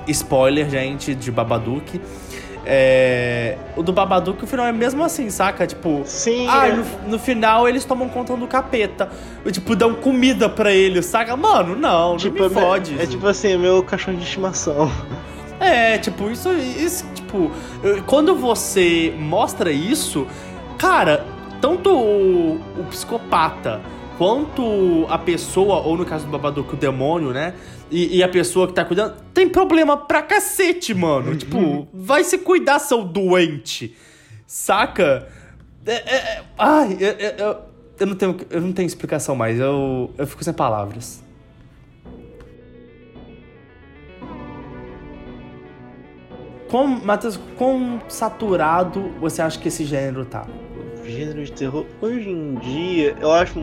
Spoiler, 0.07 0.69
gente, 0.69 1.15
de 1.15 1.31
Babadook. 1.31 1.99
É, 2.67 3.57
o 3.75 3.83
do 3.83 3.93
Babadook, 3.93 4.43
o 4.43 4.47
final 4.47 4.65
é 4.65 4.71
mesmo 4.71 5.03
assim, 5.03 5.29
saca? 5.29 5.67
Tipo, 5.67 6.01
Sim, 6.05 6.47
ah, 6.49 6.67
é. 6.67 6.73
no, 6.73 6.83
no, 7.09 7.19
final 7.19 7.69
eles 7.69 7.85
tomam 7.85 8.09
conta 8.09 8.35
do 8.35 8.47
capeta. 8.47 9.09
Tipo, 9.51 9.75
dão 9.75 9.93
comida 9.93 10.49
pra 10.49 10.71
ele, 10.71 11.01
saca? 11.03 11.37
Mano, 11.37 11.75
não, 11.75 12.17
tipo, 12.17 12.39
não 12.39 12.49
me 12.49 12.55
fode. 12.55 12.99
É, 12.99 13.03
é 13.03 13.07
tipo 13.07 13.27
assim, 13.27 13.55
meu 13.57 13.83
cachorro 13.83 14.17
de 14.17 14.23
estimação. 14.23 14.91
É, 15.59 15.97
tipo, 15.97 16.29
isso, 16.29 16.51
isso, 16.51 17.05
tipo, 17.13 17.51
quando 18.07 18.35
você 18.35 19.13
mostra 19.17 19.71
isso, 19.71 20.27
cara, 20.77 21.25
tanto 21.61 21.91
o, 21.91 22.59
o 22.77 22.83
psicopata 22.89 23.81
quanto 24.17 25.05
a 25.09 25.17
pessoa, 25.17 25.81
ou 25.81 25.97
no 25.97 26.05
caso 26.05 26.25
do 26.25 26.31
Babadook, 26.31 26.73
o 26.73 26.77
demônio, 26.77 27.31
né? 27.31 27.53
E, 27.91 28.17
e, 28.17 28.23
a 28.23 28.27
pessoa 28.27 28.67
que 28.67 28.73
tá 28.73 28.83
cuidando 28.83 29.15
tem 29.33 29.47
problema 29.47 29.95
pra 29.95 30.21
cacete, 30.21 30.93
mano. 30.93 31.31
Uhum. 31.31 31.37
tipo, 31.37 31.87
vai 31.93 32.23
se 32.23 32.39
cuidar, 32.39 32.79
seu 32.79 33.03
doente. 33.03 33.95
Saca? 34.47 35.27
É, 35.85 35.93
é, 35.93 36.15
é, 36.15 36.43
ai, 36.57 36.97
eu, 36.99 37.11
eu, 37.11 37.57
eu, 37.99 38.07
não 38.07 38.15
tenho, 38.15 38.37
eu 38.49 38.61
não 38.61 38.73
tenho 38.73 38.87
explicação 38.87 39.35
mais. 39.35 39.59
Eu, 39.59 40.11
eu 40.17 40.25
fico 40.25 40.43
sem 40.43 40.53
palavras. 40.53 41.23
Quão, 46.69 46.87
Matheus, 46.87 47.39
quão 47.55 48.01
saturado 48.09 49.13
você 49.19 49.41
acha 49.41 49.59
que 49.59 49.67
esse 49.67 49.85
gênero 49.85 50.25
tá? 50.25 50.47
Gênero 51.05 51.43
de 51.45 51.51
terror, 51.51 51.85
hoje 52.01 52.29
em 52.29 52.55
dia, 52.55 53.15
eu 53.21 53.31
acho, 53.31 53.59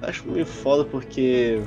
acho 0.00 0.26
meio 0.28 0.46
foda 0.46 0.84
porque 0.84 1.60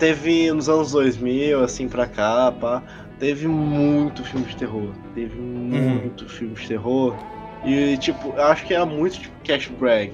teve 0.00 0.50
nos 0.50 0.68
anos 0.68 0.92
2000, 0.92 1.62
assim, 1.62 1.86
pra 1.86 2.06
cá, 2.06 2.50
pá, 2.50 2.82
teve 3.18 3.46
muito 3.46 4.24
filme 4.24 4.46
de 4.46 4.56
terror. 4.56 4.90
Teve 5.14 5.38
muito 5.38 6.22
uhum. 6.22 6.28
filme 6.28 6.54
de 6.54 6.66
terror. 6.66 7.14
E, 7.64 7.96
tipo, 7.98 8.32
eu 8.34 8.42
acho 8.44 8.64
que 8.64 8.74
era 8.74 8.86
muito, 8.86 9.20
tipo, 9.20 9.34
cash 9.44 9.68
brag. 9.68 10.12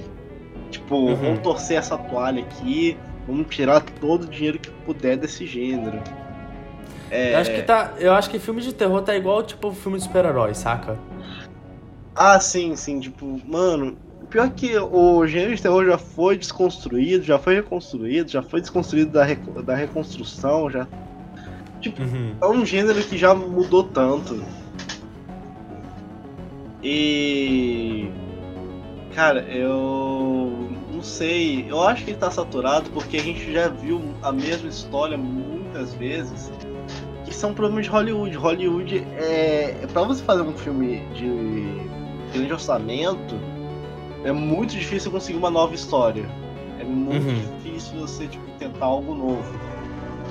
Tipo, 0.70 0.96
uhum. 0.96 1.14
vamos 1.14 1.40
torcer 1.40 1.78
essa 1.78 1.96
toalha 1.96 2.42
aqui, 2.42 2.98
vamos 3.26 3.46
tirar 3.54 3.80
todo 3.80 4.24
o 4.24 4.26
dinheiro 4.26 4.58
que 4.58 4.70
puder 4.84 5.16
desse 5.16 5.46
gênero. 5.46 6.02
É... 7.08 7.34
Eu 7.34 7.38
acho 7.38 7.50
que 7.52 7.62
tá. 7.62 7.92
Eu 7.98 8.12
acho 8.12 8.28
que 8.28 8.38
filme 8.40 8.60
de 8.60 8.74
terror 8.74 9.00
tá 9.02 9.14
igual, 9.14 9.44
tipo, 9.44 9.70
filme 9.72 9.96
de 9.96 10.04
super-herói, 10.04 10.54
saca? 10.54 10.98
Ah, 12.16 12.40
sim, 12.40 12.74
sim, 12.74 12.98
tipo, 12.98 13.40
mano, 13.46 13.96
Pior 14.30 14.50
que 14.50 14.76
o 14.76 15.26
gênero 15.26 15.54
de 15.54 15.62
terror 15.62 15.84
já 15.84 15.98
foi 15.98 16.36
desconstruído, 16.36 17.22
já 17.22 17.38
foi 17.38 17.54
reconstruído, 17.54 18.30
já 18.30 18.42
foi 18.42 18.60
desconstruído 18.60 19.12
da, 19.12 19.24
da 19.62 19.74
reconstrução, 19.74 20.68
já. 20.70 20.86
Tipo, 21.80 22.02
uhum. 22.02 22.34
é 22.40 22.46
um 22.46 22.66
gênero 22.66 23.00
que 23.02 23.16
já 23.16 23.34
mudou 23.34 23.84
tanto. 23.84 24.42
E. 26.82 28.10
Cara, 29.14 29.40
eu. 29.42 30.68
Não 30.92 31.02
sei. 31.02 31.66
Eu 31.68 31.82
acho 31.82 32.04
que 32.04 32.10
ele 32.10 32.18
tá 32.18 32.30
saturado 32.30 32.90
porque 32.90 33.16
a 33.16 33.22
gente 33.22 33.52
já 33.52 33.68
viu 33.68 34.02
a 34.22 34.32
mesma 34.32 34.68
história 34.68 35.16
muitas 35.16 35.94
vezes. 35.94 36.50
Que 37.24 37.30
isso 37.30 37.44
é 37.44 37.48
um 37.48 37.54
problema 37.54 37.82
de 37.82 37.88
Hollywood. 37.88 38.36
Hollywood 38.36 39.06
é. 39.16 39.86
Pra 39.92 40.02
você 40.02 40.22
fazer 40.22 40.42
um 40.42 40.56
filme 40.56 41.00
de 41.14 41.66
grande 42.32 42.52
orçamento, 42.52 43.36
é 44.26 44.32
muito 44.32 44.72
difícil 44.72 45.10
conseguir 45.10 45.38
uma 45.38 45.50
nova 45.50 45.74
história. 45.74 46.28
É 46.80 46.84
muito 46.84 47.24
Uhum. 47.26 47.42
difícil 47.62 47.98
você 48.00 48.26
tipo, 48.26 48.44
tentar 48.58 48.86
algo 48.86 49.14
novo. 49.14 49.44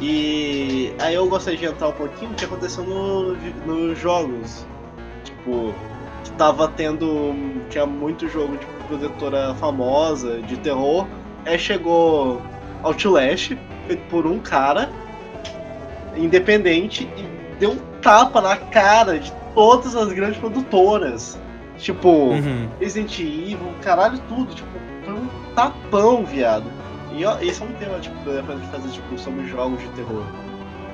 E 0.02 0.94
aí 1.00 1.16
eu 1.16 1.28
gostaria 1.28 1.58
de 1.58 1.66
entrar 1.66 1.88
um 1.88 1.94
pouquinho 1.94 2.32
no 2.32 2.36
que 2.36 2.44
aconteceu 2.46 2.84
no, 2.84 3.34
nos 3.66 3.98
jogos. 3.98 4.66
Tipo, 5.24 5.74
que 6.24 6.32
tava 6.32 6.68
tendo. 6.68 7.34
Tinha 7.70 7.86
muito 7.86 8.28
jogo 8.28 8.58
de 8.58 8.66
produtora 8.88 9.56
famosa, 9.56 10.42
de 10.42 10.58
terror. 10.58 11.08
Aí 11.46 11.58
chegou 11.58 12.42
Outlast, 12.84 13.58
feito 13.88 14.02
por 14.10 14.26
um 14.28 14.40
cara, 14.40 14.90
independente, 16.18 17.08
e 17.18 17.58
deu 17.60 17.72
um 17.72 17.78
tapa 18.02 18.42
na 18.42 18.56
cara 18.58 19.20
de 19.20 19.32
todas 19.54 19.96
as 19.96 20.12
grandes 20.12 20.38
produtoras. 20.40 21.40
Tipo, 21.78 22.10
Uhum. 22.32 22.70
Resident 22.80 23.20
Evil, 23.20 23.60
caralho, 23.82 24.18
tudo. 24.30 24.54
Tipo, 24.54 24.70
foi 25.04 25.14
um 25.14 25.28
tapão, 25.56 26.26
viado. 26.26 26.66
E 27.14 27.24
ó, 27.26 27.38
esse 27.40 27.62
é 27.62 27.66
um 27.66 27.72
tema, 27.74 28.00
tipo, 28.00 28.16
pra 28.24 28.56
gente 28.56 28.68
fazer 28.70 28.90
tipo, 28.90 29.18
sobre 29.18 29.46
jogos 29.48 29.80
de 29.80 29.88
terror. 29.90 30.24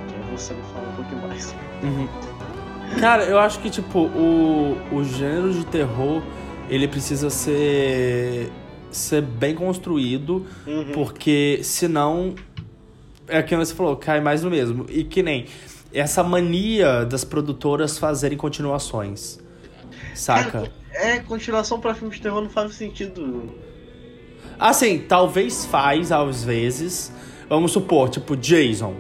Que 0.07 0.32
você 0.38 0.53
me 0.53 0.61
fala 0.73 0.88
um 0.89 0.95
pouquinho 0.95 1.21
mais. 1.27 1.55
Uhum. 1.84 2.07
Cara, 2.99 3.23
eu 3.23 3.39
acho 3.39 3.59
que, 3.59 3.69
tipo, 3.69 3.99
o, 3.99 4.77
o 4.91 5.03
gênero 5.03 5.53
de 5.53 5.65
terror, 5.65 6.21
ele 6.69 6.88
precisa 6.88 7.29
ser, 7.29 8.51
ser 8.91 9.21
bem 9.21 9.55
construído, 9.55 10.45
Uhum. 10.67 10.91
porque 10.93 11.59
senão, 11.63 12.36
é 13.27 13.38
aquilo 13.38 13.61
que 13.61 13.67
você 13.67 13.73
falou, 13.75 13.95
cai 13.95 14.19
mais 14.19 14.43
no 14.43 14.49
mesmo. 14.49 14.86
E 14.89 15.03
que 15.03 15.23
nem 15.23 15.45
essa 15.93 16.21
mania 16.23 17.05
das 17.05 17.23
produtoras 17.23 17.97
fazerem 17.97 18.38
continuações, 18.38 19.39
saca? 20.14 20.72
É, 20.93 21.20
continuação 21.20 21.80
pra 21.80 21.93
filme 21.93 22.14
de 22.14 22.22
terror 22.22 22.41
não 22.41 22.49
faz 22.49 22.74
sentido. 22.76 23.49
Assim, 24.59 24.99
talvez 24.99 25.66
faz 25.66 26.12
às 26.12 26.43
vezes. 26.43 27.12
Vamos 27.49 27.72
supor, 27.72 28.09
tipo, 28.09 28.36
Jason. 28.36 28.93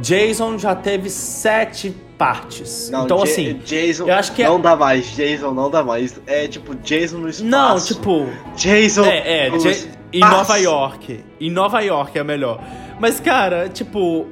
Jason 0.00 0.58
já 0.58 0.74
teve 0.74 1.08
sete 1.08 1.94
partes. 2.18 2.90
Não, 2.90 3.04
então, 3.04 3.18
Ja- 3.18 3.24
assim, 3.24 3.54
Jason 3.64 4.06
eu 4.06 4.14
acho 4.14 4.32
que 4.32 4.42
é- 4.42 4.48
não 4.48 4.60
dá 4.60 4.76
mais. 4.76 5.06
Jason 5.14 5.52
não 5.52 5.70
dá 5.70 5.82
mais. 5.82 6.20
É 6.26 6.46
tipo 6.48 6.74
Jason 6.74 7.18
no 7.18 7.28
espaço. 7.28 7.44
não, 7.48 7.78
tipo, 7.80 8.26
Jason. 8.56 9.04
É, 9.06 9.46
é, 9.46 9.50
no 9.50 9.60
Ja- 9.60 9.88
em. 10.12 10.20
Nova 10.20 10.56
York. 10.56 11.24
Em 11.40 11.50
Nova 11.50 11.80
York 11.80 12.18
é 12.18 12.24
melhor. 12.24 12.62
Mas, 13.00 13.20
cara, 13.20 13.68
tipo, 13.68 14.26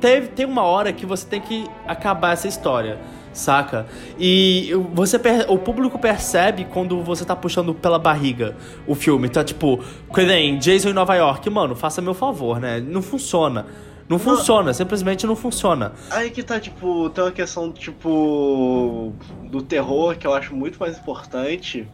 teve, 0.00 0.28
tem 0.28 0.46
uma 0.46 0.62
hora 0.62 0.92
que 0.92 1.06
você 1.06 1.26
tem 1.26 1.40
que 1.40 1.64
acabar 1.86 2.32
essa 2.34 2.46
história, 2.48 2.98
saca? 3.32 3.86
E 4.18 4.70
você 4.92 5.20
o 5.48 5.58
público 5.58 5.98
percebe 5.98 6.64
quando 6.64 7.02
você 7.02 7.24
tá 7.24 7.34
puxando 7.36 7.74
pela 7.74 7.98
barriga 7.98 8.56
o 8.86 8.94
filme. 8.94 9.28
Tá 9.28 9.42
tipo, 9.44 9.80
nem 10.16 10.58
Jason 10.58 10.90
em 10.90 10.92
Nova 10.92 11.14
York. 11.14 11.48
Mano, 11.50 11.74
faça 11.76 12.00
meu 12.02 12.14
favor, 12.14 12.60
né? 12.60 12.80
Não 12.80 13.02
funciona. 13.02 13.66
Não 14.08 14.18
funciona, 14.18 14.74
simplesmente 14.74 15.24
não 15.24 15.36
funciona. 15.36 15.92
Aí 16.10 16.30
que 16.32 16.42
tá, 16.42 16.58
tipo, 16.58 17.08
tem 17.10 17.22
uma 17.22 17.30
questão, 17.30 17.70
tipo, 17.70 19.12
do 19.44 19.62
terror 19.62 20.16
que 20.16 20.26
eu 20.26 20.34
acho 20.34 20.52
muito 20.54 20.80
mais 20.80 20.98
importante. 20.98 21.86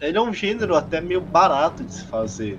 Ele 0.00 0.16
é 0.16 0.20
um 0.20 0.32
gênero 0.32 0.76
até 0.76 1.00
meio 1.00 1.20
barato 1.20 1.82
de 1.82 1.92
se 1.92 2.04
fazer. 2.04 2.58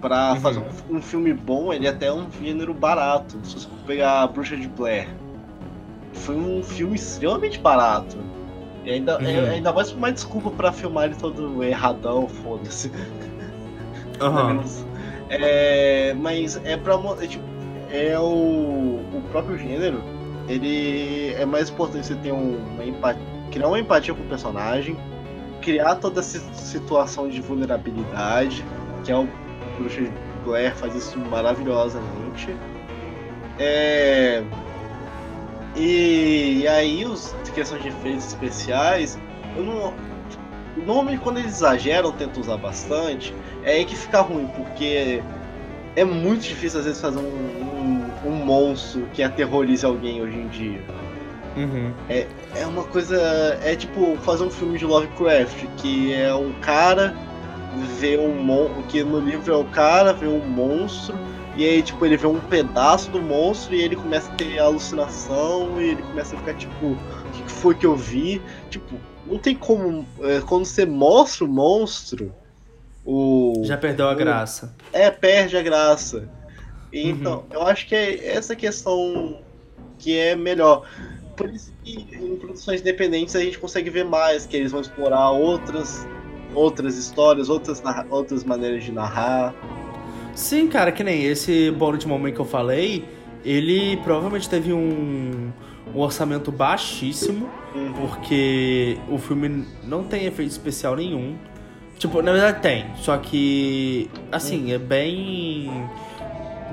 Pra 0.00 0.32
Uhum. 0.32 0.40
fazer 0.40 0.58
um, 0.90 0.96
um 0.96 1.00
filme 1.00 1.32
bom, 1.32 1.72
ele 1.72 1.86
até 1.86 2.06
é 2.06 2.12
um 2.12 2.26
gênero 2.42 2.74
barato. 2.74 3.38
Se 3.44 3.60
você 3.60 3.68
pegar 3.86 4.22
a 4.22 4.26
Bruxa 4.26 4.56
de 4.56 4.66
Blair, 4.66 5.06
foi 6.12 6.36
um 6.36 6.62
filme 6.62 6.94
extremamente 6.96 7.58
barato. 7.58 8.16
E 8.84 8.90
ainda, 8.90 9.18
Uhum. 9.18 9.26
é- 9.26 9.50
ainda 9.50 9.72
mais 9.72 9.92
uma 9.92 10.10
desculpa 10.12 10.50
pra 10.50 10.72
filmar 10.72 11.04
ele 11.04 11.14
todo 11.14 11.62
erradão, 11.62 12.28
foda-se. 12.28 12.90
Aham. 14.20 14.60
É, 15.34 16.12
mas 16.12 16.60
é 16.62 16.76
pra. 16.76 16.92
É, 17.22 17.26
tipo, 17.26 17.42
é 17.90 18.18
o, 18.18 18.22
o 18.22 19.22
próprio 19.30 19.56
gênero. 19.56 20.02
Ele 20.46 21.32
é 21.32 21.46
mais 21.46 21.70
importante 21.70 22.06
você 22.08 22.14
ter 22.16 22.32
um- 22.32 22.58
uma 22.74 22.84
empatia. 22.84 23.22
Criar 23.50 23.68
uma 23.68 23.80
empatia 23.80 24.12
com 24.12 24.22
o 24.22 24.26
personagem. 24.26 24.94
Criar 25.62 25.94
toda 25.94 26.20
essa 26.20 26.38
situação 26.52 27.30
de 27.30 27.40
vulnerabilidade. 27.40 28.62
Que 29.04 29.10
é 29.12 29.16
o 29.16 29.26
Bruxa 29.78 30.02
Blair 30.44 30.74
faz 30.76 30.94
isso 30.94 31.18
maravilhosamente. 31.18 32.54
É. 33.58 34.42
E, 35.76 36.60
e 36.62 36.68
aí 36.68 37.04
os 37.04 37.34
questões 37.54 37.82
de 37.82 37.88
efeitos 37.88 38.26
especiais. 38.26 39.18
Eu 39.56 39.64
não. 39.64 39.94
Normalmente 40.76 41.20
quando 41.20 41.38
eles 41.38 41.56
exageram, 41.56 42.12
tentam 42.12 42.40
usar 42.40 42.56
bastante, 42.56 43.34
é 43.62 43.72
aí 43.72 43.84
que 43.84 43.94
fica 43.94 44.22
ruim, 44.22 44.46
porque 44.56 45.22
é 45.94 46.04
muito 46.04 46.42
difícil 46.42 46.80
às 46.80 46.86
vezes 46.86 47.00
fazer 47.00 47.18
um, 47.18 47.22
um, 47.22 48.28
um 48.30 48.44
monstro 48.44 49.06
que 49.12 49.22
aterrorize 49.22 49.84
alguém 49.84 50.22
hoje 50.22 50.38
em 50.38 50.48
dia. 50.48 50.80
Uhum. 51.56 51.92
É 52.08 52.66
uma 52.66 52.84
coisa. 52.84 53.18
É 53.62 53.76
tipo 53.76 54.16
fazer 54.22 54.44
um 54.44 54.50
filme 54.50 54.78
de 54.78 54.86
Lovecraft, 54.86 55.66
que 55.76 56.12
é 56.14 56.34
um 56.34 56.52
cara 56.60 57.14
vê 57.98 58.18
um 58.18 58.42
monstro. 58.42 58.82
Que 58.84 59.04
no 59.04 59.20
livro 59.20 59.52
é 59.52 59.56
o 59.56 59.64
cara, 59.64 60.12
vê 60.12 60.26
um 60.26 60.40
monstro, 60.40 61.16
e 61.56 61.64
aí 61.64 61.82
tipo, 61.82 62.04
ele 62.06 62.16
vê 62.16 62.26
um 62.26 62.40
pedaço 62.40 63.10
do 63.10 63.20
monstro 63.20 63.74
e 63.74 63.80
ele 63.82 63.96
começa 63.96 64.30
a 64.32 64.34
ter 64.36 64.58
alucinação 64.58 65.80
e 65.80 65.90
ele 65.90 66.02
começa 66.02 66.34
a 66.34 66.38
ficar 66.38 66.54
tipo, 66.54 66.86
o 66.86 66.98
que 67.32 67.42
que 67.42 67.50
foi 67.52 67.74
que 67.74 67.86
eu 67.86 67.96
vi? 67.96 68.40
Tipo, 68.70 68.96
não 69.26 69.38
tem 69.38 69.54
como. 69.54 70.06
é, 70.22 70.40
quando 70.40 70.64
você 70.64 70.84
mostra 70.86 71.44
o 71.44 71.48
monstro, 71.48 72.34
o. 73.04 73.62
Já 73.64 73.76
perdeu 73.76 74.08
a 74.08 74.12
o- 74.12 74.16
graça. 74.16 74.74
é, 74.92 75.10
perde 75.10 75.56
a 75.56 75.62
graça. 75.62 76.18
Uhum. 76.92 77.00
Então, 77.10 77.44
eu 77.50 77.62
acho 77.62 77.86
que 77.86 77.94
é 77.94 78.34
essa 78.34 78.54
questão 78.56 79.40
que 79.98 80.16
é 80.18 80.34
melhor. 80.36 80.86
Por 81.36 81.48
isso 81.50 81.72
que 81.82 82.06
em 82.12 82.36
produções 82.36 82.80
independentes 82.80 83.34
a 83.34 83.40
gente 83.40 83.58
consegue 83.58 83.88
ver 83.88 84.04
mais, 84.04 84.44
que 84.46 84.56
eles 84.56 84.72
vão 84.72 84.80
explorar 84.80 85.30
outras 85.30 86.06
outras 86.54 86.98
histórias, 86.98 87.48
outras, 87.48 87.82
outras 88.10 88.44
maneiras 88.44 88.84
de 88.84 88.92
narrar. 88.92 89.54
Sim, 90.34 90.66
cara, 90.68 90.90
que 90.92 91.04
nem 91.04 91.24
esse 91.24 91.70
Bullet 91.72 92.06
Moment 92.08 92.32
que 92.32 92.40
eu 92.40 92.44
falei, 92.44 93.04
ele 93.44 93.96
provavelmente 93.98 94.48
teve 94.48 94.72
um, 94.72 95.50
um 95.94 95.98
orçamento 96.00 96.50
baixíssimo, 96.50 97.48
Uhum. 97.74 97.92
porque 97.94 98.98
o 99.10 99.16
filme 99.18 99.64
não 99.84 100.04
tem 100.04 100.26
efeito 100.26 100.50
especial 100.50 100.94
nenhum. 100.96 101.36
Tipo, 101.98 102.20
na 102.20 102.32
verdade 102.32 102.60
tem, 102.60 102.84
só 102.96 103.16
que, 103.16 104.10
assim, 104.30 104.72
é 104.72 104.78
bem. 104.78 105.70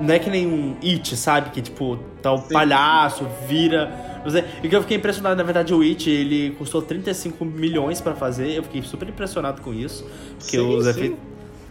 Não 0.00 0.14
é 0.14 0.18
que 0.18 0.28
nem 0.30 0.46
um 0.46 0.76
It, 0.82 1.16
sabe? 1.16 1.50
Que, 1.50 1.60
tipo, 1.62 1.98
tá 2.22 2.32
o 2.32 2.38
Sim. 2.38 2.52
palhaço, 2.52 3.26
vira. 3.46 4.20
não 4.24 4.30
sei. 4.30 4.44
E 4.62 4.68
que 4.68 4.74
eu 4.74 4.80
fiquei 4.82 4.96
impressionado, 4.96 5.36
na 5.36 5.42
verdade, 5.42 5.72
o 5.72 5.82
It, 5.82 6.10
ele 6.10 6.50
custou 6.58 6.82
35 6.82 7.44
milhões 7.44 8.00
pra 8.00 8.14
fazer. 8.14 8.54
Eu 8.56 8.62
fiquei 8.62 8.82
super 8.82 9.08
impressionado 9.08 9.62
com 9.62 9.72
isso. 9.72 10.04
Porque 10.38 10.56
Sim, 10.58 10.76
os 10.76 10.86
efeitos. 10.86 11.18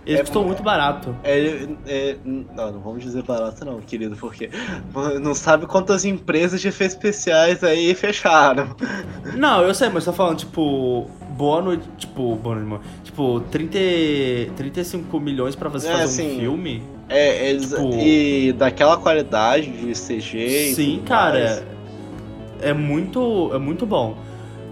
Ele 0.09 0.17
É 0.17 0.21
custou 0.21 0.41
bom. 0.41 0.47
muito 0.47 0.63
barato. 0.63 1.15
É, 1.23 1.67
é, 1.87 2.15
não, 2.25 2.71
não 2.71 2.79
vamos 2.79 3.03
dizer 3.03 3.21
barato 3.23 3.63
não, 3.63 3.79
querido, 3.79 4.15
porque 4.15 4.49
não 5.21 5.35
sabe 5.35 5.67
quantas 5.67 6.03
empresas 6.03 6.59
de 6.59 6.67
efeitos 6.67 6.95
especiais 6.95 7.63
aí 7.63 7.93
fecharam. 7.93 8.75
Não, 9.35 9.61
eu 9.61 9.73
sei, 9.75 9.89
mas 9.89 10.05
tô 10.05 10.11
falando, 10.11 10.37
tipo, 10.37 11.07
noite, 11.61 11.83
tipo, 11.97 12.35
noite, 12.35 12.65
mano. 12.65 12.81
Tipo, 13.03 13.39
30, 13.51 13.77
35 14.55 15.19
milhões 15.19 15.55
pra 15.55 15.69
você 15.69 15.87
É, 15.87 15.91
fazer 15.91 16.03
assim, 16.05 16.35
um 16.37 16.39
filme? 16.39 16.83
É, 17.07 17.49
eles, 17.49 17.69
Tipo- 17.69 17.93
e 17.93 18.51
daquela 18.53 18.97
qualidade 18.97 19.69
de 19.71 19.93
CG. 19.93 20.71
e 20.71 20.73
Sim, 20.73 21.01
cara, 21.05 21.39
mais. 21.39 21.63
é, 22.63 22.69
é 22.69 22.73
muito, 22.73 23.51
é 23.53 23.57
muito 23.59 23.85
bom. 23.85 24.17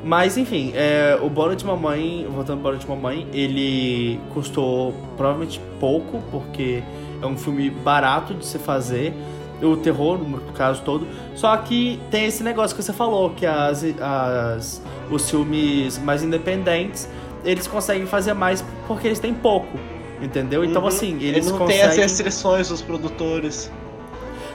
Mas, 0.03 0.37
enfim, 0.37 0.71
é, 0.75 1.17
o 1.21 1.29
Bola 1.29 1.55
de 1.55 1.65
Mamãe, 1.65 2.25
voltando 2.29 2.57
ao 2.59 2.63
Bola 2.63 2.77
de 2.77 2.87
Mamãe, 2.87 3.27
ele 3.33 4.19
custou 4.33 4.93
provavelmente 5.17 5.59
pouco, 5.79 6.21
porque 6.31 6.81
é 7.21 7.25
um 7.25 7.37
filme 7.37 7.69
barato 7.69 8.33
de 8.33 8.45
se 8.45 8.57
fazer. 8.59 9.13
O 9.61 9.75
terror, 9.75 10.19
no 10.19 10.39
caso 10.53 10.83
todo. 10.83 11.07
Só 11.35 11.57
que 11.57 11.99
tem 12.11 12.25
esse 12.25 12.43
negócio 12.43 12.77
que 12.77 12.83
você 12.83 12.93
falou, 12.93 13.31
que 13.31 13.43
as, 13.43 13.83
as, 13.99 14.83
os 15.09 15.27
filmes 15.27 15.97
mais 15.97 16.21
independentes, 16.23 17.09
eles 17.43 17.65
conseguem 17.65 18.05
fazer 18.05 18.33
mais 18.35 18.63
porque 18.87 19.07
eles 19.07 19.19
têm 19.19 19.33
pouco. 19.33 19.79
Entendeu? 20.21 20.63
Então, 20.63 20.83
Uhum. 20.83 20.87
assim, 20.87 21.15
Ele 21.15 21.29
eles 21.29 21.49
não 21.51 21.57
conseguem. 21.57 21.81
tem 21.81 21.89
as 21.89 21.97
restrições 21.97 22.69
dos 22.69 22.83
produtores. 22.83 23.71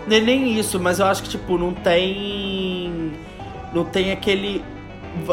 Nem, 0.06 0.22
nem 0.22 0.56
isso, 0.58 0.78
mas 0.78 1.00
eu 1.00 1.06
acho 1.06 1.22
que, 1.24 1.28
tipo, 1.30 1.58
não 1.58 1.72
tem. 1.74 3.12
Não 3.74 3.84
tem 3.84 4.12
aquele. 4.12 4.62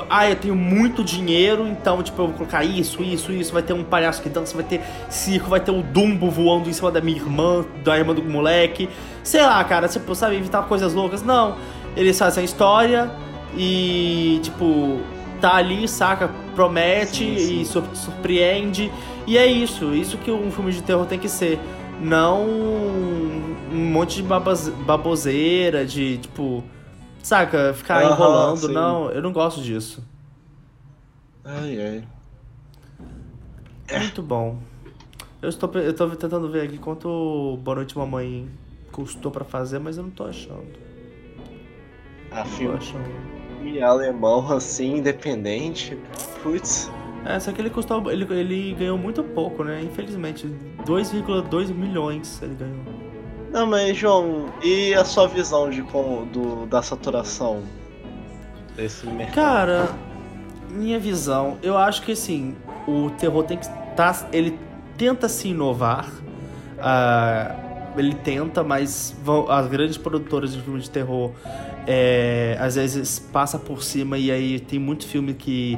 Ah, 0.09 0.29
eu 0.29 0.35
tenho 0.35 0.55
muito 0.55 1.03
dinheiro, 1.03 1.65
então, 1.67 2.03
tipo, 2.03 2.21
eu 2.21 2.27
vou 2.27 2.35
colocar 2.35 2.63
isso, 2.65 3.01
isso, 3.01 3.31
isso. 3.31 3.53
Vai 3.53 3.61
ter 3.63 3.71
um 3.73 3.83
palhaço 3.83 4.21
que 4.21 4.27
dança, 4.29 4.53
vai 4.53 4.63
ter 4.65 4.81
circo, 5.09 5.49
vai 5.49 5.59
ter 5.61 5.71
o 5.71 5.81
Dumbo 5.81 6.29
voando 6.29 6.69
em 6.69 6.73
cima 6.73 6.91
da 6.91 6.99
minha 6.99 7.17
irmã, 7.17 7.65
da 7.83 7.97
irmã 7.97 8.13
do 8.13 8.21
moleque. 8.23 8.89
Sei 9.23 9.41
lá, 9.41 9.63
cara, 9.63 9.87
tipo, 9.87 10.13
sabe, 10.15 10.35
evitar 10.35 10.63
coisas 10.63 10.93
loucas. 10.93 11.23
Não. 11.23 11.55
eles 11.95 12.17
fazem 12.19 12.41
a 12.41 12.45
história 12.45 13.09
e, 13.57 14.39
tipo, 14.43 14.99
tá 15.41 15.55
ali, 15.55 15.87
saca? 15.87 16.29
Promete 16.55 17.23
Sim, 17.25 17.37
sim. 17.37 17.61
e 17.61 17.65
sur- 17.65 17.83
surpreende. 17.93 18.91
E 19.25 19.37
é 19.37 19.45
isso, 19.45 19.93
isso 19.95 20.17
que 20.17 20.29
um 20.31 20.51
filme 20.51 20.71
de 20.71 20.81
terror 20.83 21.05
tem 21.05 21.17
que 21.19 21.29
ser. 21.29 21.57
Não 22.01 22.43
um 22.45 23.89
monte 23.91 24.17
de 24.17 24.23
babas- 24.23 24.69
baboseira, 24.69 25.85
de, 25.85 26.17
tipo, 26.17 26.63
saca? 27.23 27.73
Ficar 27.73 28.03
Aham, 28.03 28.13
enrolando. 28.13 28.67
sim. 28.67 28.73
Não, 28.73 29.09
eu 29.11 29.21
não 29.21 29.31
gosto 29.31 29.61
disso. 29.61 30.03
Ai, 31.43 31.81
ai. 31.81 32.07
Muito 33.99 34.21
bom. 34.21 34.59
Eu 35.41 35.49
estou, 35.49 35.71
eu 35.75 35.93
tô 35.95 36.09
tentando 36.15 36.49
ver 36.51 36.63
aqui 36.63 36.77
quanto 36.77 37.57
Boa 37.63 37.75
Noite 37.75 37.97
Mamãe 37.97 38.49
custou 38.91 39.31
pra 39.31 39.45
fazer, 39.45 39.79
mas 39.79 39.97
eu 39.97 40.03
não 40.03 40.11
tô 40.11 40.25
achando. 40.25 40.67
A 42.31 42.43
Não 42.43 42.43
tô 42.43 42.49
filme 42.49 42.77
achando. 42.77 43.09
alemão 43.81 44.51
assim, 44.51 44.97
independente. 44.97 45.97
Putz. 46.43 46.91
É, 47.25 47.39
só 47.39 47.51
que 47.51 47.61
ele 47.61 47.69
custou. 47.69 48.09
Ele, 48.11 48.25
ele 48.33 48.73
ganhou 48.75 48.97
muito 48.97 49.23
pouco, 49.23 49.63
né? 49.63 49.81
Infelizmente. 49.81 50.47
2,2 50.85 51.73
milhões 51.73 52.41
ele 52.41 52.55
ganhou. 52.55 53.08
Não, 53.51 53.65
mas 53.65 53.97
João, 53.97 54.45
e 54.63 54.93
a 54.93 55.03
sua 55.03 55.27
visão 55.27 55.69
de 55.69 55.81
como, 55.83 56.25
do, 56.27 56.65
da 56.67 56.81
saturação 56.81 57.63
desse 58.75 59.05
mercado? 59.07 59.33
Cara, 59.35 59.89
minha 60.69 60.99
visão, 60.99 61.57
eu 61.63 61.77
acho 61.77 62.01
que 62.03 62.11
assim, 62.11 62.55
o 62.87 63.09
terror 63.17 63.43
tem 63.43 63.57
que 63.57 63.65
estar. 63.65 64.29
ele 64.31 64.57
tenta 64.97 65.27
se 65.27 65.47
inovar. 65.49 66.11
ah, 66.79 67.55
ele 67.97 68.13
tenta, 68.13 68.63
mas 68.63 69.15
vão- 69.23 69.49
as 69.49 69.67
grandes 69.67 69.97
produtoras 69.97 70.53
de 70.53 70.61
filme 70.61 70.79
de 70.79 70.89
terror 70.89 71.31
é, 71.87 72.55
às 72.59 72.75
vezes 72.75 73.17
passa 73.19 73.57
por 73.57 73.81
cima 73.83 74.17
e 74.17 74.29
aí 74.31 74.59
tem 74.59 74.77
muito 74.79 75.05
filme 75.07 75.33
que 75.33 75.77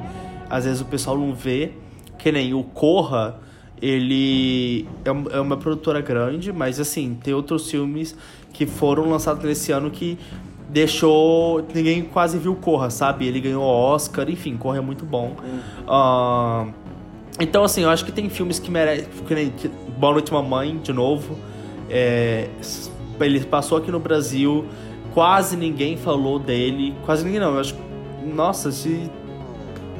às 0.50 0.66
vezes 0.66 0.82
o 0.82 0.86
pessoal 0.86 1.18
não 1.18 1.34
vê. 1.34 1.72
Que 2.20 2.32
nem 2.32 2.54
o 2.54 2.64
Corra, 2.64 3.40
ele 3.82 4.88
é 5.04 5.38
é 5.38 5.40
uma 5.40 5.58
produtora 5.58 6.02
grande, 6.02 6.52
mas 6.52 6.80
assim, 6.80 7.18
tem 7.24 7.34
outros 7.34 7.70
filmes 7.70 8.16
que 8.54 8.66
foram 8.66 9.10
lançados 9.10 9.44
nesse 9.44 9.72
ano 9.72 9.90
que 9.90 10.18
deixou. 10.70 11.66
Ninguém 11.74 12.04
quase 12.04 12.38
viu 12.38 12.56
Corra, 12.56 12.90
sabe? 12.90 13.28
Ele 13.28 13.40
ganhou 13.40 13.64
Oscar, 13.64 14.30
enfim, 14.30 14.56
Corra 14.58 14.78
é 14.78 14.82
muito 14.82 15.06
bom. 15.06 15.36
Ah, 15.88 16.68
então, 17.40 17.64
assim, 17.64 17.82
eu 17.82 17.90
acho 17.90 18.06
que 18.06 18.12
tem 18.12 18.30
filmes 18.30 18.60
que 18.60 18.70
merecem. 18.70 19.08
Que 19.28 19.34
nem 19.36 19.50
que- 19.50 19.70
Boa 19.98 20.14
Noite 20.14 20.32
Mamãe, 20.32 20.78
de 20.84 20.94
novo. 20.94 21.38
É, 21.90 22.50
ele 23.20 23.40
passou 23.42 23.78
aqui 23.78 23.92
no 23.92 24.00
Brasil, 24.00 24.66
quase 25.14 25.56
ninguém 25.58 25.98
falou 25.98 26.40
dele. 26.40 26.94
Quase 27.06 27.24
ninguém 27.26 27.40
não, 27.40 27.54
eu 27.56 27.60
acho. 27.60 27.76
Nossa, 28.34 28.72
se 28.72 29.10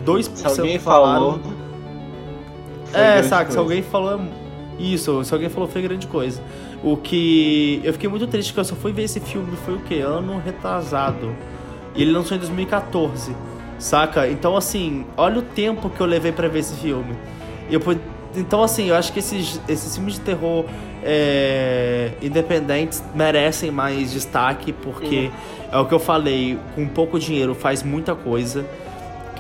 2% 0.06 0.36
Se 0.36 0.48
alguém 0.60 0.80
falaram. 0.80 1.40
falou. 1.40 1.61
É, 2.94 3.24
saca, 3.24 3.52
se 3.52 3.58
alguém 3.58 3.82
falou. 3.82 4.20
Isso, 4.80 5.24
se 5.24 5.34
alguém 5.34 5.50
falou 5.50 5.68
foi 5.68 5.82
grande 5.82 6.08
coisa. 6.08 6.42
O 6.84 6.98
que. 6.98 7.82
Eu 7.84 7.94
fiquei 7.94 8.10
muito 8.10 8.28
triste 8.28 8.54
que 8.54 8.60
eu 8.60 8.66
só 8.66 8.76
fui 8.76 8.92
ver 8.92 9.04
esse 9.04 9.20
filme, 9.20 9.56
foi 9.66 9.76
o 9.76 9.80
quê? 9.80 9.96
Ano 9.96 10.42
retrasado. 10.44 11.36
E 11.96 12.02
ele 12.02 12.12
lançou 12.12 12.36
em 12.36 12.40
2014, 12.40 13.36
saca? 13.78 14.28
Então, 14.28 14.56
assim, 14.56 15.06
olha 15.18 15.40
o 15.40 15.42
tempo 15.42 15.90
que 15.90 16.00
eu 16.00 16.06
levei 16.06 16.32
pra 16.32 16.48
ver 16.48 16.60
esse 16.60 16.76
filme. 16.76 17.16
Eu, 17.70 17.82
então, 18.36 18.64
assim, 18.64 18.90
eu 18.90 18.96
acho 18.96 19.12
que 19.12 19.20
esses, 19.20 19.60
esses 19.68 19.96
filmes 19.96 20.16
de 20.16 20.22
terror 20.22 20.66
é, 21.04 22.12
independentes 22.22 23.04
merecem 23.14 23.72
mais 23.72 24.12
destaque, 24.12 24.72
porque 24.72 25.30
é 25.72 25.78
o 25.78 25.86
que 25.86 25.94
eu 25.94 26.00
falei, 26.00 26.58
com 26.76 26.88
pouco 26.88 27.20
dinheiro 27.20 27.54
faz 27.54 27.84
muita 27.84 28.16
coisa. 28.16 28.66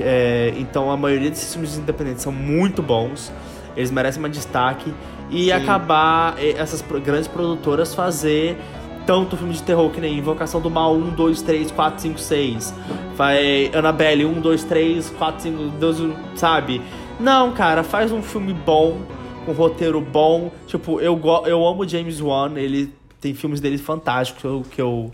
É, 0.04 0.54
então 0.58 0.91
a 0.91 0.97
maioria 0.97 1.30
desses 1.30 1.52
filmes 1.54 1.78
independentes 1.78 2.24
são 2.24 2.32
muito 2.32 2.82
bons, 2.82 3.32
eles 3.76 3.91
merecem 3.91 4.22
mais 4.22 4.34
destaque 4.34 4.93
e 5.30 5.45
Sim. 5.45 5.52
acabar 5.52 6.36
essas 6.39 6.84
grandes 7.04 7.28
produtoras 7.28 7.95
fazer 7.95 8.58
tanto 9.06 9.36
filme 9.36 9.54
de 9.54 9.64
terror 9.64 9.89
que 9.89 9.99
nem 9.99 10.18
Invocação 10.18 10.62
do 10.62 10.70
Mal 10.70 10.95
1, 10.95 11.16
2, 11.16 11.41
3, 11.41 11.72
4, 11.72 12.02
5, 12.02 12.20
6. 12.20 12.74
Vai 13.16 13.72
Annabelle 13.74 14.26
1, 14.26 14.41
2, 14.41 14.64
3, 14.64 15.10
4, 15.10 15.41
5, 15.41 15.64
Deus, 15.80 15.97
sabe? 16.36 16.82
Não, 17.20 17.52
cara, 17.52 17.84
faz 17.84 18.12
um 18.12 18.22
filme 18.22 18.54
bom, 18.54 19.02
com 19.45 19.54
roteiro 19.54 20.02
bom. 20.02 20.52
Tipo, 20.68 20.99
eu, 20.99 21.20
eu 21.45 21.66
amo 21.66 21.88
James 21.88 22.22
Wan, 22.22 22.54
ele 22.56 22.93
tem 23.20 23.34
filmes 23.34 23.60
dele 23.60 23.78
fantásticos 23.78 24.41
que 24.41 24.47
eu, 24.47 24.66
que 24.72 24.82
eu, 24.82 25.12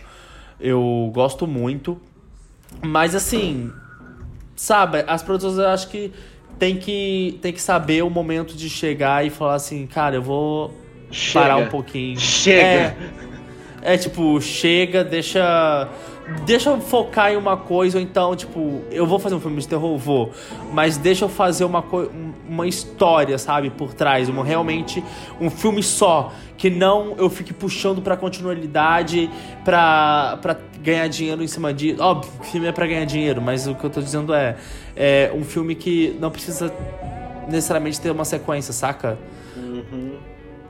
eu 0.60 1.10
gosto 1.14 1.46
muito. 1.46 2.00
Mas 2.82 3.14
assim, 3.14 3.72
sabe, 4.58 5.04
as 5.06 5.22
produtoras 5.22 5.56
eu 5.58 5.68
acho 5.68 5.88
que 5.88 6.12
tem 6.58 6.76
que 6.76 7.38
tem 7.40 7.52
que 7.52 7.62
saber 7.62 8.02
o 8.02 8.10
momento 8.10 8.54
de 8.56 8.68
chegar 8.68 9.24
e 9.24 9.30
falar 9.30 9.54
assim, 9.54 9.86
cara, 9.86 10.16
eu 10.16 10.22
vou 10.22 10.74
Chega. 11.10 11.40
parar 11.40 11.56
um 11.58 11.68
pouquinho. 11.68 12.18
Chega. 12.18 12.96
É, 13.80 13.94
é 13.94 13.96
tipo, 13.96 14.40
chega, 14.40 15.04
deixa 15.04 15.88
deixa 16.44 16.70
eu 16.70 16.80
focar 16.80 17.32
em 17.32 17.36
uma 17.36 17.56
coisa 17.56 17.98
ou 17.98 18.02
então, 18.02 18.34
tipo, 18.36 18.82
eu 18.90 19.06
vou 19.06 19.18
fazer 19.18 19.34
um 19.34 19.40
filme 19.40 19.60
de 19.60 19.68
terror, 19.68 19.96
vou, 19.96 20.32
mas 20.72 20.96
deixa 20.96 21.24
eu 21.24 21.28
fazer 21.28 21.64
uma 21.64 21.84
uma 22.48 22.66
história, 22.66 23.36
sabe, 23.38 23.70
por 23.70 23.92
trás, 23.92 24.28
uma 24.28 24.44
realmente 24.44 25.02
um 25.40 25.50
filme 25.50 25.82
só, 25.82 26.32
que 26.56 26.70
não 26.70 27.14
eu 27.18 27.28
fique 27.28 27.52
puxando 27.52 28.00
pra 28.00 28.16
continuidade, 28.16 29.30
pra, 29.64 30.38
pra 30.40 30.56
ganhar 30.82 31.08
dinheiro 31.08 31.42
em 31.42 31.46
cima 31.46 31.72
de, 31.72 31.96
óbvio, 32.00 32.30
o 32.40 32.44
filme 32.44 32.66
é 32.66 32.72
pra 32.72 32.86
ganhar 32.86 33.04
dinheiro, 33.04 33.40
mas 33.42 33.66
o 33.66 33.74
que 33.74 33.84
eu 33.84 33.90
tô 33.90 34.00
dizendo 34.00 34.32
é, 34.34 34.56
é 34.96 35.32
um 35.34 35.44
filme 35.44 35.74
que 35.74 36.16
não 36.20 36.30
precisa 36.30 36.72
necessariamente 37.48 38.00
ter 38.00 38.10
uma 38.10 38.24
sequência, 38.24 38.72
saca? 38.72 39.18
Uhum. 39.56 40.12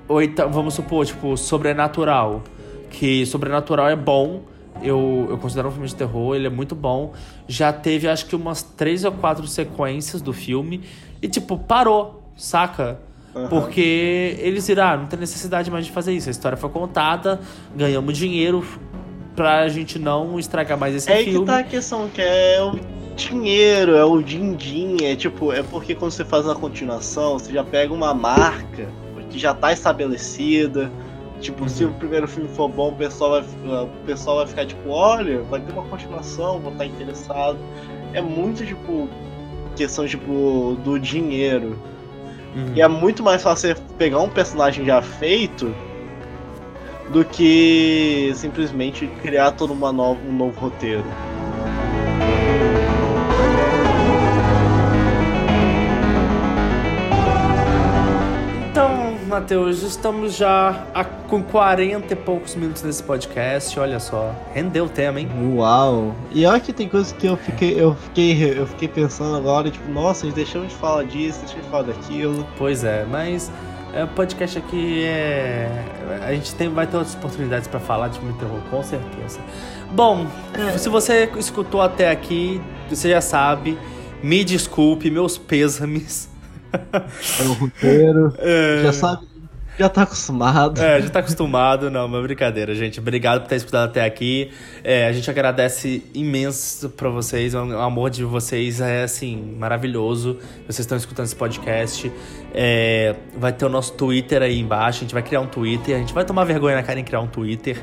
Ou 0.09 0.23
então, 0.23 0.51
vamos 0.51 0.75
supor, 0.75 1.05
tipo, 1.05 1.37
Sobrenatural. 1.37 2.43
Que 2.91 3.27
Sobrenatural 3.27 3.89
é 3.89 3.97
bom. 3.97 4.43
Eu, 4.83 5.27
eu 5.31 5.39
considero 5.39 5.69
um 5.69 5.73
filme 5.73 5.87
de 5.89 5.95
terror, 5.95 6.35
ele 6.37 6.47
é 6.47 6.51
muito 6.51 6.75
bom. 6.75 7.13
Já 7.47 7.73
teve, 7.73 8.09
acho 8.09 8.27
que, 8.27 8.37
umas 8.37 8.63
três 8.63 9.05
ou 9.05 9.13
quatro 9.13 9.47
sequências 9.47 10.23
do 10.23 10.33
filme. 10.33 10.83
E, 11.21 11.29
tipo, 11.29 11.59
parou, 11.59 12.23
saca? 12.37 12.99
Porque 13.51 14.37
eles 14.41 14.67
viram, 14.67 14.85
ah, 14.85 14.97
não 14.97 15.07
tem 15.07 15.19
necessidade 15.19 15.71
mais 15.71 15.87
de 15.87 15.93
fazer 15.93 16.13
isso. 16.13 16.29
A 16.29 16.33
história 16.33 16.57
foi 16.57 16.71
contada, 16.71 17.41
ganhamos 17.77 18.17
dinheiro 18.17 18.65
pra 19.37 19.69
gente 19.69 19.99
não 19.99 20.39
estragar 20.39 20.77
mais 20.77 20.95
esse 20.95 21.11
É 21.11 21.23
filme. 21.23 21.41
que 21.41 21.47
tá 21.47 21.59
a 21.59 21.63
questão, 21.63 22.09
que 22.09 22.21
é 22.21 22.61
o 22.61 22.77
dinheiro, 23.15 23.95
é 23.95 24.05
o 24.05 24.21
din-din, 24.21 25.05
é 25.05 25.15
tipo, 25.15 25.53
é 25.53 25.63
porque 25.63 25.95
quando 25.95 26.11
você 26.11 26.25
faz 26.25 26.45
uma 26.47 26.55
continuação, 26.57 27.39
você 27.39 27.53
já 27.53 27.63
pega 27.63 27.93
uma 27.93 28.13
marca 28.13 28.89
que 29.31 29.39
já 29.39 29.55
tá 29.55 29.73
estabelecida. 29.73 30.91
Tipo, 31.41 31.69
se 31.69 31.85
Uhum. 31.85 31.91
o 31.91 31.95
primeiro 31.95 32.27
filme 32.27 32.49
for 32.49 32.69
bom, 32.69 32.89
o 32.91 32.95
pessoal 32.97 33.31
vai, 33.31 33.85
o 33.85 33.89
pessoal 34.05 34.39
vai 34.39 34.47
ficar 34.47 34.67
tipo, 34.67 34.89
olha, 34.91 35.41
vai 35.43 35.61
ter 35.61 35.73
uma 35.73 35.85
continuação, 35.85 36.59
vou 36.59 36.73
estar 36.73 36.87
interessado. 36.87 37.59
É 38.13 38.21
muito, 38.21 38.67
tipo, 38.67 39.09
questão, 39.77 40.07
tipo, 40.07 40.77
do 40.83 40.99
dinheiro. 40.99 41.79
Uhum. 42.55 42.73
E 42.75 42.81
é 42.83 42.89
muito 42.89 43.23
mais 43.23 43.43
fácil 43.43 43.75
você 43.75 43.81
pegar 43.97 44.21
um 44.21 44.29
personagem 44.29 44.85
já 44.85 45.01
feito 45.01 45.73
do 47.11 47.25
que 47.25 48.33
simplesmente 48.35 49.07
criar 49.23 49.53
todo 49.53 49.73
uma 49.73 49.93
nova, 49.93 50.19
um 50.29 50.33
novo 50.33 50.59
roteiro. 50.59 51.05
Matheus, 59.39 59.85
estamos 59.85 60.35
já 60.35 60.85
com 61.29 61.41
40 61.41 62.13
e 62.13 62.17
poucos 62.17 62.57
minutos 62.57 62.83
nesse 62.83 63.01
podcast. 63.05 63.79
Olha 63.79 64.01
só, 64.01 64.35
rendeu 64.53 64.87
o 64.87 64.89
tema, 64.89 65.21
hein? 65.21 65.29
Uau! 65.55 66.13
E 66.33 66.45
olha 66.45 66.59
que 66.59 66.73
tem 66.73 66.89
coisas 66.89 67.13
que 67.13 67.29
eu 67.29 67.37
fiquei, 67.37 67.81
eu 67.81 67.95
fiquei, 67.95 68.59
eu 68.59 68.67
fiquei 68.67 68.89
pensando 68.89 69.37
agora, 69.37 69.71
tipo, 69.71 69.89
nossa, 69.93 70.29
deixamos 70.33 70.71
de 70.71 70.75
falar 70.75 71.05
disso, 71.05 71.39
deixamos 71.39 71.65
de 71.65 71.71
falar 71.71 71.85
daquilo. 71.85 72.45
Pois 72.59 72.83
é, 72.83 73.07
mas 73.09 73.49
é, 73.95 74.03
o 74.03 74.09
podcast 74.09 74.59
aqui 74.59 75.05
é. 75.05 75.85
A 76.21 76.35
gente 76.35 76.53
tem, 76.57 76.69
vai 76.69 76.89
ter 76.89 76.97
outras 76.97 77.15
oportunidades 77.15 77.69
pra 77.69 77.79
falar 77.79 78.09
de 78.09 78.19
filme 78.19 78.33
de 78.33 78.41
terror, 78.41 78.59
com 78.69 78.83
certeza. 78.83 79.39
Bom, 79.93 80.27
se 80.77 80.89
você 80.89 81.31
escutou 81.39 81.81
até 81.81 82.11
aqui, 82.11 82.61
você 82.91 83.11
já 83.11 83.21
sabe. 83.21 83.79
Me 84.21 84.43
desculpe, 84.43 85.13
meus 85.13 85.39
pêsames. 85.39 86.29
É 86.73 87.43
o 87.45 87.53
roteiro, 87.53 88.35
É, 88.39 88.83
já 88.85 88.93
sabe, 88.93 89.27
já 89.79 89.89
tá 89.89 90.03
acostumado. 90.03 90.83
É, 90.83 91.01
já 91.01 91.09
tá 91.09 91.21
acostumado, 91.21 91.89
não, 91.89 92.09
mas 92.09 92.21
brincadeira, 92.25 92.75
gente. 92.75 92.99
Obrigado 92.99 93.43
por 93.43 93.49
ter 93.49 93.57
escutado 93.57 93.89
até 93.89 94.05
aqui. 94.05 94.51
É, 94.83 95.07
a 95.07 95.13
gente 95.13 95.31
agradece 95.31 96.03
imenso 96.13 96.91
pra 96.91 97.09
vocês. 97.09 97.55
O 97.55 97.59
amor 97.59 98.11
de 98.11 98.25
vocês 98.25 98.81
é, 98.81 99.05
assim, 99.05 99.55
maravilhoso. 99.57 100.37
Vocês 100.67 100.81
estão 100.81 100.99
escutando 100.99 101.27
esse 101.27 101.37
podcast. 101.37 102.11
É, 102.53 103.15
vai 103.37 103.53
ter 103.53 103.67
o 103.67 103.69
nosso 103.69 103.93
Twitter 103.93 104.43
aí 104.43 104.59
embaixo. 104.59 104.99
A 104.99 105.01
gente 105.03 105.15
vai 105.15 105.23
criar 105.23 105.41
um 105.43 105.47
Twitter. 105.47 105.95
A 105.95 106.01
gente 106.01 106.13
vai 106.13 106.25
tomar 106.25 106.43
vergonha 106.43 106.75
na 106.75 106.83
cara 106.83 106.99
em 106.99 107.05
criar 107.05 107.21
um 107.21 107.29
Twitter. 107.29 107.81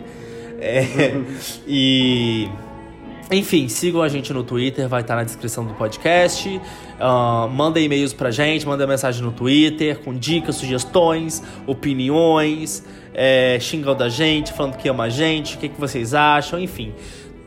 É, 0.59 0.83
e. 1.65 2.49
Enfim, 3.31 3.67
sigam 3.67 4.03
a 4.03 4.07
gente 4.07 4.31
no 4.31 4.43
Twitter, 4.43 4.87
vai 4.87 5.01
estar 5.01 5.15
na 5.15 5.23
descrição 5.23 5.65
do 5.65 5.73
podcast. 5.73 6.47
Uh, 6.47 7.49
manda 7.49 7.79
e-mails 7.79 8.13
pra 8.13 8.29
gente, 8.29 8.67
manda 8.67 8.85
mensagem 8.85 9.23
no 9.23 9.31
Twitter 9.31 9.99
com 9.99 10.13
dicas, 10.13 10.55
sugestões, 10.55 11.41
opiniões, 11.65 12.83
é, 13.13 13.57
xingando 13.59 14.03
a 14.03 14.09
gente, 14.09 14.53
falando 14.53 14.77
que 14.77 14.87
ama 14.87 15.05
a 15.05 15.09
gente, 15.09 15.55
o 15.55 15.57
que, 15.57 15.69
que 15.69 15.79
vocês 15.79 16.13
acham, 16.13 16.59
enfim. 16.59 16.93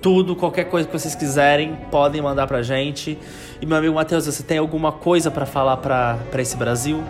Tudo, 0.02 0.34
qualquer 0.34 0.64
coisa 0.64 0.86
que 0.86 0.96
vocês 0.96 1.14
quiserem, 1.14 1.76
podem 1.90 2.20
mandar 2.20 2.46
pra 2.46 2.60
gente. 2.62 3.16
E 3.60 3.66
meu 3.66 3.76
amigo 3.76 3.94
Matheus, 3.94 4.26
você 4.26 4.42
tem 4.42 4.58
alguma 4.58 4.90
coisa 4.90 5.30
para 5.30 5.46
falar 5.46 5.76
pra, 5.78 6.18
pra 6.30 6.42
esse 6.42 6.56
Brasil? 6.56 7.02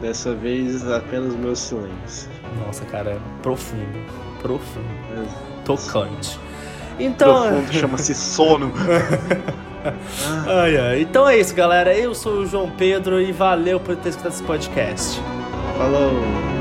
Dessa 0.00 0.34
vez 0.34 0.86
apenas 0.90 1.34
meu 1.34 1.54
silêncio. 1.54 2.30
Nossa, 2.66 2.84
cara, 2.86 3.10
é 3.12 3.18
profundo. 3.42 3.98
Profundo. 4.40 4.86
Tocante. 5.64 6.38
Então. 7.00 7.48
Profundo 7.48 7.72
chama-se 7.72 8.14
sono. 8.14 8.72
ai, 10.46 10.76
ai. 10.76 11.00
Então 11.02 11.28
é 11.28 11.38
isso, 11.38 11.54
galera. 11.54 11.94
Eu 11.94 12.14
sou 12.14 12.40
o 12.40 12.46
João 12.46 12.70
Pedro 12.70 13.20
e 13.20 13.32
valeu 13.32 13.80
por 13.80 13.96
ter 13.96 14.10
escutado 14.10 14.32
esse 14.32 14.42
podcast. 14.42 15.20
Falou. 15.78 16.59